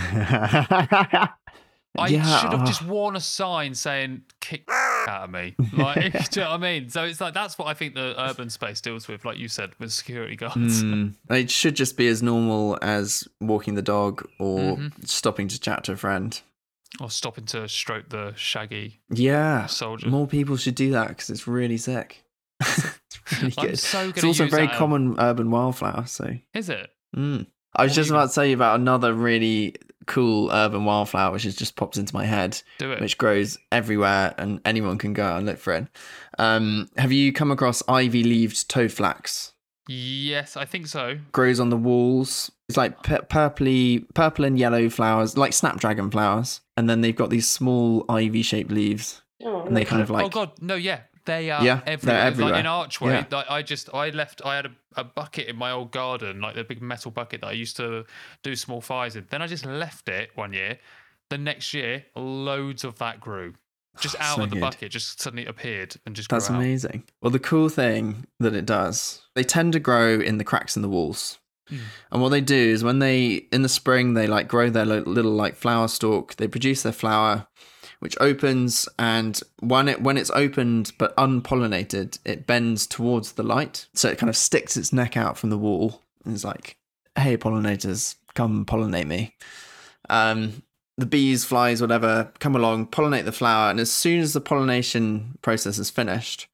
I 1.99 2.09
Yeah, 2.09 2.23
should 2.39 2.53
have 2.53 2.63
oh. 2.63 2.67
just 2.67 2.83
worn 2.87 3.17
a 3.17 3.21
sign 3.21 3.75
saying 3.75 4.23
"kick 4.41 4.65
out 4.71 5.25
of 5.25 5.31
me." 5.31 5.55
Like, 5.75 6.13
do 6.31 6.41
you 6.41 6.45
know 6.45 6.51
what 6.53 6.57
I 6.57 6.63
mean? 6.63 6.89
So 6.89 7.05
it's 7.05 7.21
like 7.21 7.35
that's 7.35 7.59
what 7.59 7.69
I 7.69 7.75
think 7.75 7.95
the 7.95 8.15
urban 8.19 8.49
space 8.49 8.81
deals 8.81 9.09
with, 9.09 9.25
like 9.27 9.37
you 9.37 9.49
said, 9.49 9.73
with 9.79 9.93
security 9.93 10.35
guards. 10.37 10.83
Mm. 10.83 11.15
It 11.29 11.51
should 11.51 11.77
just 11.77 11.97
be 11.99 12.09
as 12.09 12.23
normal 12.23 12.79
as 12.81 13.29
walking 13.41 13.75
the 13.75 13.83
dog 13.83 14.27
or 14.39 14.77
Mhm. 14.79 15.07
stopping 15.07 15.49
to 15.49 15.61
chat 15.61 15.85
to 15.85 15.93
a 15.93 15.97
friend. 15.97 16.41
Or 17.01 17.11
stopping 17.11 17.45
to 17.47 17.69
stroke 17.69 18.09
the 18.09 18.33
shaggy 18.37 19.01
Yeah, 19.11 19.67
soldier. 19.67 20.09
more 20.09 20.27
people 20.27 20.57
should 20.57 20.75
do 20.75 20.91
that 20.93 21.09
because 21.09 21.29
it's 21.31 21.47
really 21.47 21.77
sick. 21.79 22.25
It's 23.33 23.43
really 23.43 23.55
I'm 23.59 23.67
good. 23.69 23.79
so 23.79 23.99
gonna 23.99 24.13
It's 24.17 24.25
also 24.25 24.45
a 24.45 24.49
very 24.49 24.67
that, 24.67 24.77
common 24.77 25.17
urban 25.19 25.51
wildflower. 25.51 26.05
So 26.07 26.31
Is 26.55 26.69
it? 26.69 26.91
Mm. 27.17 27.47
I 27.75 27.83
was 27.85 27.91
What 27.93 27.97
just 27.97 28.11
about 28.11 28.29
to 28.29 28.35
tell 28.35 28.45
you 28.45 28.55
about 28.55 28.79
another 28.81 29.15
really 29.15 29.75
cool 30.07 30.51
urban 30.51 30.85
wildflower, 30.85 31.33
which 31.33 31.45
has 31.45 31.55
just 31.57 31.77
popped 31.77 31.97
into 31.97 32.15
my 32.15 32.25
head, 32.25 32.61
Do 32.79 32.93
it. 32.93 33.01
which 33.01 33.17
grows 33.19 33.59
everywhere 33.71 34.35
and 34.37 34.61
anyone 34.65 34.99
can 34.99 35.13
go 35.13 35.25
out 35.25 35.37
and 35.39 35.47
look 35.47 35.59
for 35.59 35.73
it. 35.75 35.87
Um, 36.39 36.91
have 36.97 37.13
you 37.13 37.33
come 37.33 37.51
across 37.51 37.83
ivy 37.89 38.25
leaved 38.25 38.69
toadflax? 38.69 39.53
Yes, 39.89 40.57
I 40.57 40.65
think 40.65 40.87
so. 40.87 41.19
Grows 41.33 41.59
on 41.61 41.71
the 41.71 41.77
walls. 41.77 42.51
It's 42.69 42.77
like 42.77 43.03
pu- 43.03 43.23
purpley, 43.29 44.05
purple 44.15 44.45
and 44.45 44.59
yellow 44.59 44.89
flowers, 44.89 45.37
like 45.37 45.53
snapdragon 45.53 46.11
flowers, 46.11 46.61
and 46.77 46.89
then 46.89 47.01
they've 47.01 47.17
got 47.17 47.31
these 47.31 47.49
small 47.51 48.05
ivy 48.09 48.43
shaped 48.43 48.71
leaves, 48.71 49.23
Oh, 49.45 49.63
and 49.67 49.77
they 49.77 49.85
kind 49.85 50.01
of 50.01 50.09
like 50.09 50.25
oh 50.25 50.29
God, 50.29 50.53
no, 50.61 50.77
yeah, 50.77 51.01
they 51.25 51.51
are 51.51 51.65
Yeah, 51.65 51.81
everywhere. 51.87 52.19
Like 52.19 52.27
everywhere. 52.33 52.55
in 52.61 52.67
Archway, 52.67 53.13
Yeah. 53.13 53.25
like, 53.31 53.51
I 53.51 53.63
just 53.63 53.93
I 53.95 54.11
left. 54.11 54.43
I 54.45 54.57
had 54.57 54.67
a, 54.67 54.73
a 54.97 55.05
bucket 55.05 55.49
in 55.49 55.57
my 55.57 55.71
old 55.71 55.91
garden, 55.93 56.41
like 56.41 56.55
the 56.55 56.65
big 56.65 56.83
metal 56.83 57.11
bucket 57.11 57.41
that 57.43 57.49
I 57.49 57.53
used 57.53 57.77
to 57.77 58.05
do 58.43 58.57
small 58.57 58.81
fires 58.81 59.17
in. 59.17 59.27
Then 59.31 59.43
I 59.43 59.47
just 59.47 59.65
left 59.65 60.09
it 60.09 60.31
one 60.35 60.53
year. 60.53 60.79
The 61.31 61.39
next 61.39 61.73
year, 61.75 62.05
loads 62.15 62.85
of 62.85 62.99
that 62.99 63.21
grew. 63.21 63.55
Just 64.01 64.17
out 64.21 64.37
So 64.37 64.43
of 64.45 64.51
the 64.51 64.57
good. 64.57 64.61
bucket, 64.63 64.91
just 64.91 65.21
suddenly 65.21 65.45
appeared 65.45 65.97
and 66.07 66.17
just 66.17 66.31
That's 66.31 66.49
amazing. 66.49 67.05
Well, 67.21 67.31
the 67.31 67.39
cool 67.39 67.69
thing 67.69 68.27
that 68.41 68.55
it 68.55 68.65
does, 68.65 69.23
they 69.35 69.45
tend 69.45 69.75
to 69.75 69.81
grow 69.81 70.19
in 70.19 70.39
the 70.39 70.45
cracks 70.45 70.77
in 70.77 70.83
the 70.83 70.89
walls. 70.89 71.39
Mm. 71.71 71.81
And 72.11 72.23
what 72.23 72.31
they 72.31 72.41
do 72.41 72.57
is 72.57 72.83
when 72.83 73.01
they, 73.01 73.47
in 73.53 73.61
the 73.63 73.69
spring, 73.69 74.15
they 74.15 74.27
like 74.27 74.49
grow 74.49 74.71
their 74.71 74.87
little 74.87 75.33
like 75.33 75.57
flower 75.57 75.89
stalk, 75.89 76.37
they 76.37 76.49
produce 76.49 76.83
their 76.83 76.93
flower. 76.93 77.47
Which 78.03 78.17
opens 78.19 78.89
and 78.99 79.41
when 79.61 79.87
it 79.87 80.03
when 80.03 80.17
it's 80.17 80.33
opened 80.35 80.91
but 80.99 81.17
unpollinated, 81.17 82.19
it 82.25 82.49
bends 82.49 82.85
towards 82.85 83.33
the 83.33 83.45
light. 83.45 83.87
So 83.95 84.09
it 84.09 84.19
kind 84.19 84.29
of 84.29 84.37
sticks 84.37 84.77
its 84.77 84.93
neck 84.93 85.17
out 85.17 85.39
from 85.39 85.51
the 85.51 85.57
wall 85.57 86.03
and 86.25 86.35
is 86.35 86.45
like, 86.45 86.77
"Hey, 87.17 87.37
pollinators, 87.37 88.17
come 88.35 88.67
pollinate 88.67 89.07
me." 89.07 89.37
Um, 90.11 90.65
the 90.99 91.07
bees, 91.07 91.45
flies, 91.45 91.81
whatever, 91.81 92.33
come 92.41 92.57
along, 92.57 92.89
pollinate 92.89 93.25
the 93.25 93.31
flower, 93.31 93.71
and 93.71 93.79
as 93.79 93.93
soon 93.93 94.19
as 94.19 94.33
the 94.33 94.41
pollination 94.41 95.39
process 95.41 95.79
is 95.79 95.89
finished, 95.89 96.49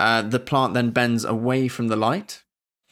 uh, 0.00 0.22
the 0.22 0.40
plant 0.40 0.74
then 0.74 0.90
bends 0.90 1.24
away 1.24 1.68
from 1.68 1.86
the 1.86 1.96
light. 1.96 2.42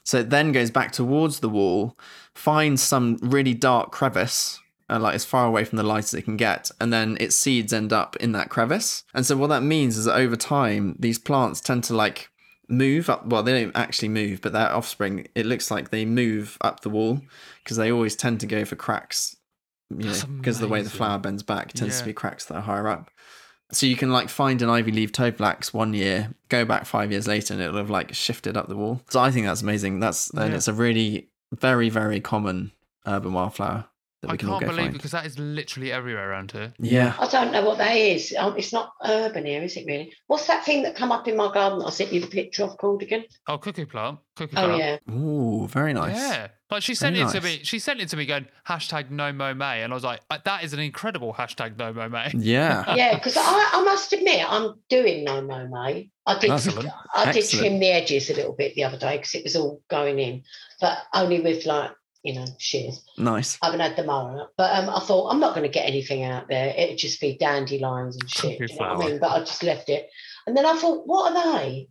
So 0.04 0.18
it 0.18 0.30
then 0.30 0.52
goes 0.52 0.70
back 0.70 0.92
towards 0.92 1.40
the 1.40 1.48
wall, 1.48 1.98
finds 2.36 2.82
some 2.84 3.18
really 3.20 3.52
dark 3.52 3.90
crevice, 3.90 4.60
uh, 4.88 4.98
like 4.98 5.14
as 5.14 5.24
far 5.24 5.46
away 5.46 5.64
from 5.64 5.76
the 5.76 5.82
light 5.82 6.04
as 6.04 6.14
it 6.14 6.22
can 6.22 6.36
get, 6.36 6.70
and 6.80 6.92
then 6.92 7.16
its 7.20 7.36
seeds 7.36 7.72
end 7.72 7.92
up 7.92 8.16
in 8.16 8.32
that 8.32 8.48
crevice. 8.50 9.04
And 9.14 9.24
so 9.26 9.36
what 9.36 9.48
that 9.48 9.62
means 9.62 9.96
is 9.96 10.04
that 10.06 10.16
over 10.16 10.36
time, 10.36 10.96
these 10.98 11.18
plants 11.18 11.60
tend 11.60 11.84
to 11.84 11.94
like 11.94 12.30
move 12.68 13.08
up. 13.10 13.26
Well, 13.26 13.42
they 13.42 13.62
don't 13.62 13.76
actually 13.76 14.08
move, 14.08 14.40
but 14.42 14.52
their 14.52 14.72
offspring, 14.72 15.26
it 15.34 15.46
looks 15.46 15.70
like 15.70 15.90
they 15.90 16.04
move 16.04 16.56
up 16.60 16.80
the 16.80 16.90
wall 16.90 17.20
because 17.62 17.76
they 17.76 17.90
always 17.92 18.16
tend 18.16 18.40
to 18.40 18.46
go 18.46 18.64
for 18.64 18.76
cracks 18.76 19.36
you 19.88 20.02
That's 20.08 20.26
know, 20.26 20.34
because 20.34 20.58
the 20.58 20.66
way 20.66 20.82
the 20.82 20.90
flower 20.90 21.18
bends 21.18 21.44
back 21.44 21.72
tends 21.72 21.94
Yeah. 21.96 22.00
to 22.00 22.06
be 22.06 22.12
cracks 22.12 22.44
that 22.46 22.56
are 22.56 22.60
higher 22.60 22.88
up. 22.88 23.08
So 23.70 23.86
you 23.86 23.94
can 23.96 24.10
like 24.12 24.28
find 24.28 24.60
an 24.62 24.68
ivy 24.68 24.90
leaf 24.92 25.12
toadflax 25.12 25.72
one 25.72 25.94
year, 25.94 26.34
go 26.48 26.64
back 26.64 26.86
five 26.86 27.12
years 27.12 27.28
later, 27.28 27.54
and 27.54 27.62
it'll 27.62 27.76
have 27.76 27.88
like 27.90 28.12
shifted 28.14 28.56
up 28.56 28.68
the 28.68 28.76
wall. 28.76 29.00
So 29.10 29.20
I 29.20 29.30
think 29.30 29.46
that's 29.46 29.62
amazing. 29.62 30.00
That's 30.00 30.30
and 30.30 30.50
Yeah. 30.50 30.56
it's 30.56 30.66
a 30.68 30.72
really 30.72 31.28
very 31.52 31.88
very 31.88 32.20
common 32.20 32.72
urban 33.06 33.32
wildflower 33.32 33.84
that 34.22 34.28
we 34.30 34.34
I 34.34 34.36
can 34.36 34.48
can't 34.48 34.60
go 34.62 34.66
believe 34.68 34.82
find. 34.86 34.92
because 34.94 35.10
that 35.10 35.26
is 35.26 35.38
literally 35.38 35.92
everywhere 35.92 36.30
around 36.30 36.52
here. 36.52 36.72
Yeah, 36.78 37.14
I 37.18 37.28
don't 37.28 37.52
know 37.52 37.62
what 37.64 37.78
that 37.78 37.94
is. 37.96 38.34
Um, 38.38 38.54
it's 38.56 38.72
not 38.72 38.92
urban 39.04 39.44
here, 39.46 39.62
is 39.62 39.76
it 39.76 39.84
really? 39.86 40.12
What's 40.26 40.46
that 40.46 40.64
thing 40.64 40.82
that 40.84 40.96
come 40.96 41.12
up 41.12 41.28
in 41.28 41.36
my 41.36 41.52
garden 41.52 41.80
that 41.80 41.86
I 41.86 41.90
sent 41.90 42.12
you 42.12 42.20
the 42.20 42.26
picture 42.26 42.64
of 42.64 42.76
called 42.78 43.02
again? 43.02 43.24
Oh, 43.46 43.58
cuckoo 43.58 43.86
plant. 43.86 44.18
Cuckoo 44.36 44.56
Oh, 44.56 44.64
plant. 44.76 44.78
yeah. 45.06 45.14
ooh, 45.14 45.68
very 45.68 45.92
nice. 45.92 46.16
Yeah, 46.16 46.48
like 46.70 46.82
she 46.82 46.94
sent 46.94 47.16
Very 47.16 47.28
it 47.28 47.32
to 47.32 47.40
me. 47.42 47.60
She 47.62 47.78
sent 47.78 48.00
it 48.00 48.08
to 48.08 48.16
me 48.16 48.26
going 48.26 48.46
hashtag 48.68 49.10
No 49.10 49.32
Mow 49.32 49.54
May, 49.54 49.82
and 49.82 49.92
I 49.92 49.94
was 49.94 50.04
like, 50.04 50.20
"Uh, 50.30 50.38
that 50.44 50.64
is 50.64 50.72
an 50.72 50.80
incredible 50.80 51.34
hashtag 51.34 51.76
No 51.78 51.92
Mow 51.92 52.08
May. 52.08 52.30
Yeah, 52.34 52.94
Yeah, 52.96 53.14
because 53.16 53.36
I, 53.36 53.70
I 53.74 53.82
must 53.84 54.12
admit, 54.12 54.44
I'm 54.50 54.74
doing 54.88 55.24
No 55.24 55.40
Mow 55.42 55.68
May. 55.68 56.10
I 56.26 56.38
did, 56.38 56.50
Excellent. 56.50 56.88
I 57.14 57.26
did 57.32 57.36
Excellent. 57.44 57.66
trim 57.66 57.80
the 57.80 57.88
edges 57.92 58.30
a 58.30 58.34
little 58.34 58.54
bit 58.54 58.74
the 58.74 58.82
other 58.84 58.98
day 58.98 59.18
because 59.18 59.34
it 59.34 59.44
was 59.44 59.54
all 59.56 59.80
going 59.88 60.18
in, 60.18 60.42
but 60.80 60.98
only 61.14 61.40
with 61.40 61.66
like, 61.66 61.92
you 62.26 62.34
know, 62.34 62.46
shears. 62.58 63.04
nice. 63.16 63.56
I 63.62 63.66
haven't 63.66 63.80
had 63.80 63.96
the 63.96 64.04
mower 64.04 64.42
up. 64.42 64.52
But 64.58 64.76
um, 64.76 64.90
I 64.90 65.00
thought 65.00 65.30
I'm 65.30 65.40
not 65.40 65.54
going 65.54 65.66
to 65.66 65.72
get 65.72 65.88
anything 65.88 66.24
out 66.24 66.48
there. 66.48 66.74
It'd 66.76 66.98
just 66.98 67.20
be 67.20 67.38
dandelions 67.38 68.16
and 68.16 68.28
shit. 68.28 68.58
Cuckoo 68.58 68.72
You 68.72 68.80
know 68.80 68.94
what 68.94 69.06
I 69.06 69.08
mean? 69.08 69.18
But 69.20 69.30
I 69.30 69.38
just 69.40 69.62
left 69.62 69.88
it. 69.88 70.10
And 70.46 70.56
then 70.56 70.66
I 70.66 70.76
thought, 70.76 71.06
what 71.06 71.36
are 71.36 71.58
they? 71.58 71.88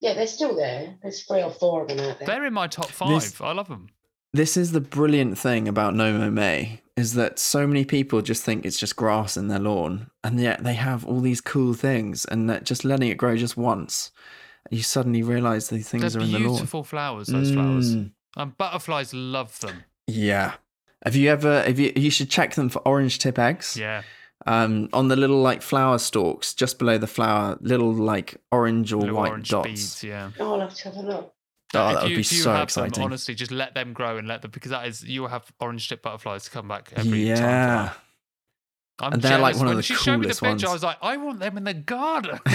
Yeah, 0.00 0.14
they're 0.14 0.26
still 0.26 0.56
there. 0.56 0.96
There's 1.02 1.22
three 1.22 1.42
or 1.42 1.50
four 1.50 1.82
of 1.82 1.88
them 1.88 2.00
out 2.00 2.18
there. 2.18 2.26
They're 2.26 2.46
in 2.46 2.52
my 2.52 2.66
top 2.66 2.86
five. 2.90 3.20
This- 3.20 3.40
I 3.40 3.52
love 3.52 3.68
them. 3.68 3.88
This 4.34 4.58
is 4.58 4.72
the 4.72 4.80
brilliant 4.80 5.38
thing 5.38 5.66
about 5.68 5.94
No 5.94 6.12
Mow 6.12 6.30
May 6.30 6.82
is 6.98 7.14
that 7.14 7.38
so 7.38 7.66
many 7.66 7.84
people 7.84 8.20
just 8.20 8.42
think 8.42 8.66
it's 8.66 8.78
just 8.78 8.94
grass 8.96 9.36
in 9.36 9.48
their 9.48 9.58
lawn, 9.58 10.10
and 10.22 10.38
yet 10.38 10.64
they 10.64 10.74
have 10.74 11.04
all 11.06 11.20
these 11.20 11.40
cool 11.40 11.72
things, 11.72 12.24
and 12.26 12.50
that 12.50 12.64
just 12.64 12.84
letting 12.84 13.08
it 13.08 13.16
grow 13.16 13.36
just 13.36 13.56
once, 13.56 14.10
you 14.70 14.82
suddenly 14.82 15.22
realise 15.22 15.68
these 15.68 15.88
things 15.88 16.12
They're 16.12 16.20
are 16.20 16.24
in 16.24 16.32
the 16.32 16.38
lawn. 16.40 16.48
beautiful 16.56 16.84
flowers. 16.84 17.28
Those 17.28 17.52
flowers. 17.52 17.94
And 18.36 18.56
butterflies 18.56 19.12
love 19.14 19.58
them. 19.60 19.84
Yeah. 20.06 20.54
Have 21.04 21.16
you 21.16 21.30
ever? 21.30 21.62
Have 21.62 21.78
you? 21.78 21.92
You 21.96 22.10
should 22.10 22.30
check 22.30 22.54
them 22.54 22.68
for 22.68 22.80
orange 22.86 23.18
tip 23.18 23.38
eggs. 23.38 23.76
Yeah. 23.76 24.02
Um, 24.46 24.88
on 24.92 25.08
the 25.08 25.16
little 25.16 25.40
like 25.42 25.62
flower 25.62 25.98
stalks 25.98 26.54
just 26.54 26.78
below 26.78 26.96
the 26.98 27.06
flower, 27.06 27.58
little 27.60 27.92
like 27.92 28.36
orange 28.52 28.92
or 28.92 29.00
Little 29.00 29.16
white 29.16 29.30
orange 29.30 29.48
dots. 29.50 29.66
beads. 29.68 30.04
Yeah. 30.04 30.30
Oh, 30.38 30.54
I'll 30.54 30.60
have 30.60 30.74
to 30.74 30.84
have 30.84 30.94
a 30.96 31.00
look. 31.02 31.34
Oh, 31.74 31.88
if 31.88 31.94
that 31.94 32.02
would 32.04 32.10
you, 32.12 32.16
be 32.18 32.22
so 32.22 32.62
exciting. 32.62 32.92
Them, 32.92 33.02
honestly, 33.04 33.34
just 33.34 33.50
let 33.50 33.74
them 33.74 33.92
grow 33.92 34.16
and 34.16 34.26
let 34.28 34.40
them 34.42 34.50
because 34.52 34.70
that 34.70 34.86
is 34.86 35.04
you 35.04 35.22
will 35.22 35.28
have 35.28 35.50
orange 35.60 35.88
tip 35.88 36.02
butterflies 36.02 36.48
come 36.48 36.68
back 36.68 36.92
every 36.96 37.10
time. 37.10 37.20
yeah. 37.20 37.34
that. 37.36 37.96
I'm 39.00 39.12
And 39.12 39.22
they're, 39.22 39.38
like, 39.38 39.54
jealous. 39.54 39.58
one 39.58 39.66
of 39.66 39.70
when 39.70 39.76
the 39.76 39.82
she 39.84 39.94
showed 39.94 40.16
me 40.18 40.26
the 40.26 40.34
coolest 40.34 40.42
picture, 40.42 40.68
I 40.68 40.72
was 40.72 40.82
like, 40.82 40.96
I 41.02 41.16
want 41.18 41.38
them 41.40 41.56
in 41.56 41.62
the 41.64 41.74
garden. 41.74 42.38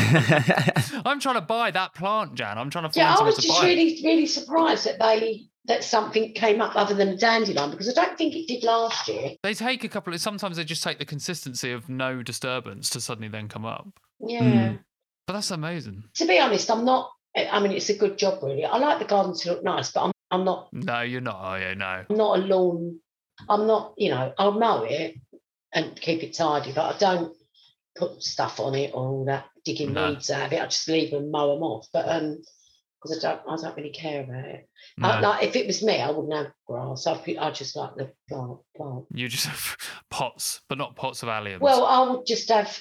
I'm 1.05 1.19
trying 1.21 1.35
to 1.35 1.41
buy 1.41 1.71
that 1.71 1.93
plant, 1.93 2.35
Jan. 2.35 2.57
I'm 2.57 2.69
trying 2.69 2.83
to 2.83 2.89
find 2.89 2.95
Yeah, 2.97 3.11
I 3.13 3.15
someone 3.15 3.27
was 3.27 3.35
to 3.37 3.41
just 3.43 3.61
buy. 3.61 3.67
it. 3.67 3.69
really, 3.69 4.01
really 4.03 4.25
surprised 4.25 4.85
that 4.85 4.99
they 4.99 5.45
that 5.65 5.83
something 5.83 6.33
came 6.33 6.61
up 6.61 6.75
other 6.75 6.93
than 6.93 7.09
a 7.09 7.17
dandelion 7.17 7.71
because 7.71 7.89
I 7.89 7.93
don't 7.93 8.17
think 8.17 8.35
it 8.35 8.47
did 8.47 8.63
last 8.63 9.07
year. 9.07 9.31
They 9.43 9.53
take 9.53 9.83
a 9.83 9.89
couple 9.89 10.13
of 10.13 10.19
sometimes 10.19 10.57
they 10.57 10.63
just 10.65 10.83
take 10.83 10.99
the 10.99 11.05
consistency 11.05 11.71
of 11.71 11.87
no 11.87 12.21
disturbance 12.21 12.89
to 12.91 13.01
suddenly 13.01 13.29
then 13.29 13.47
come 13.47 13.65
up. 13.65 13.87
Yeah. 14.19 14.41
Mm. 14.41 14.79
But 15.25 15.33
that's 15.33 15.51
amazing. 15.51 16.03
To 16.15 16.25
be 16.25 16.37
honest, 16.39 16.69
I'm 16.69 16.83
not. 16.83 17.11
I 17.35 17.59
mean, 17.59 17.71
it's 17.71 17.89
a 17.89 17.97
good 17.97 18.17
job, 18.17 18.43
really. 18.43 18.65
I 18.65 18.77
like 18.77 18.99
the 18.99 19.05
garden 19.05 19.35
to 19.35 19.49
look 19.51 19.63
nice, 19.63 19.91
but 19.91 20.03
I'm 20.05 20.11
I'm 20.31 20.43
not 20.45 20.69
No, 20.73 21.01
you're 21.01 21.21
not. 21.21 21.39
Oh 21.41 21.55
yeah, 21.55 21.73
no. 21.75 22.03
I'm 22.09 22.17
not 22.17 22.39
a 22.39 22.41
lawn. 22.41 22.99
I'm 23.47 23.65
not. 23.65 23.93
You 23.97 24.09
know, 24.09 24.33
I'll 24.37 24.51
mow 24.51 24.83
it 24.83 25.15
and 25.73 25.95
keep 25.99 26.23
it 26.23 26.33
tidy, 26.33 26.73
but 26.73 26.95
I 26.95 26.97
don't 26.97 27.33
put 27.95 28.21
stuff 28.21 28.59
on 28.59 28.75
it 28.75 28.91
or 28.93 29.05
all 29.07 29.25
that 29.25 29.45
digging 29.63 29.93
No. 29.93 30.09
weeds 30.09 30.29
out 30.29 30.47
of 30.47 30.53
it. 30.53 30.61
I 30.61 30.65
just 30.65 30.87
leave 30.89 31.11
them, 31.11 31.31
mow 31.31 31.53
them 31.53 31.63
off. 31.63 31.87
But 31.93 32.09
um, 32.09 32.41
because 33.03 33.23
I 33.23 33.35
don't, 33.35 33.41
I 33.47 33.61
don't 33.61 33.77
really 33.77 33.89
care 33.89 34.23
about 34.23 34.45
it. 34.45 34.69
no. 34.97 35.07
I, 35.09 35.19
like 35.19 35.43
if 35.43 35.55
it 35.55 35.67
was 35.67 35.83
me, 35.83 35.99
I 35.99 36.09
wouldn't 36.09 36.33
have 36.33 36.53
grass. 36.65 37.05
I 37.05 37.13
I 37.39 37.51
just 37.51 37.75
like 37.75 37.95
the 37.95 38.11
plant. 38.29 38.59
plant. 38.75 39.05
You 39.13 39.27
just 39.27 39.45
have 39.47 39.77
pots, 40.09 40.61
but 40.69 40.77
not 40.77 40.95
pots 40.95 41.23
of 41.23 41.29
alliums. 41.29 41.59
Well, 41.59 41.85
I 41.85 42.09
would 42.09 42.25
just 42.25 42.49
have 42.49 42.79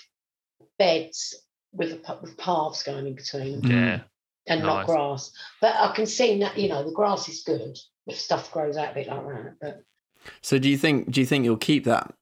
beds 0.78 1.34
with, 1.72 1.92
a, 1.92 2.18
with 2.20 2.36
paths 2.38 2.82
going 2.82 3.06
in 3.06 3.14
between 3.14 3.62
yeah. 3.62 3.96
Mm. 3.96 4.04
and 4.46 4.62
not 4.62 4.86
grass. 4.86 5.32
But 5.60 5.74
I 5.76 5.92
can 5.94 6.06
see 6.06 6.38
that 6.40 6.56
you 6.56 6.68
know 6.68 6.84
the 6.84 6.92
grass 6.92 7.28
is 7.28 7.42
good 7.42 7.76
if 8.06 8.18
stuff 8.18 8.52
grows 8.52 8.76
out 8.76 8.92
a 8.92 8.94
bit 8.94 9.08
like 9.08 9.26
that. 9.26 9.56
But 9.60 9.82
so 10.40 10.58
do 10.58 10.68
you 10.68 10.78
think? 10.78 11.10
Do 11.10 11.20
you 11.20 11.26
think 11.26 11.44
you'll 11.44 11.56
keep 11.56 11.84
that? 11.84 12.14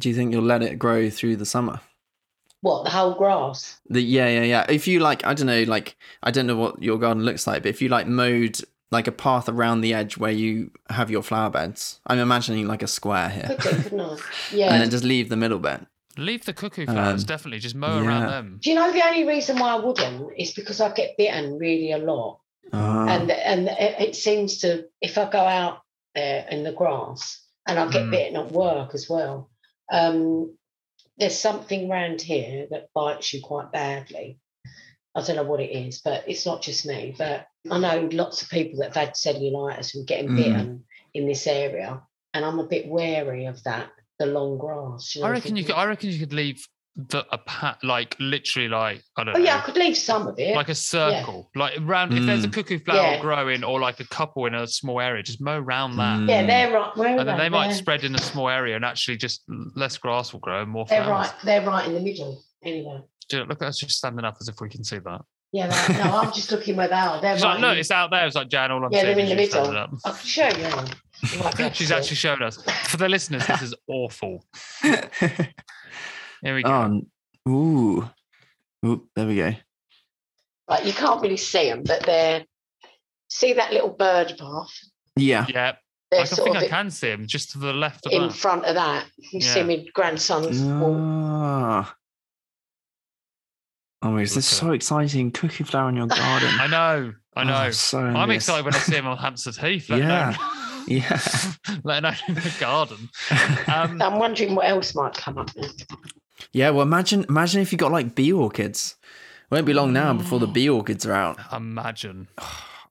Do 0.00 0.08
you 0.08 0.14
think 0.14 0.32
you'll 0.32 0.42
let 0.42 0.62
it 0.62 0.78
grow 0.78 1.08
through 1.08 1.36
the 1.36 1.46
summer? 1.46 1.80
What 2.60 2.84
the 2.84 2.90
whole 2.90 3.14
grass? 3.14 3.80
The 3.88 4.00
yeah, 4.02 4.28
yeah, 4.28 4.42
yeah. 4.42 4.66
If 4.68 4.86
you 4.88 5.00
like, 5.00 5.24
I 5.24 5.34
don't 5.34 5.46
know, 5.46 5.62
like 5.64 5.96
I 6.22 6.30
don't 6.30 6.46
know 6.46 6.56
what 6.56 6.82
your 6.82 6.98
garden 6.98 7.24
looks 7.24 7.46
like, 7.46 7.62
but 7.62 7.68
if 7.70 7.80
you 7.82 7.88
like 7.88 8.06
mowed 8.06 8.60
like 8.90 9.06
a 9.08 9.12
path 9.12 9.48
around 9.48 9.80
the 9.80 9.92
edge 9.94 10.16
where 10.16 10.30
you 10.30 10.70
have 10.90 11.10
your 11.10 11.22
flower 11.22 11.50
beds, 11.50 12.00
I'm 12.06 12.18
imagining 12.18 12.66
like 12.68 12.82
a 12.82 12.86
square 12.86 13.28
here, 13.28 13.44
Could 13.48 13.60
do, 13.60 13.82
couldn't 13.82 14.00
I? 14.00 14.16
Yeah. 14.52 14.72
and 14.72 14.80
then 14.82 14.90
just 14.90 15.04
leave 15.04 15.28
the 15.28 15.36
middle 15.36 15.58
bit. 15.58 15.84
Leave 16.18 16.44
the 16.46 16.52
cuckoo 16.54 16.86
flowers, 16.86 17.22
Um, 17.22 17.26
definitely. 17.26 17.58
Just 17.58 17.74
mow 17.74 17.98
around 18.02 18.28
them. 18.28 18.58
Do 18.62 18.70
you 18.70 18.76
know 18.76 18.90
the 18.90 19.04
only 19.04 19.26
reason 19.26 19.58
why 19.58 19.74
I 19.74 19.78
wouldn't 19.84 20.30
is 20.38 20.52
because 20.52 20.80
I 20.80 20.90
get 20.92 21.16
bitten 21.18 21.58
really 21.58 21.92
a 21.92 21.98
lot, 21.98 22.40
Ah, 22.72 23.06
and 23.08 23.30
and 23.30 23.68
it, 23.68 24.00
it 24.00 24.16
seems 24.16 24.58
to 24.58 24.86
if 25.02 25.18
I 25.18 25.28
go 25.30 25.40
out 25.40 25.82
there 26.14 26.46
in 26.50 26.62
the 26.64 26.72
grass 26.72 27.42
and 27.68 27.78
I 27.78 27.90
get 27.90 28.04
Mm. 28.04 28.10
bitten 28.12 28.36
at 28.36 28.50
work 28.52 28.94
as 28.94 29.08
well. 29.10 29.50
Um, 29.92 30.56
there's 31.18 31.38
something 31.38 31.90
around 31.90 32.20
here 32.20 32.66
that 32.70 32.92
bites 32.94 33.32
you 33.32 33.40
quite 33.42 33.72
badly. 33.72 34.38
I 35.14 35.22
don't 35.22 35.36
know 35.36 35.44
what 35.44 35.60
it 35.60 35.72
is, 35.72 36.00
but 36.02 36.24
it's 36.28 36.44
not 36.44 36.60
just 36.62 36.84
me. 36.84 37.14
But 37.16 37.46
I 37.70 37.78
know 37.78 38.08
lots 38.12 38.42
of 38.42 38.50
people 38.50 38.80
that 38.80 38.94
have 38.94 39.06
had 39.06 39.14
cellulitis 39.14 39.94
and 39.94 40.06
getting 40.06 40.30
Mm. 40.30 40.36
bitten 40.36 40.84
in 41.14 41.26
this 41.26 41.46
area, 41.46 42.02
and 42.34 42.44
I'm 42.44 42.58
a 42.58 42.66
bit 42.66 42.86
wary 42.86 43.46
of 43.46 43.62
that. 43.64 43.90
The 44.18 44.26
long 44.26 44.56
grass. 44.56 45.14
You 45.14 45.20
know, 45.22 45.28
I 45.28 45.30
reckon 45.32 45.56
you 45.56 45.64
could. 45.64 45.74
I 45.74 45.84
reckon 45.84 46.10
you 46.10 46.18
could 46.18 46.32
leave 46.32 46.66
the 46.96 47.26
a 47.30 47.36
pat 47.36 47.76
like 47.84 48.16
literally 48.18 48.68
like 48.68 49.02
I 49.18 49.24
don't 49.24 49.36
Oh 49.36 49.38
know. 49.38 49.44
yeah, 49.44 49.58
I 49.58 49.60
could 49.60 49.76
leave 49.76 49.96
some 49.98 50.26
of 50.26 50.38
it. 50.38 50.56
like 50.56 50.70
a 50.70 50.74
circle, 50.74 51.50
like 51.54 51.78
around. 51.78 52.14
If 52.14 52.24
there's 52.24 52.44
a 52.44 52.48
Mm. 52.48 52.52
cuckoo 52.54 52.78
flower 52.78 52.96
Yeah. 53.12 53.20
growing, 53.20 53.64
or 53.64 53.78
like 53.80 54.00
a 54.00 54.06
couple 54.06 54.46
in 54.46 54.54
a 54.54 54.66
small 54.66 55.00
area, 55.00 55.22
just 55.22 55.40
mow 55.40 55.58
around 55.58 55.96
that, 55.96 56.20
Mm. 56.20 56.28
yeah, 56.28 56.46
they're 56.46 56.72
right. 56.72 56.96
Where 56.96 57.14
are 57.16 57.18
and 57.20 57.28
then 57.28 57.36
they 57.38 57.50
might 57.50 57.68
They're- 57.68 57.76
spread 57.76 58.04
in 58.04 58.14
a 58.14 58.18
small 58.18 58.48
area, 58.48 58.76
and 58.76 58.84
actually 58.84 59.18
just 59.18 59.42
less 59.74 59.98
grass 59.98 60.32
will 60.32 60.40
grow, 60.40 60.62
and 60.62 60.70
more 60.70 60.86
They're 60.88 61.04
flowers. 61.04 61.28
right. 61.28 61.34
They're 61.44 61.66
right 61.66 61.86
in 61.86 61.92
the 61.94 62.00
middle. 62.00 62.42
Anyway. 62.64 63.02
Do 63.28 63.36
you- 63.38 63.44
Look 63.44 63.60
at 63.60 63.68
us 63.68 63.78
just 63.78 63.98
standing 63.98 64.24
up 64.24 64.36
as 64.40 64.48
if 64.48 64.60
we 64.60 64.68
can 64.70 64.82
see 64.82 64.98
that. 64.98 65.20
Yeah. 65.52 65.66
They're, 65.68 66.04
no, 66.04 66.16
I'm 66.18 66.32
just 66.32 66.50
looking 66.50 66.76
where 66.76 66.88
they 66.88 66.94
are. 66.94 67.20
They're 67.20 67.36
She's 67.36 67.44
right. 67.44 67.52
like, 67.52 67.60
look, 67.60 67.76
it's 67.78 67.90
out 67.90 68.10
there. 68.10 68.26
It's 68.26 68.36
like 68.36 68.48
Jan. 68.48 68.70
All 68.72 68.84
I'm 68.84 68.90
yeah, 68.92 69.02
seeing 69.02 69.16
they're 69.16 69.26
in 69.26 69.38
is 69.38 69.50
the 69.50 69.60
middle. 69.60 69.98
I 70.04 70.10
can 70.10 70.26
show 70.26 70.48
you. 70.48 70.66
You 71.32 71.38
might 71.42 71.56
be 71.56 71.62
able 71.62 71.70
to 71.70 71.74
She's 71.74 71.92
actually 71.92 72.16
showed 72.16 72.42
us. 72.42 72.58
For 72.88 72.96
the 72.96 73.08
listeners, 73.08 73.46
this 73.46 73.62
is 73.62 73.74
awful. 73.88 74.44
Here 76.42 76.54
we 76.54 76.62
go. 76.62 76.70
oh, 76.70 76.82
n- 76.84 77.06
ooh, 77.48 78.08
ooh, 78.84 79.08
there 79.16 79.26
we 79.26 79.36
go. 79.36 79.52
Like 80.68 80.84
you 80.84 80.92
can't 80.92 81.20
really 81.22 81.36
see 81.36 81.68
them, 81.70 81.82
but 81.84 82.04
they're. 82.04 82.44
See 83.28 83.54
that 83.54 83.72
little 83.72 83.88
bird 83.90 84.34
path? 84.38 84.68
Yeah, 85.16 85.46
yeah, 85.48 85.70
I 85.70 85.76
They're 86.12 86.26
can 86.26 86.36
sort 86.36 86.52
think 86.52 86.56
I 86.64 86.68
can 86.68 86.90
see 86.90 87.08
him 87.08 87.26
just 87.26 87.50
to 87.52 87.58
the 87.58 87.72
left 87.72 88.06
of 88.06 88.12
in 88.12 88.28
that. 88.28 88.32
front 88.36 88.64
of 88.64 88.74
that. 88.76 89.06
You 89.32 89.40
see 89.40 89.62
my 89.64 89.84
grandson's 89.94 90.62
wall. 90.62 90.96
Ah. 91.00 91.94
Oh, 94.02 94.10
my, 94.12 94.20
this 94.20 94.36
is 94.36 94.46
so 94.46 94.70
exciting! 94.72 95.32
Cuckoo 95.32 95.64
flower 95.64 95.88
in 95.88 95.96
your 95.96 96.06
garden. 96.06 96.50
I 96.60 96.66
know, 96.68 97.12
I 97.34 97.42
Oh, 97.42 97.44
know. 97.44 97.70
so 97.72 97.98
I'm 97.98 98.14
envious. 98.16 98.44
excited 98.44 98.64
when 98.64 98.74
I 98.74 98.78
see 98.78 98.94
him 98.94 99.08
on 99.08 99.16
Hampstead 99.16 99.56
Heath. 99.56 99.88
Let 99.90 99.98
Yeah. 99.98 100.28
alone, 100.36 100.84
Yeah. 100.86 101.20
let 101.82 102.04
alone 102.04 102.16
in 102.28 102.34
the 102.34 102.56
garden. 102.60 103.08
Um, 103.66 104.00
I'm 104.00 104.20
wondering 104.20 104.54
what 104.54 104.66
else 104.68 104.94
might 104.94 105.14
come 105.14 105.38
up. 105.38 105.50
Now. 105.56 105.66
Yeah, 106.52 106.70
well, 106.70 106.82
imagine 106.82 107.24
imagine 107.28 107.62
if 107.62 107.72
you 107.72 107.78
got 107.78 107.92
like 107.92 108.14
bee 108.14 108.32
orchids. 108.32 108.96
Won't 109.50 109.66
be 109.66 109.72
long 109.72 109.92
now 109.92 110.12
before 110.12 110.40
the 110.40 110.48
bee 110.48 110.68
orchids 110.68 111.06
are 111.06 111.12
out. 111.12 111.38
Imagine. 111.52 112.28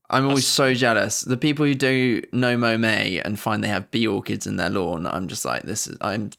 I'm 0.10 0.28
always 0.28 0.48
so 0.48 0.74
jealous. 0.76 1.22
The 1.22 1.36
people 1.36 1.66
who 1.66 1.74
do 1.74 2.22
No 2.32 2.56
Mow 2.58 2.78
May 2.78 3.20
and 3.20 3.40
find 3.40 3.64
they 3.64 3.68
have 3.70 3.90
bee 3.90 4.06
orchids 4.06 4.46
in 4.46 4.56
their 4.56 4.70
lawn, 4.70 5.08
I'm 5.08 5.28
just 5.28 5.46
like, 5.46 5.64
this 5.64 5.88
is 5.88 5.98
I'm 6.00 6.30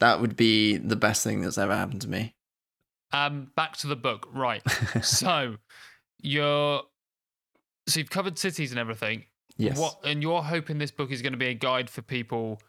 that 0.00 0.20
would 0.20 0.36
be 0.36 0.76
the 0.76 0.96
best 0.96 1.22
thing 1.22 1.40
that's 1.40 1.58
ever 1.58 1.74
happened 1.74 2.02
to 2.02 2.08
me. 2.08 2.34
Um, 3.12 3.52
back 3.54 3.76
to 3.78 3.86
the 3.86 3.96
book, 3.96 4.28
right? 4.32 4.62
so 5.02 5.56
you're 6.20 6.82
so 7.86 8.00
you've 8.00 8.10
covered 8.10 8.38
cities 8.38 8.72
and 8.72 8.80
everything. 8.80 9.24
Yes. 9.56 9.78
What 9.78 10.00
and 10.04 10.22
you're 10.22 10.42
hoping 10.42 10.78
this 10.78 10.90
book 10.90 11.12
is 11.12 11.22
going 11.22 11.32
to 11.32 11.38
be 11.38 11.48
a 11.48 11.54
guide 11.54 11.90
for 11.90 12.02
people 12.02 12.60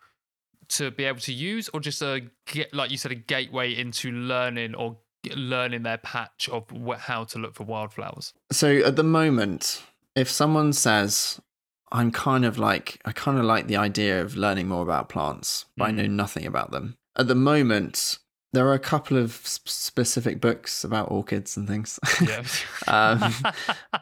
to 0.69 0.91
be 0.91 1.03
able 1.05 1.19
to 1.19 1.33
use, 1.33 1.69
or 1.73 1.79
just 1.79 2.01
a 2.01 2.23
get 2.45 2.73
like 2.73 2.91
you 2.91 2.97
said, 2.97 3.11
a 3.11 3.15
gateway 3.15 3.75
into 3.75 4.11
learning 4.11 4.75
or 4.75 4.97
learning 5.35 5.83
their 5.83 5.97
patch 5.97 6.49
of 6.49 6.65
wh- 6.69 6.99
how 6.99 7.23
to 7.23 7.39
look 7.39 7.55
for 7.55 7.63
wildflowers. 7.63 8.33
So 8.51 8.77
at 8.77 8.95
the 8.95 9.03
moment, 9.03 9.81
if 10.15 10.29
someone 10.29 10.73
says, 10.73 11.39
I'm 11.91 12.11
kind 12.11 12.43
of 12.43 12.57
like, 12.57 12.99
I 13.05 13.11
kind 13.11 13.37
of 13.37 13.45
like 13.45 13.67
the 13.67 13.77
idea 13.77 14.21
of 14.21 14.35
learning 14.35 14.67
more 14.67 14.81
about 14.81 15.09
plants, 15.09 15.65
but 15.77 15.85
I 15.85 15.91
know 15.91 16.07
nothing 16.07 16.45
about 16.45 16.71
them. 16.71 16.97
At 17.15 17.27
the 17.27 17.35
moment, 17.35 18.17
there 18.51 18.67
are 18.67 18.73
a 18.73 18.79
couple 18.79 19.17
of 19.17 19.41
s- 19.43 19.59
specific 19.65 20.41
books 20.41 20.83
about 20.83 21.11
orchids 21.11 21.55
and 21.55 21.67
things. 21.67 21.99
Yeah. 22.21 22.43
um, 22.87 23.33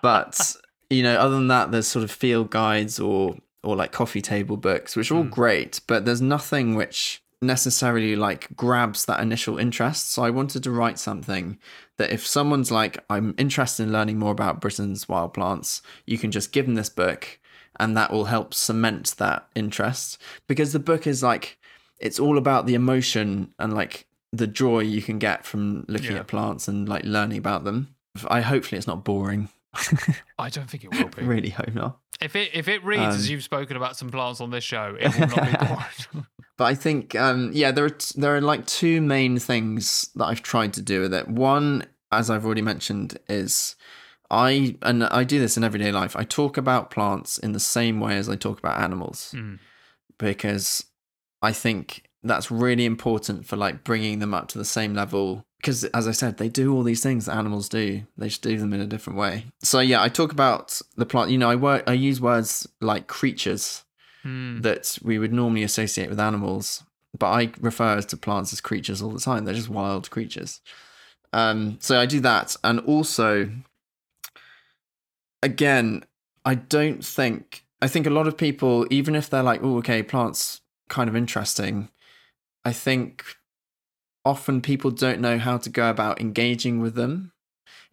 but, 0.02 0.56
you 0.90 1.04
know, 1.04 1.16
other 1.16 1.36
than 1.36 1.50
that, 1.50 1.72
there's 1.72 1.88
sort 1.88 2.04
of 2.04 2.12
field 2.12 2.50
guides 2.50 3.00
or, 3.00 3.36
or 3.64 3.76
like 3.76 3.92
coffee 3.92 4.22
table 4.22 4.58
books, 4.58 4.96
which 4.96 5.12
are 5.12 5.16
all 5.16 5.24
hmm. 5.24 5.30
great, 5.30 5.82
but 5.88 6.06
there's 6.06 6.22
nothing 6.22 6.76
which 6.76 7.22
necessarily 7.42 8.16
like 8.16 8.56
grabs 8.56 9.06
that 9.06 9.20
initial 9.20 9.58
interest. 9.58 10.12
So 10.12 10.24
I 10.24 10.30
wanted 10.30 10.64
to 10.64 10.72
write 10.72 11.00
something 11.00 11.58
that 11.98 12.12
if 12.12 12.26
someone's 12.26 12.72
like, 12.72 13.04
I'm 13.10 13.34
interested 13.38 13.84
in 13.84 13.92
learning 13.92 14.20
more 14.20 14.32
about 14.32 14.62
Britain's 14.62 15.10
wild 15.10 15.34
plants, 15.34 15.82
you 16.06 16.18
can 16.18 16.32
just 16.32 16.52
give 16.52 16.66
them 16.66 16.76
this 16.76 16.90
book 16.90 17.40
and 17.80 17.98
that 17.98 18.12
will 18.12 18.26
help 18.26 18.54
cement 18.54 19.16
that 19.18 19.48
interest 19.56 20.22
because 20.48 20.72
the 20.74 20.80
book 20.80 21.08
is 21.08 21.24
like, 21.24 21.58
it's 22.00 22.20
all 22.20 22.38
about 22.38 22.66
the 22.68 22.76
emotion 22.76 23.54
and 23.58 23.74
like 23.74 24.08
the 24.32 24.48
joy 24.48 24.80
you 24.80 25.02
can 25.02 25.20
get 25.20 25.46
from 25.46 25.86
looking 25.88 26.12
Yeah. 26.12 26.20
at 26.20 26.28
plants 26.28 26.68
and 26.68 26.88
like 26.88 27.04
learning 27.06 27.38
about 27.38 27.64
them. 27.64 27.96
I 28.28 28.42
hopefully 28.42 28.78
it's 28.78 28.88
not 28.88 29.04
boring. 29.04 29.50
I 30.38 30.50
don't 30.50 30.70
think 30.70 30.84
it 30.84 30.92
will 30.92 31.08
be. 31.10 31.22
really 31.24 31.50
hope 31.50 31.74
not. 31.74 32.00
If 32.20 32.36
it 32.36 32.52
if 32.54 32.68
it 32.68 32.84
reads 32.84 33.16
as 33.16 33.28
Um, 33.28 33.32
you've 33.32 33.44
spoken 33.44 33.78
about 33.78 33.96
some 33.98 34.10
plants 34.10 34.42
on 34.42 34.50
this 34.52 34.64
show, 34.64 34.96
it 35.00 35.14
will 35.18 35.28
not 35.28 35.60
be 35.62 35.66
boring. 36.14 36.26
But 36.58 36.66
I 36.66 36.76
think, 36.76 37.16
um, 37.16 37.50
yeah, 37.54 37.72
there 37.72 37.86
are 37.86 37.90
t- 37.90 38.20
there 38.22 38.36
are 38.36 38.42
like 38.42 38.68
two 38.68 39.02
main 39.02 39.40
things 39.40 40.10
that 40.16 40.26
I've 40.26 40.44
tried 40.44 40.74
to 40.74 40.82
do 40.82 41.02
with 41.02 41.14
it. 41.14 41.28
One, 41.28 41.88
as 42.12 42.30
I've 42.30 42.46
already 42.46 42.62
mentioned, 42.62 43.18
is 43.28 43.76
I 44.30 44.76
and 44.84 45.06
I 45.06 45.24
do 45.24 45.40
this 45.40 45.58
in 45.58 45.64
everyday 45.64 45.92
life. 45.92 46.16
I 46.16 46.24
talk 46.24 46.58
about 46.58 46.92
plants 46.92 47.40
in 47.40 47.54
the 47.54 47.60
same 47.60 48.00
way 48.00 48.16
as 48.18 48.30
I 48.30 48.36
talk 48.36 48.60
about 48.60 48.80
animals 48.80 49.34
Mm. 49.36 49.58
because 50.20 50.86
I 51.42 51.52
think 51.52 52.04
that's 52.24 52.52
really 52.52 52.86
important 52.86 53.46
for 53.46 53.56
like 53.58 53.84
bringing 53.84 54.20
them 54.20 54.34
up 54.34 54.48
to 54.50 54.58
the 54.58 54.66
same 54.66 54.94
level. 54.94 55.46
Because 55.58 55.84
as 55.86 56.08
I 56.08 56.12
said, 56.12 56.38
they 56.38 56.50
do 56.50 56.74
all 56.74 56.84
these 56.84 57.04
things 57.04 57.26
that 57.26 57.36
animals 57.36 57.70
do. 57.70 58.04
They 58.18 58.28
just 58.30 58.42
do 58.42 58.58
them 58.58 58.74
in 58.74 58.82
a 58.82 58.88
different 58.88 59.18
way. 59.20 59.46
So 59.62 59.80
yeah, 59.80 60.02
I 60.02 60.10
talk 60.10 60.32
about 60.32 60.82
the 60.96 61.06
plant. 61.06 61.30
You 61.32 61.38
know, 61.38 61.50
I 61.50 61.56
work. 61.56 61.84
I 61.88 61.94
use 61.94 62.20
words 62.22 62.68
like 62.80 63.08
creatures 63.08 63.84
Hmm. 64.24 64.62
that 64.62 65.00
we 65.02 65.18
would 65.18 65.34
normally 65.34 65.64
associate 65.64 66.08
with 66.10 66.20
animals, 66.20 66.84
but 67.18 67.32
I 67.32 67.52
refer 67.60 68.00
to 68.02 68.18
plants 68.18 68.54
as 68.54 68.62
creatures 68.62 69.02
all 69.02 69.10
the 69.10 69.20
time. 69.20 69.46
They're 69.46 69.56
just 69.56 69.68
wild 69.70 70.12
creatures. 70.12 70.62
Um, 71.34 71.78
so 71.80 72.00
I 72.00 72.06
do 72.06 72.20
that, 72.20 72.56
and 72.64 72.80
also, 72.82 73.50
again, 75.42 76.04
I 76.46 76.56
don't 76.56 77.04
think 77.04 77.66
I 77.82 77.88
think 77.88 78.06
a 78.06 78.12
lot 78.12 78.28
of 78.28 78.38
people, 78.38 78.86
even 78.92 79.16
if 79.16 79.28
they're 79.30 79.42
like, 79.42 79.64
"Oh, 79.64 79.78
okay, 79.78 80.04
plants 80.04 80.62
kind 80.88 81.10
of 81.10 81.16
interesting," 81.16 81.90
I 82.64 82.74
think 82.74 83.24
often 84.24 84.62
people 84.62 84.92
don't 84.92 85.20
know 85.20 85.38
how 85.38 85.58
to 85.58 85.70
go 85.70 85.90
about 85.90 86.22
engaging 86.22 86.80
with 86.80 86.96
them 86.96 87.32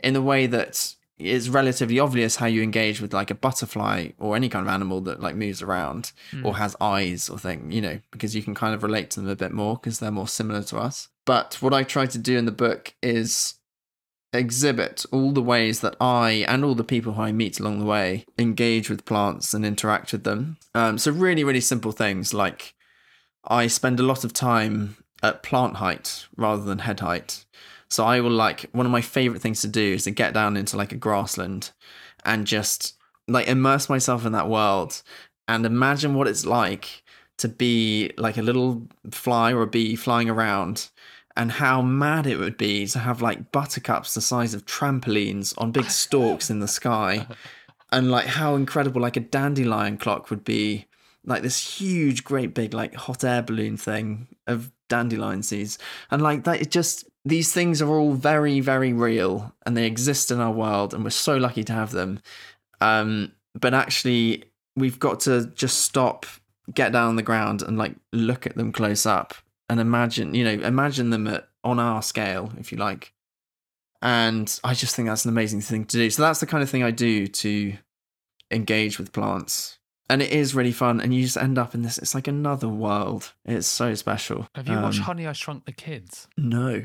in 0.00 0.14
a 0.14 0.22
way 0.22 0.46
that 0.46 0.94
is 1.18 1.50
relatively 1.50 1.98
obvious 1.98 2.36
how 2.36 2.46
you 2.46 2.62
engage 2.62 3.00
with 3.00 3.12
like 3.12 3.30
a 3.30 3.34
butterfly 3.34 4.08
or 4.18 4.36
any 4.36 4.48
kind 4.48 4.66
of 4.66 4.72
animal 4.72 5.00
that 5.00 5.20
like 5.20 5.34
moves 5.34 5.60
around 5.60 6.12
or 6.44 6.56
has 6.56 6.76
eyes 6.80 7.28
or 7.28 7.38
thing, 7.38 7.72
you 7.72 7.80
know, 7.80 7.98
because 8.12 8.36
you 8.36 8.42
can 8.42 8.54
kind 8.54 8.74
of 8.74 8.82
relate 8.82 9.10
to 9.10 9.20
them 9.20 9.28
a 9.28 9.36
bit 9.36 9.52
more 9.52 9.76
because 9.76 9.98
they're 9.98 10.10
more 10.12 10.28
similar 10.28 10.62
to 10.62 10.78
us. 10.78 11.08
But 11.26 11.56
what 11.60 11.74
I 11.74 11.82
try 11.82 12.06
to 12.06 12.18
do 12.18 12.38
in 12.38 12.44
the 12.44 12.52
book 12.52 12.94
is 13.02 13.54
exhibit 14.32 15.04
all 15.10 15.32
the 15.32 15.42
ways 15.42 15.80
that 15.80 15.96
I 16.00 16.44
and 16.46 16.64
all 16.64 16.74
the 16.74 16.84
people 16.84 17.14
who 17.14 17.22
I 17.22 17.32
meet 17.32 17.58
along 17.58 17.80
the 17.80 17.86
way 17.86 18.24
engage 18.38 18.88
with 18.88 19.04
plants 19.04 19.54
and 19.54 19.66
interact 19.66 20.12
with 20.12 20.22
them. 20.22 20.58
Um, 20.74 20.98
so 20.98 21.10
really, 21.10 21.42
really 21.42 21.60
simple 21.60 21.92
things 21.92 22.32
like 22.32 22.74
I 23.48 23.66
spend 23.66 23.98
a 23.98 24.04
lot 24.04 24.24
of 24.24 24.32
time 24.32 24.96
at 25.22 25.42
plant 25.42 25.76
height 25.76 26.26
rather 26.36 26.62
than 26.62 26.80
head 26.80 27.00
height. 27.00 27.46
So 27.88 28.04
I 28.04 28.20
will 28.20 28.30
like 28.30 28.68
one 28.72 28.86
of 28.86 28.92
my 28.92 29.00
favorite 29.00 29.40
things 29.40 29.62
to 29.62 29.68
do 29.68 29.94
is 29.94 30.04
to 30.04 30.10
get 30.10 30.34
down 30.34 30.56
into 30.56 30.76
like 30.76 30.92
a 30.92 30.96
grassland 30.96 31.70
and 32.24 32.46
just 32.46 32.94
like 33.26 33.48
immerse 33.48 33.88
myself 33.88 34.26
in 34.26 34.32
that 34.32 34.48
world 34.48 35.02
and 35.48 35.64
imagine 35.64 36.14
what 36.14 36.28
it's 36.28 36.44
like 36.44 37.02
to 37.38 37.48
be 37.48 38.12
like 38.18 38.36
a 38.36 38.42
little 38.42 38.86
fly 39.10 39.52
or 39.52 39.62
a 39.62 39.66
bee 39.66 39.96
flying 39.96 40.28
around 40.28 40.90
and 41.36 41.52
how 41.52 41.80
mad 41.80 42.26
it 42.26 42.36
would 42.36 42.58
be 42.58 42.86
to 42.86 42.98
have 42.98 43.22
like 43.22 43.52
buttercups 43.52 44.12
the 44.12 44.20
size 44.20 44.52
of 44.52 44.66
trampolines 44.66 45.54
on 45.56 45.72
big 45.72 45.84
stalks 45.90 46.50
in 46.50 46.60
the 46.60 46.68
sky 46.68 47.26
and 47.90 48.10
like 48.10 48.26
how 48.26 48.54
incredible 48.54 49.00
like 49.00 49.16
a 49.16 49.20
dandelion 49.20 49.96
clock 49.96 50.28
would 50.28 50.44
be 50.44 50.84
like 51.28 51.42
this 51.42 51.78
huge 51.78 52.24
great 52.24 52.54
big 52.54 52.72
like 52.72 52.94
hot 52.94 53.22
air 53.22 53.42
balloon 53.42 53.76
thing 53.76 54.26
of 54.46 54.72
dandelion 54.88 55.42
seeds 55.42 55.78
and 56.10 56.22
like 56.22 56.44
that 56.44 56.60
it 56.60 56.70
just 56.70 57.04
these 57.24 57.52
things 57.52 57.82
are 57.82 57.90
all 57.90 58.14
very 58.14 58.60
very 58.60 58.92
real 58.92 59.54
and 59.66 59.76
they 59.76 59.86
exist 59.86 60.30
in 60.30 60.40
our 60.40 60.50
world 60.50 60.94
and 60.94 61.04
we're 61.04 61.10
so 61.10 61.36
lucky 61.36 61.62
to 61.62 61.72
have 61.72 61.92
them. 61.92 62.20
Um 62.80 63.32
but 63.54 63.74
actually 63.74 64.44
we've 64.76 64.98
got 64.98 65.20
to 65.20 65.46
just 65.54 65.80
stop 65.80 66.24
get 66.72 66.92
down 66.92 67.08
on 67.08 67.16
the 67.16 67.22
ground 67.22 67.62
and 67.62 67.76
like 67.76 67.94
look 68.12 68.46
at 68.46 68.56
them 68.56 68.72
close 68.72 69.04
up 69.04 69.34
and 69.68 69.80
imagine 69.80 70.34
you 70.34 70.44
know 70.44 70.64
imagine 70.66 71.10
them 71.10 71.26
at 71.26 71.48
on 71.62 71.78
our 71.78 72.02
scale 72.02 72.52
if 72.58 72.72
you 72.72 72.78
like. 72.78 73.12
And 74.00 74.58
i 74.64 74.72
just 74.72 74.96
think 74.96 75.08
that's 75.08 75.26
an 75.26 75.30
amazing 75.30 75.60
thing 75.60 75.84
to 75.86 75.96
do. 75.98 76.08
So 76.08 76.22
that's 76.22 76.40
the 76.40 76.46
kind 76.46 76.62
of 76.62 76.70
thing 76.70 76.82
i 76.82 76.90
do 76.90 77.26
to 77.26 77.76
engage 78.50 78.98
with 78.98 79.12
plants 79.12 79.77
and 80.10 80.22
it 80.22 80.30
is 80.30 80.54
really 80.54 80.72
fun 80.72 81.00
and 81.00 81.14
you 81.14 81.22
just 81.22 81.36
end 81.36 81.58
up 81.58 81.74
in 81.74 81.82
this 81.82 81.98
it's 81.98 82.14
like 82.14 82.26
another 82.28 82.68
world 82.68 83.32
it's 83.44 83.66
so 83.66 83.94
special 83.94 84.48
Have 84.54 84.68
you 84.68 84.74
watched 84.80 84.98
Um, 85.00 85.04
Honey 85.04 85.26
I 85.26 85.32
Shrunk 85.32 85.64
the 85.66 85.72
Kids? 85.72 86.28
no 86.36 86.84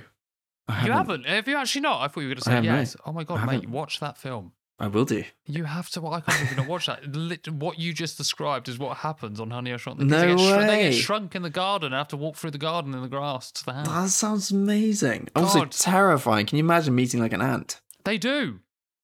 I 0.67 0.85
You 0.85 0.91
haven't? 0.93 1.25
Have 1.25 1.47
you 1.47 1.57
actually 1.57 1.81
not? 1.81 2.01
I 2.01 2.07
thought 2.07 2.21
you 2.21 2.27
were 2.27 2.35
going 2.35 2.37
to 2.37 2.43
say 2.43 2.51
haven't, 2.51 2.65
yes. 2.73 2.95
Oh 3.05 3.11
my 3.11 3.23
god, 3.25 3.45
mate! 3.45 3.67
Watch 3.69 3.99
that 3.99 4.17
film. 4.17 4.53
i 4.79 4.87
will 4.87 5.03
do 5.05 5.25
You 5.45 5.65
have 5.65 5.89
to. 5.91 6.07
I 6.07 6.21
can't 6.21 6.51
even 6.53 6.67
watch 6.67 6.85
that. 6.87 7.05
What 7.51 7.79
you 7.79 7.93
just 7.93 8.17
described 8.17 8.69
is 8.69 8.79
what 8.79 8.97
happens 8.97 9.39
on 9.41 9.51
Honey 9.51 9.73
I 9.73 9.77
Shrunk 9.77 9.99
the 9.99 10.05
Kids. 10.05 10.11
No 10.11 10.19
they, 10.21 10.27
get 10.27 10.39
shr- 10.39 10.67
they 10.67 10.83
get 10.83 10.93
shrunk 10.93 11.35
in 11.35 11.41
the 11.41 11.49
garden 11.49 11.87
and 11.87 11.95
have 11.95 12.07
to 12.09 12.17
walk 12.17 12.37
through 12.37 12.51
the 12.51 12.57
garden 12.57 12.93
in 12.93 13.01
the 13.01 13.09
grass 13.09 13.51
to 13.51 13.65
the 13.65 13.73
house. 13.73 13.87
that 13.87 14.09
sounds 14.09 14.51
amazing 14.51 15.27
also 15.35 15.59
God. 15.59 15.71
terrifying 15.71 16.45
can 16.45 16.57
you 16.57 16.63
imagine 16.63 16.95
meeting 16.95 17.19
like 17.19 17.33
an 17.33 17.41
ant 17.41 17.81
They 18.05 18.17
do. 18.17 18.59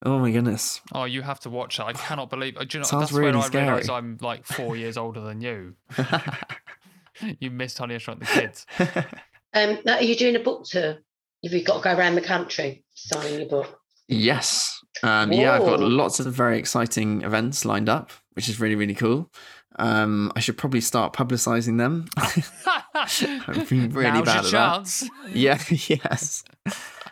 Oh 0.06 0.20
my 0.20 0.32
goodness 0.32 0.82
Oh, 0.94 1.04
you 1.06 1.22
have 1.22 1.40
to 1.42 1.50
watch 1.50 1.78
that. 1.78 1.86
I 1.86 1.94
cannot 1.94 2.30
believe. 2.30 2.56
Do 2.56 2.66
you 2.72 2.80
know, 2.80 2.86
Sounds 2.86 3.04
that's 3.04 3.12
where 3.12 3.24
really 3.24 3.40
I 3.40 3.48
realise 3.48 3.86
scary. 3.86 3.98
I'm 3.98 4.18
like 4.22 4.46
four 4.46 4.76
years 4.76 4.98
older 4.98 5.22
than 5.22 5.42
you. 5.42 5.76
you 7.40 7.52
missed 7.52 7.78
Honey 7.78 7.96
I 7.96 7.98
Shrunk 7.98 8.20
the 8.22 8.26
Kids. 8.26 8.66
Um, 9.52 9.80
now, 9.84 9.96
are 9.96 10.04
you 10.04 10.16
doing 10.16 10.36
a 10.36 10.40
book 10.40 10.66
tour? 10.66 10.98
Have 11.44 11.54
you 11.54 11.64
got 11.64 11.78
to 11.78 11.84
go 11.84 11.98
around 11.98 12.14
the 12.14 12.22
country 12.22 12.84
signing 12.94 13.40
your 13.40 13.50
book? 13.50 13.80
Yes. 14.08 14.80
Um, 15.02 15.32
yeah, 15.32 15.54
I've 15.54 15.66
got 15.66 15.80
lots 15.80 16.20
of 16.20 16.32
very 16.32 16.60
exciting 16.60 17.24
events 17.24 17.66
lined 17.66 17.90
up, 17.90 18.12
which 18.34 18.48
is 18.48 18.60
really, 18.60 18.76
really 18.76 18.94
cool. 18.94 19.32
Um, 19.80 20.32
I 20.36 20.40
should 20.40 20.56
probably 20.56 20.82
start 20.82 21.14
publicizing 21.14 21.80
them. 21.80 22.06
I've 22.94 23.68
been 23.70 23.90
really 23.92 24.12
Now's 24.12 24.26
bad 24.26 24.46
at 24.46 24.52
chance. 24.52 25.00
that. 25.00 25.36
Yeah, 25.36 25.60
yes. 25.70 26.44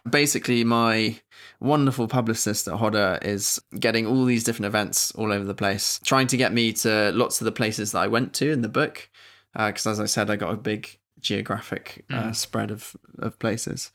Basically, 0.08 0.64
my 0.64 1.20
wonderful 1.60 2.08
publicist 2.08 2.68
at 2.68 2.76
Hodder 2.76 3.20
is 3.22 3.60
getting 3.80 4.06
all 4.06 4.26
these 4.26 4.44
different 4.44 4.68
events 4.68 5.12
all 5.12 5.32
over 5.32 5.46
the 5.46 5.54
place, 5.54 6.00
trying 6.04 6.28
to 6.28 6.38
get 6.38 6.54
me 6.54 6.74
to 6.74 7.12
lots 7.14 7.42
of 7.42 7.46
the 7.46 7.52
places 7.52 7.92
that 7.92 8.00
I 8.00 8.08
went 8.08 8.34
to 8.36 8.52
in 8.52 8.62
the 8.62 8.70
book. 8.70 9.10
Because, 9.54 9.88
as 9.88 10.00
I 10.00 10.06
said, 10.06 10.30
I 10.30 10.36
got 10.36 10.54
a 10.54 10.58
big 10.58 11.00
geographic 11.20 12.06
uh, 12.12 12.32
spread 12.32 12.70
of, 12.70 12.96
of 13.18 13.40
places. 13.40 13.92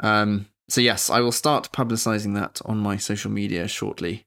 Um, 0.00 0.46
so, 0.68 0.80
yes, 0.80 1.10
I 1.10 1.20
will 1.20 1.32
start 1.32 1.72
publicizing 1.72 2.34
that 2.36 2.62
on 2.64 2.78
my 2.78 2.96
social 2.96 3.30
media 3.30 3.68
shortly. 3.68 4.26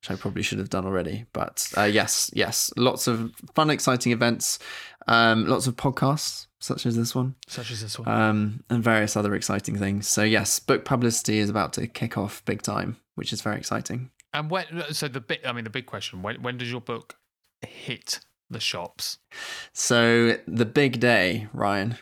which 0.00 0.10
I 0.10 0.14
probably 0.16 0.42
should 0.42 0.58
have 0.58 0.70
done 0.70 0.84
already. 0.84 1.26
But 1.32 1.72
uh, 1.76 1.84
yes, 1.84 2.30
yes, 2.34 2.72
lots 2.76 3.06
of 3.06 3.32
fun, 3.54 3.70
exciting 3.70 4.12
events, 4.12 4.58
um, 5.08 5.46
lots 5.46 5.66
of 5.66 5.76
podcasts 5.76 6.46
such 6.60 6.86
as 6.86 6.96
this 6.96 7.14
one, 7.14 7.34
such 7.46 7.70
as 7.70 7.82
this 7.82 7.98
one, 7.98 8.08
um, 8.08 8.64
and 8.68 8.82
various 8.82 9.16
other 9.16 9.34
exciting 9.34 9.78
things. 9.78 10.06
So 10.06 10.22
yes, 10.22 10.58
book 10.58 10.84
publicity 10.84 11.38
is 11.38 11.48
about 11.48 11.72
to 11.74 11.86
kick 11.86 12.18
off 12.18 12.44
big 12.44 12.62
time, 12.62 12.98
which 13.14 13.32
is 13.32 13.40
very 13.40 13.56
exciting. 13.56 14.10
And 14.32 14.50
when, 14.50 14.66
so 14.92 15.08
the 15.08 15.20
big, 15.20 15.40
I 15.46 15.52
mean, 15.52 15.64
the 15.64 15.70
big 15.70 15.86
question: 15.86 16.22
when 16.22 16.42
when 16.42 16.58
does 16.58 16.70
your 16.70 16.80
book 16.80 17.16
hit 17.62 18.20
the 18.50 18.60
shops? 18.60 19.18
So 19.72 20.38
the 20.46 20.66
big 20.66 21.00
day, 21.00 21.48
Ryan. 21.52 21.96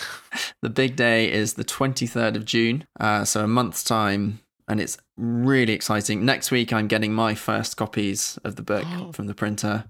the 0.62 0.70
big 0.70 0.96
day 0.96 1.30
is 1.30 1.54
the 1.54 1.64
twenty 1.64 2.06
third 2.06 2.36
of 2.36 2.44
June. 2.44 2.86
Uh, 2.98 3.24
so 3.24 3.44
a 3.44 3.48
month's 3.48 3.84
time 3.84 4.40
and 4.70 4.80
it's 4.80 4.96
really 5.16 5.72
exciting. 5.72 6.24
Next 6.24 6.52
week, 6.52 6.72
I'm 6.72 6.86
getting 6.86 7.12
my 7.12 7.34
first 7.34 7.76
copies 7.76 8.38
of 8.44 8.54
the 8.54 8.62
book 8.62 8.84
oh. 8.86 9.10
from 9.10 9.26
the 9.26 9.34
printer, 9.34 9.84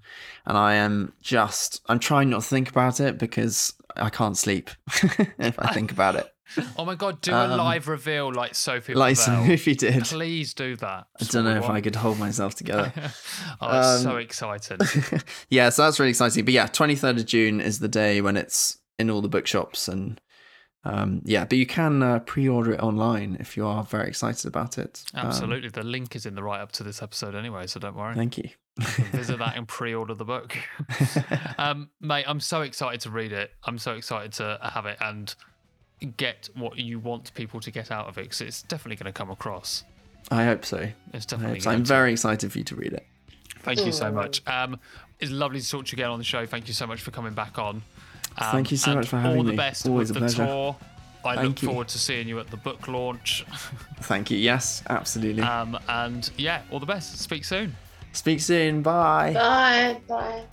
and 0.46 0.56
I 0.56 0.74
am 0.74 1.12
just 1.20 1.82
I'm 1.86 1.98
trying 1.98 2.30
not 2.30 2.40
to 2.40 2.48
think 2.48 2.70
about 2.70 2.98
it 2.98 3.18
because 3.18 3.74
I 3.94 4.08
can't 4.08 4.38
sleep 4.38 4.70
if 5.38 5.58
I 5.58 5.74
think 5.74 5.92
about 5.92 6.16
it. 6.16 6.26
Oh 6.76 6.84
my 6.84 6.96
god, 6.96 7.20
do 7.20 7.32
um, 7.32 7.52
a 7.52 7.56
live 7.56 7.86
reveal 7.86 8.32
like 8.32 8.56
Sophie 8.56 8.94
Like 8.94 9.16
Sophie 9.16 9.74
did. 9.76 10.02
Please 10.02 10.52
do 10.52 10.74
that. 10.78 11.06
I 11.20 11.24
don't 11.26 11.44
know 11.44 11.56
if 11.56 11.70
I 11.70 11.80
could 11.80 11.94
hold 11.94 12.18
myself 12.18 12.56
together. 12.56 12.92
oh, 13.60 13.94
um, 13.94 14.00
so 14.00 14.16
excited. 14.16 14.82
yeah, 15.48 15.68
so 15.68 15.84
that's 15.84 16.00
really 16.00 16.10
exciting. 16.10 16.44
But 16.44 16.52
yeah, 16.52 16.66
23rd 16.66 17.20
of 17.20 17.26
June 17.26 17.60
is 17.60 17.78
the 17.78 17.86
day 17.86 18.20
when 18.20 18.36
it's 18.36 18.78
in 18.98 19.10
all 19.10 19.22
the 19.22 19.28
bookshops 19.28 19.86
and 19.86 20.20
um, 20.84 21.20
yeah, 21.24 21.44
but 21.44 21.58
you 21.58 21.66
can 21.66 22.02
uh, 22.02 22.20
pre-order 22.20 22.72
it 22.72 22.80
online 22.80 23.36
if 23.38 23.56
you 23.56 23.66
are 23.66 23.84
very 23.84 24.08
excited 24.08 24.46
about 24.46 24.78
it. 24.78 25.04
Um, 25.14 25.26
Absolutely, 25.26 25.68
um, 25.68 25.72
the 25.72 25.82
link 25.82 26.16
is 26.16 26.26
in 26.26 26.34
the 26.34 26.42
write-up 26.42 26.72
to 26.72 26.82
this 26.82 27.02
episode 27.02 27.34
anyway, 27.34 27.66
so 27.66 27.80
don't 27.80 27.96
worry. 27.96 28.14
Thank 28.14 28.38
you. 28.38 28.48
visit 29.12 29.38
that 29.38 29.56
and 29.56 29.68
pre-order 29.68 30.14
the 30.14 30.24
book, 30.24 30.56
um, 31.58 31.90
mate. 32.00 32.24
I'm 32.26 32.40
so 32.40 32.62
excited 32.62 33.00
to 33.02 33.10
read 33.10 33.32
it. 33.32 33.52
I'm 33.64 33.78
so 33.78 33.92
excited 33.94 34.32
to 34.34 34.58
have 34.62 34.86
it 34.86 34.96
and 35.00 35.34
get 36.16 36.48
what 36.54 36.78
you 36.78 36.98
want 36.98 37.34
people 37.34 37.60
to 37.60 37.70
get 37.70 37.90
out 37.90 38.08
of 38.08 38.16
it 38.16 38.22
because 38.22 38.40
it's 38.40 38.62
definitely 38.62 38.96
going 38.96 39.12
to 39.12 39.16
come 39.16 39.30
across. 39.30 39.84
I 40.30 40.44
hope 40.44 40.64
so. 40.64 40.88
It's 41.12 41.26
definitely. 41.26 41.60
So. 41.60 41.70
I'm 41.70 41.84
very 41.84 42.12
excited 42.12 42.50
for 42.50 42.58
you 42.58 42.64
to 42.64 42.76
read 42.76 42.92
it. 42.94 43.06
Thank 43.58 43.84
you 43.84 43.92
so 43.92 44.10
much. 44.10 44.46
Um, 44.46 44.78
it's 45.18 45.30
lovely 45.30 45.60
to 45.60 45.68
talk 45.68 45.84
to 45.86 45.92
you 45.92 45.96
again 45.96 46.10
on 46.10 46.18
the 46.18 46.24
show. 46.24 46.46
Thank 46.46 46.68
you 46.68 46.74
so 46.74 46.86
much 46.86 47.02
for 47.02 47.10
coming 47.10 47.34
back 47.34 47.58
on. 47.58 47.82
Um, 48.40 48.52
Thank 48.52 48.70
you 48.70 48.76
so 48.76 48.94
much 48.94 49.08
for 49.08 49.18
having 49.18 49.32
me. 49.32 49.38
All 49.38 49.44
the 49.44 49.56
best 49.56 49.86
Always 49.86 50.08
with 50.08 50.14
the 50.14 50.20
pleasure. 50.20 50.46
tour. 50.46 50.76
I 51.24 51.34
Thank 51.36 51.48
look 51.48 51.62
you. 51.62 51.68
forward 51.68 51.88
to 51.88 51.98
seeing 51.98 52.28
you 52.28 52.40
at 52.40 52.46
the 52.48 52.56
book 52.56 52.88
launch. 52.88 53.44
Thank 54.00 54.30
you. 54.30 54.38
Yes, 54.38 54.82
absolutely. 54.88 55.42
Um, 55.42 55.78
and 55.88 56.30
yeah, 56.38 56.62
all 56.70 56.80
the 56.80 56.86
best. 56.86 57.18
Speak 57.18 57.44
soon. 57.44 57.76
Speak 58.12 58.40
soon. 58.40 58.80
Bye. 58.82 59.34
Bye. 59.34 60.00
Bye. 60.08 60.44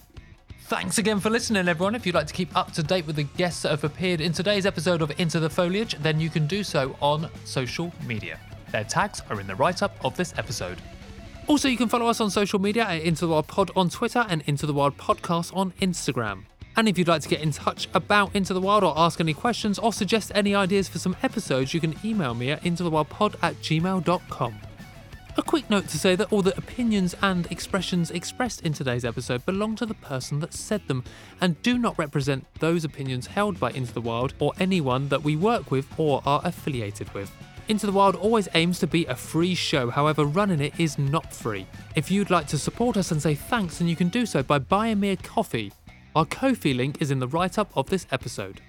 Thanks 0.66 0.98
again 0.98 1.22
for 1.22 1.30
listening, 1.30 1.70
everyone. 1.70 1.96
If 1.96 2.06
you'd 2.06 2.16
like 2.16 2.28
to 2.28 2.34
keep 2.34 2.54
up 2.58 2.74
to 2.74 2.84
date 2.84 3.08
with 3.08 3.16
the 3.16 3.24
guests 3.24 3.62
that 3.62 3.70
have 3.70 3.86
appeared 3.86 4.20
in 4.20 4.34
today's 4.34 4.66
episode 4.66 5.02
of 5.02 5.18
Into 5.18 5.40
the 5.40 5.50
Foliage, 5.50 5.96
then 6.02 6.20
you 6.20 6.30
can 6.30 6.46
do 6.46 6.62
so 6.62 6.98
on 7.02 7.30
social 7.46 7.94
media. 8.06 8.38
Their 8.74 8.84
tags 8.84 9.22
are 9.30 9.40
in 9.40 9.48
the 9.48 9.56
write 9.56 9.82
up 9.82 9.96
of 10.04 10.18
this 10.18 10.34
episode. 10.38 10.82
Also, 11.48 11.70
you 11.70 11.78
can 11.78 11.88
follow 11.88 12.08
us 12.08 12.20
on 12.20 12.30
social 12.30 12.60
media 12.60 12.84
at 12.84 13.02
Into 13.02 13.22
the 13.26 13.32
Wild 13.32 13.48
Pod 13.48 13.72
on 13.78 13.90
Twitter 13.90 14.26
and 14.28 14.44
Into 14.46 14.66
the 14.66 14.74
Wild 14.74 14.98
Podcast 14.98 15.56
on 15.56 15.72
Instagram. 15.82 16.44
And 16.78 16.88
if 16.88 16.96
you'd 16.96 17.08
like 17.08 17.24
to 17.24 17.30
get 17.30 17.42
in 17.42 17.52
touch 17.52 17.88
about 17.96 18.36
Into 18.36 18.54
the 18.54 18.62
Wild 18.62 18.84
or 18.84 18.94
ask 18.96 19.20
any 19.20 19.34
questions 19.34 19.80
or 19.80 19.92
suggest 19.92 20.32
any 20.36 20.54
ideas 20.54 20.88
for 20.88 21.00
some 21.00 21.18
episodes, 21.24 21.74
you 21.74 21.80
can 21.80 21.96
email 22.06 22.36
me 22.36 22.52
at 22.52 22.62
intothewildpod 22.62 23.36
at 23.42 23.56
gmail.com. 23.56 24.60
A 25.38 25.42
quick 25.42 25.70
note 25.72 25.88
to 25.90 25.98
say 25.98 26.16
that 26.16 26.32
all 26.32 26.44
the 26.44 26.56
opinions 26.56 27.16
and 27.24 27.52
expressions 27.52 28.12
expressed 28.12 28.62
in 28.62 28.74
today's 28.74 29.06
episode 29.06 29.44
belong 29.46 29.76
to 29.78 29.88
the 29.88 29.96
person 29.96 30.40
that 30.40 30.54
said 30.54 30.88
them 30.88 31.04
and 31.42 31.60
do 31.64 31.80
not 31.80 31.98
represent 31.98 32.46
those 32.60 32.84
opinions 32.84 33.26
held 33.26 33.60
by 33.60 33.72
Into 33.72 33.94
the 33.94 34.02
Wild 34.02 34.36
or 34.40 34.54
anyone 34.60 35.10
that 35.10 35.24
we 35.24 35.36
work 35.36 35.72
with 35.72 35.88
or 35.98 36.22
are 36.28 36.42
affiliated 36.44 37.12
with. 37.16 37.32
Into 37.68 37.88
the 37.88 37.92
Wild 37.92 38.16
always 38.16 38.48
aims 38.54 38.78
to 38.80 38.88
be 38.88 39.06
a 39.06 39.16
free 39.16 39.56
show, 39.56 39.90
however, 39.90 40.26
running 40.26 40.62
it 40.62 40.80
is 40.80 41.00
not 41.00 41.34
free. 41.34 41.66
If 41.96 42.12
you'd 42.12 42.30
like 42.30 42.48
to 42.48 42.58
support 42.58 42.98
us 42.98 43.12
and 43.12 43.22
say 43.22 43.34
thanks, 43.34 43.80
then 43.80 43.88
you 43.88 43.96
can 43.96 44.10
do 44.10 44.28
so 44.28 44.44
by 44.44 44.60
buying 44.60 45.00
me 45.00 45.10
a 45.10 45.18
coffee 45.18 45.72
our 46.18 46.26
Ko-fi 46.26 46.74
link 46.74 47.00
is 47.00 47.12
in 47.12 47.20
the 47.20 47.28
write 47.28 47.60
up 47.60 47.72
of 47.78 47.92
this 47.92 48.08
episode. 48.10 48.60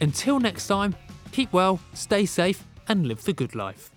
Until 0.00 0.40
next 0.40 0.66
time, 0.68 0.94
keep 1.32 1.52
well, 1.52 1.78
stay 1.92 2.24
safe, 2.24 2.64
and 2.88 3.06
live 3.06 3.22
the 3.24 3.34
good 3.34 3.54
life. 3.54 3.93